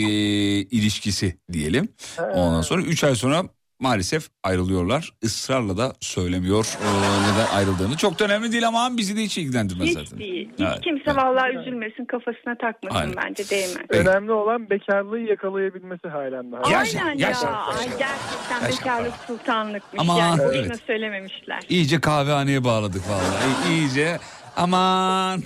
[0.61, 1.89] ilişkisi diyelim.
[2.33, 3.43] Ondan sonra 3 ay sonra
[3.81, 5.11] maalesef ayrılıyorlar.
[5.23, 6.87] Israrla da söylemiyor e,
[7.33, 7.97] neden ayrıldığını.
[7.97, 10.19] Çok da önemli değil ama bizi de hiç ilgilendirmez Hiç zaten.
[10.19, 10.49] değil.
[10.53, 13.15] Hiç Evet, kimse vallahi üzülmesin kafasına takmasın Aynen.
[13.17, 13.87] bence değmez.
[13.89, 16.63] Önemli olan bekarlığı yakalayabilmemise halen daha.
[16.63, 17.29] Aynen ya.
[17.29, 19.99] Ay, gerçekten bekarlık sultanlıkmış.
[19.99, 20.81] Aman, yani boşuna evet.
[20.87, 21.61] söylememişler.
[21.69, 23.69] İyice kahvehaneye bağladık vallahi.
[23.69, 24.19] İ- İyice
[24.57, 25.43] aman.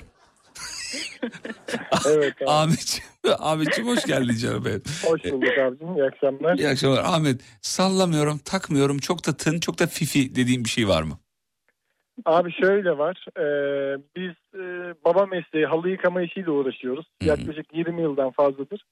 [2.09, 3.05] evet Ahmetciğim,
[3.39, 4.83] Ahmetciğim hoş geldin canım benim.
[5.05, 5.97] Hoş bulduk abicim.
[5.97, 6.59] İyi akşamlar.
[6.59, 7.05] İyi akşamlar.
[7.05, 8.99] Ahmet sallamıyorum, takmıyorum.
[8.99, 11.19] Çok da tın, çok da fifi dediğim bir şey var mı?
[12.25, 13.27] Abi şöyle var.
[13.37, 13.45] e,
[14.17, 17.07] biz e, baba mesleği halı yıkama işiyle uğraşıyoruz.
[17.23, 18.85] Yaklaşık 20 yıldan fazladır.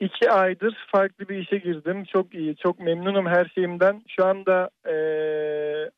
[0.00, 2.04] İki aydır farklı bir işe girdim.
[2.12, 4.02] Çok iyi, çok memnunum her şeyimden.
[4.08, 4.94] Şu anda e,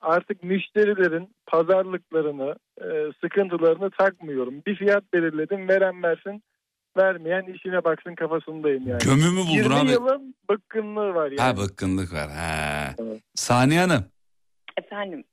[0.00, 2.86] artık müşterilerin pazarlıklarını, e,
[3.24, 4.54] sıkıntılarını takmıyorum.
[4.66, 6.42] Bir fiyat belirledim, veren versin,
[6.98, 8.98] vermeyen işine baksın kafasındayım yani.
[9.04, 9.90] Gömümü buldun 20 abi.
[9.90, 11.40] yılın bıkkınlığı var yani.
[11.40, 12.28] Ha bıkkınlık var.
[12.30, 12.94] Ha.
[13.34, 14.04] Saniye Hanım
[14.76, 15.24] Efendim.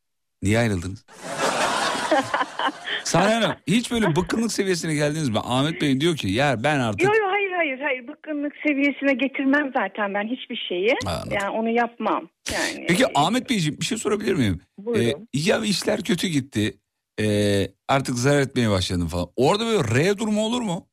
[0.42, 1.06] niye ayrıldınız?
[3.04, 5.40] Saniye Hanım hiç böyle bıkkınlık seviyesine geldiniz mi?
[5.40, 7.35] Ahmet Bey diyor ki ya ben artık Yok yok
[7.80, 10.94] hayır hayır bıkkınlık seviyesine getirmem zaten ben hiçbir şeyi.
[11.32, 12.30] Yani onu yapmam.
[12.54, 14.62] Yani Peki Ahmet Beyciğim bir şey sorabilir miyim?
[14.78, 15.10] Buyurun.
[15.10, 16.78] Ee, ya işler kötü gitti.
[17.22, 19.28] Ee, artık zarar etmeye başladın falan.
[19.36, 20.88] Orada böyle R durumu olur mu?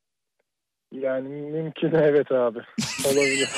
[1.01, 2.59] Yani mümkün evet abi.
[3.07, 3.49] Olabilir.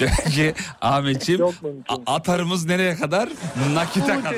[0.00, 1.42] Demek ki Ahmetciğim
[1.88, 3.28] a- atarımız nereye kadar?
[3.74, 4.34] Nakite kadar.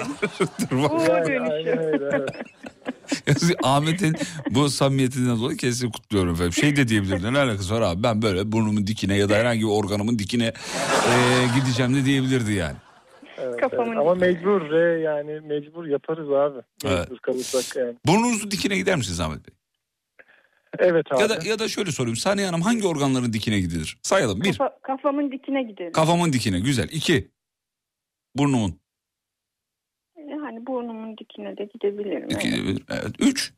[1.09, 2.30] Yani aynen öyle evet.
[3.62, 4.16] Ahmet'in
[4.51, 6.52] bu samimiyetinden dolayı kesin kutluyorum efendim.
[6.52, 9.70] Şey de diyebilirdi ne alakası var abi ben böyle burnumun dikine ya da herhangi bir
[9.70, 11.12] organımın dikine e,
[11.60, 12.76] gideceğim de diyebilirdi yani.
[13.38, 13.98] Evet, Kafamın evet.
[13.98, 16.56] Ama mecbur re yani mecbur yaparız abi.
[16.84, 17.22] Mecbur Evet.
[17.22, 17.94] kalırsak yani.
[18.06, 19.55] Burnunuzu dikine gider misiniz Ahmet Bey?
[20.78, 21.22] Evet abi.
[21.22, 22.16] Ya da ya da şöyle sorayım.
[22.16, 23.98] Saniye Hanım hangi organların dikine gidilir?
[24.02, 24.40] Sayalım.
[24.40, 25.92] Bir, kafa- kafamın dikine giderim.
[25.92, 26.60] kafamın dikine.
[26.60, 26.88] Güzel.
[26.92, 27.30] İki,
[28.36, 28.80] burnumun.
[30.16, 32.28] Yani burnumun dikine de gidebilirim.
[32.30, 32.82] Evet.
[32.90, 33.14] evet.
[33.18, 33.52] Üç,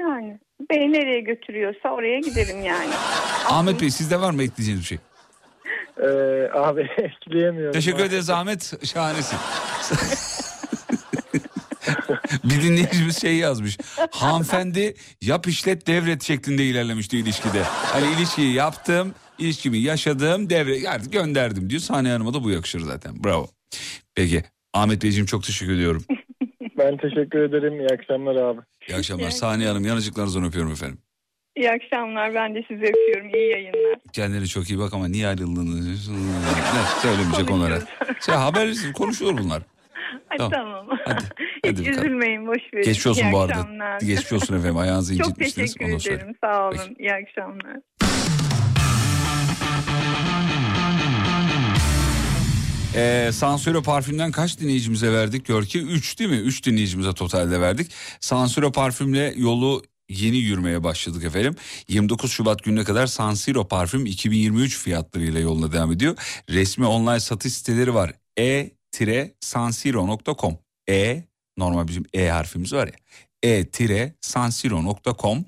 [0.00, 0.38] Yani
[0.70, 2.90] beni nereye götürüyorsa oraya giderim yani.
[3.48, 4.98] Ahmet Bey sizde var mı ekleyeceğiniz bir şey?
[6.02, 7.72] Ee, abi ekleyemiyorum.
[7.72, 8.86] Teşekkür ederiz Ahmet.
[8.86, 9.38] Şahanesin.
[12.44, 13.78] bir dinleyicimiz şey yazmış.
[14.10, 17.62] Hanımefendi yap işlet devret şeklinde ilerlemişti ilişkide.
[17.62, 21.82] Hani ilişkiyi yaptım, ilişkimi yaşadım, devre artık gönderdim diyor.
[21.82, 23.24] Saniye Hanım'a da bu yakışır zaten.
[23.24, 23.48] Bravo.
[24.14, 24.42] Peki
[24.74, 26.04] Ahmet Beyciğim çok teşekkür ediyorum.
[26.78, 27.80] Ben teşekkür ederim.
[27.80, 28.60] İyi akşamlar abi.
[28.88, 29.30] İyi akşamlar.
[29.30, 30.98] Saniye Hanım yanıcıklarınızdan öpüyorum efendim.
[31.56, 33.34] İyi akşamlar ben de sizi öpüyorum.
[33.34, 33.98] İyi yayınlar.
[34.12, 35.96] Kendine çok iyi bak ama niye ayrıldığını ne
[37.02, 37.80] söylemeyecek onlara.
[38.26, 39.62] Şey, haber konuşuyor bunlar.
[40.38, 40.50] Tamam.
[40.52, 40.86] tamam.
[41.64, 41.98] Hadi Hiç bakalım.
[41.98, 42.84] üzülmeyin boş verin.
[42.84, 43.52] Geçmiş olsun İyi bu arada.
[43.54, 44.00] akşamlar.
[44.00, 44.76] Geçmiş olsun efendim.
[44.76, 45.74] Ayağınızı Çok incitmişsiniz.
[45.74, 46.34] teşekkür Ondan ederim.
[46.44, 46.96] Sağ olun.
[46.98, 47.76] İyi akşamlar.
[52.94, 55.46] Ee, Sansüro parfümden kaç dinleyicimize verdik?
[55.46, 56.36] Gör ki 3 değil mi?
[56.36, 57.90] 3 dinleyicimize totalde verdik.
[58.20, 61.54] Sansüro parfümle yolu yeni yürümeye başladık efendim.
[61.88, 66.16] 29 Şubat gününe kadar Sansiro parfüm 2023 fiyatlarıyla yoluna devam ediyor.
[66.50, 68.12] Resmi online satış siteleri var.
[69.00, 70.58] e-sansiro.com
[70.90, 71.24] E
[71.58, 72.92] normal bizim E harfimiz var ya.
[73.42, 75.44] e-sansiro.com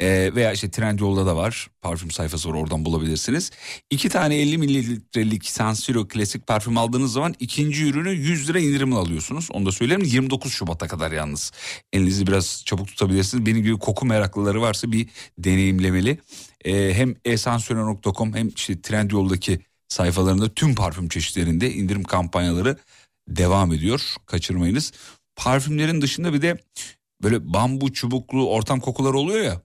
[0.00, 1.70] e, veya işte Trendyol'da da var.
[1.82, 3.50] Parfüm sayfası var oradan bulabilirsiniz.
[3.90, 9.48] İki tane 50 mililitrelik Sansiro klasik parfüm aldığınız zaman ikinci ürünü 100 lira indirimle alıyorsunuz.
[9.52, 11.52] Onu da söyleyeyim 29 Şubat'a kadar yalnız.
[11.92, 13.46] Elinizi biraz çabuk tutabilirsiniz.
[13.46, 15.08] Benim gibi koku meraklıları varsa bir
[15.38, 16.18] deneyimlemeli.
[16.64, 22.76] E, hem esansiro.com hem işte Trendyol'daki sayfalarında tüm parfüm çeşitlerinde indirim kampanyaları
[23.28, 24.14] devam ediyor.
[24.26, 24.92] Kaçırmayınız.
[25.36, 26.58] Parfümlerin dışında bir de
[27.22, 29.62] böyle bambu çubuklu ortam kokular oluyor ya.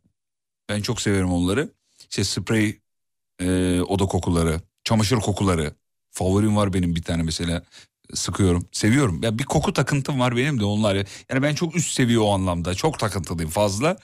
[0.69, 1.69] Ben çok severim onları.
[2.09, 2.79] İşte sprey
[3.41, 5.75] e, oda kokuları, çamaşır kokuları.
[6.11, 7.63] Favorim var benim bir tane mesela
[8.13, 8.67] sıkıyorum.
[8.71, 9.23] Seviyorum.
[9.23, 10.95] Ya bir koku takıntım var benim de onlar.
[11.29, 12.75] Yani ben çok üst seviye o anlamda.
[12.75, 13.97] Çok takıntılıyım fazla.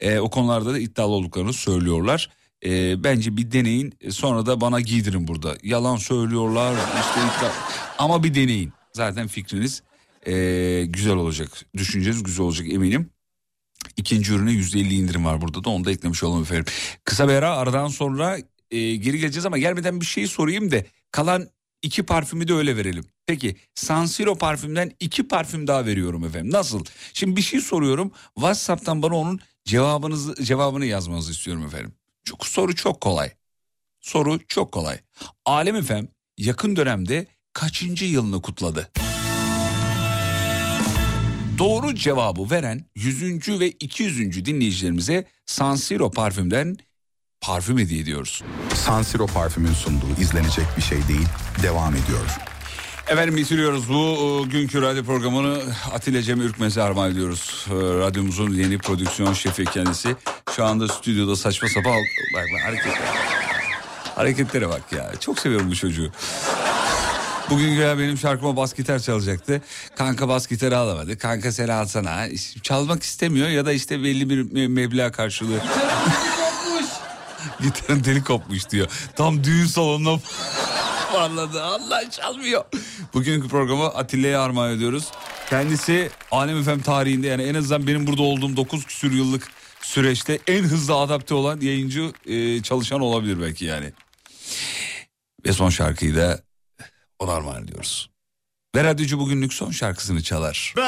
[0.00, 2.30] E, o konularda da iddialı olduklarını söylüyorlar.
[2.64, 5.56] E, bence bir deneyin sonra da bana giydirin burada.
[5.62, 7.46] Yalan söylüyorlar işte
[7.98, 8.72] ama bir deneyin.
[8.92, 9.82] Zaten fikriniz
[10.26, 11.50] e, güzel olacak.
[11.76, 13.10] Düşünceniz güzel olacak eminim.
[13.96, 16.64] İkinci ürüne %50 indirim var burada da onu da eklemiş olalım efendim.
[17.04, 18.38] Kısa bir ara aradan sonra
[18.70, 20.76] e, geri geleceğiz ama gelmeden bir şey sorayım da
[21.10, 21.48] kalan
[21.82, 23.04] iki parfümü de öyle verelim.
[23.26, 26.52] Peki Sansiro parfümden iki parfüm daha veriyorum efendim.
[26.52, 26.84] Nasıl?
[27.14, 28.12] Şimdi bir şey soruyorum.
[28.34, 31.92] WhatsApp'tan bana onun cevabınızı cevabını yazmanızı istiyorum efendim.
[32.26, 33.30] Çok soru çok kolay.
[34.00, 34.98] Soru çok kolay.
[35.44, 36.08] Alem efendim
[36.38, 38.90] yakın dönemde kaçıncı yılını kutladı?
[41.58, 43.60] Doğru cevabı veren 100.
[43.60, 44.44] ve 200.
[44.44, 46.76] dinleyicilerimize Sansiro parfümden
[47.40, 48.42] parfüm hediye ediyoruz.
[48.74, 51.26] Sansiro parfümün sunduğu izlenecek bir şey değil
[51.62, 52.38] devam ediyor.
[53.08, 54.16] Efendim bitiriyoruz bu
[54.46, 55.58] e, günkü radyo programını
[55.92, 57.66] Atilla Cem Ürkmez'e armağan ediyoruz.
[57.70, 60.16] E, Radyomuzun yeni prodüksiyon şefi kendisi.
[60.56, 61.92] Şu anda stüdyoda saçma sapan
[62.34, 63.08] bak, bak, hareketler.
[64.14, 65.12] Hareketlere bak ya.
[65.20, 66.10] Çok seviyorum bu çocuğu.
[67.50, 69.62] Bugün güya benim şarkıma bas gitar çalacaktı.
[69.96, 71.18] Kanka bas gitarı alamadı.
[71.18, 72.26] Kanka sen alsana.
[72.62, 75.58] Çalmak istemiyor ya da işte belli bir me- meblağ karşılığı.
[77.62, 78.88] Gitarın deli kopmuş diyor.
[79.16, 80.20] Tam düğün salonuna
[81.12, 81.62] parladı.
[81.62, 82.64] Allah çalmıyor.
[83.14, 85.10] Bugünkü programı Atilla'ya armağan ediyoruz.
[85.50, 89.48] Kendisi Alem Efem tarihinde yani en azından benim burada olduğum 9 küsür yıllık
[89.82, 93.92] süreçte en hızlı adapte olan yayıncı e, çalışan olabilir belki yani.
[95.46, 96.40] Ve son şarkıyı da
[97.18, 98.10] ona armağan ediyoruz.
[98.76, 100.74] Ve radyocu bugünlük son şarkısını çalar.
[100.76, 100.86] Ben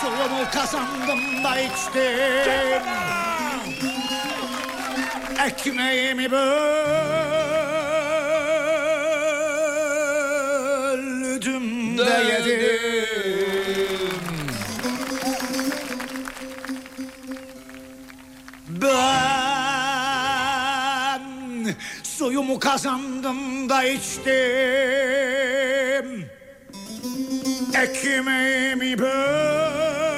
[0.00, 2.82] suyumu kazandım da içtim
[5.46, 6.78] Ekmeğimi böldüm
[11.98, 12.72] de yedim.
[18.68, 19.22] Ben
[22.02, 24.32] suyumu kazandım da içtim.
[27.74, 30.11] Ekmeğimi böldüm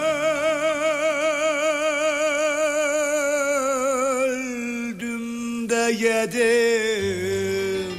[6.32, 7.98] de yedim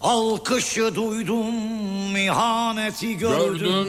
[0.00, 3.88] Alkışı duydum, ihaneti gördüm,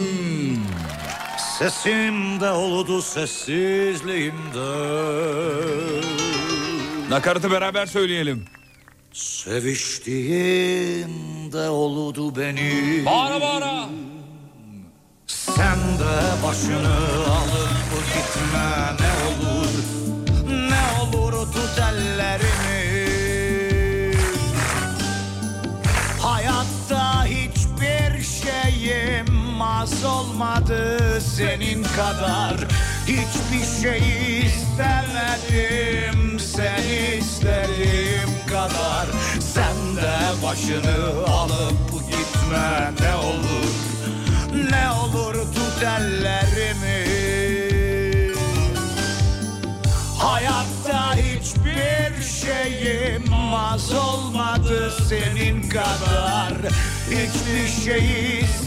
[1.60, 4.88] Sesimde oldu sessizliğimde
[7.10, 8.46] Nakaratı beraber söyleyelim.
[9.14, 13.06] Seviştiğimde oldu benim.
[13.06, 13.90] Bağıra bağıra.
[15.28, 16.98] Sen de başını
[17.28, 17.70] alıp
[18.14, 18.77] gitme
[30.38, 32.68] olmadı senin kadar.
[33.08, 34.02] Hiçbir şey
[34.46, 36.84] istemedim sen
[37.18, 39.08] istediğim kadar.
[39.40, 43.72] Sen de başını alıp gitme ne olur
[44.72, 47.06] ne olur tut ellerimi.
[50.18, 56.54] Hayatta hiçbir şeyim az olmadı senin kadar.
[57.10, 58.67] Hiçbir şey istemedim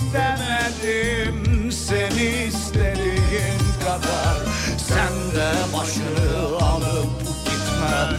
[1.71, 4.39] seni istediğim kadar
[4.79, 8.17] Sen de başını alıp gitme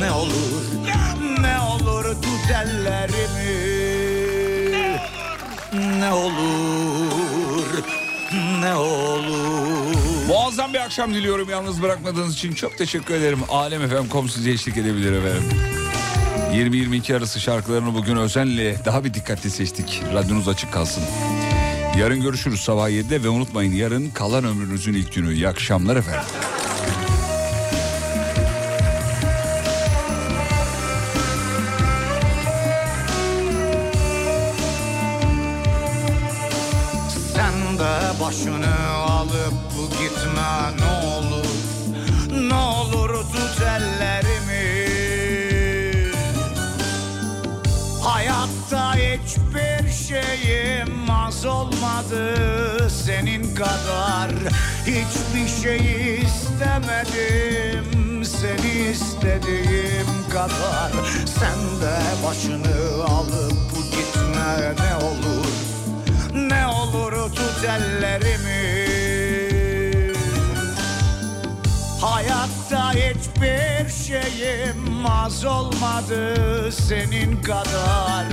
[0.00, 0.62] ne olur
[1.40, 3.84] Ne olur tut ellerimi
[6.00, 7.84] ne olur,
[8.60, 9.94] ne olur.
[10.28, 13.38] Muazzam bir akşam diliyorum yalnız bırakmadığınız için çok teşekkür ederim.
[13.48, 15.50] Alem FM.com size eşlik edebilir efendim.
[16.54, 20.02] 20-22 arası şarkılarını bugün özenle daha bir dikkatli seçtik.
[20.14, 21.04] Radyonuz açık kalsın.
[21.98, 25.34] Yarın görüşürüz sabah 7'de ve unutmayın yarın kalan ömrünüzün ilk günü.
[25.34, 26.22] İyi akşamlar efendim.
[37.34, 39.54] Sen de başını alıp
[39.90, 41.46] gitme ne olur
[42.48, 44.33] Ne olur tut ellerimi
[48.24, 52.36] Hayatta hiçbir şeyim az olmadı
[52.90, 54.30] senin kadar.
[54.86, 57.84] Hiçbir şey istemedim
[58.24, 60.92] seni istediğim kadar.
[61.26, 61.96] Sen de
[62.26, 65.46] başını alıp gitme ne olur.
[66.34, 69.13] Ne olur tut ellerimi
[72.04, 78.26] Hayatta hiçbir şeyim az olmadı senin kadar.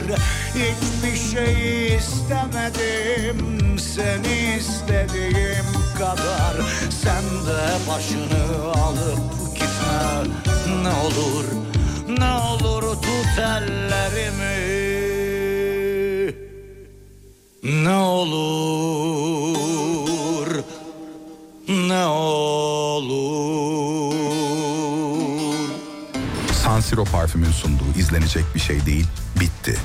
[0.55, 5.65] Hiçbir şey istemedim seni istediğim
[5.97, 6.55] kadar.
[6.89, 10.23] Sen de başını alıp gitme
[10.83, 11.45] ne olur
[12.19, 14.81] Ne olur tut ellerimi.
[17.63, 19.61] Ne olur,
[21.71, 23.71] ne olur.
[26.63, 29.07] San Siro parfümün sunduğu izlenecek bir şey değil,
[29.39, 29.77] bitti.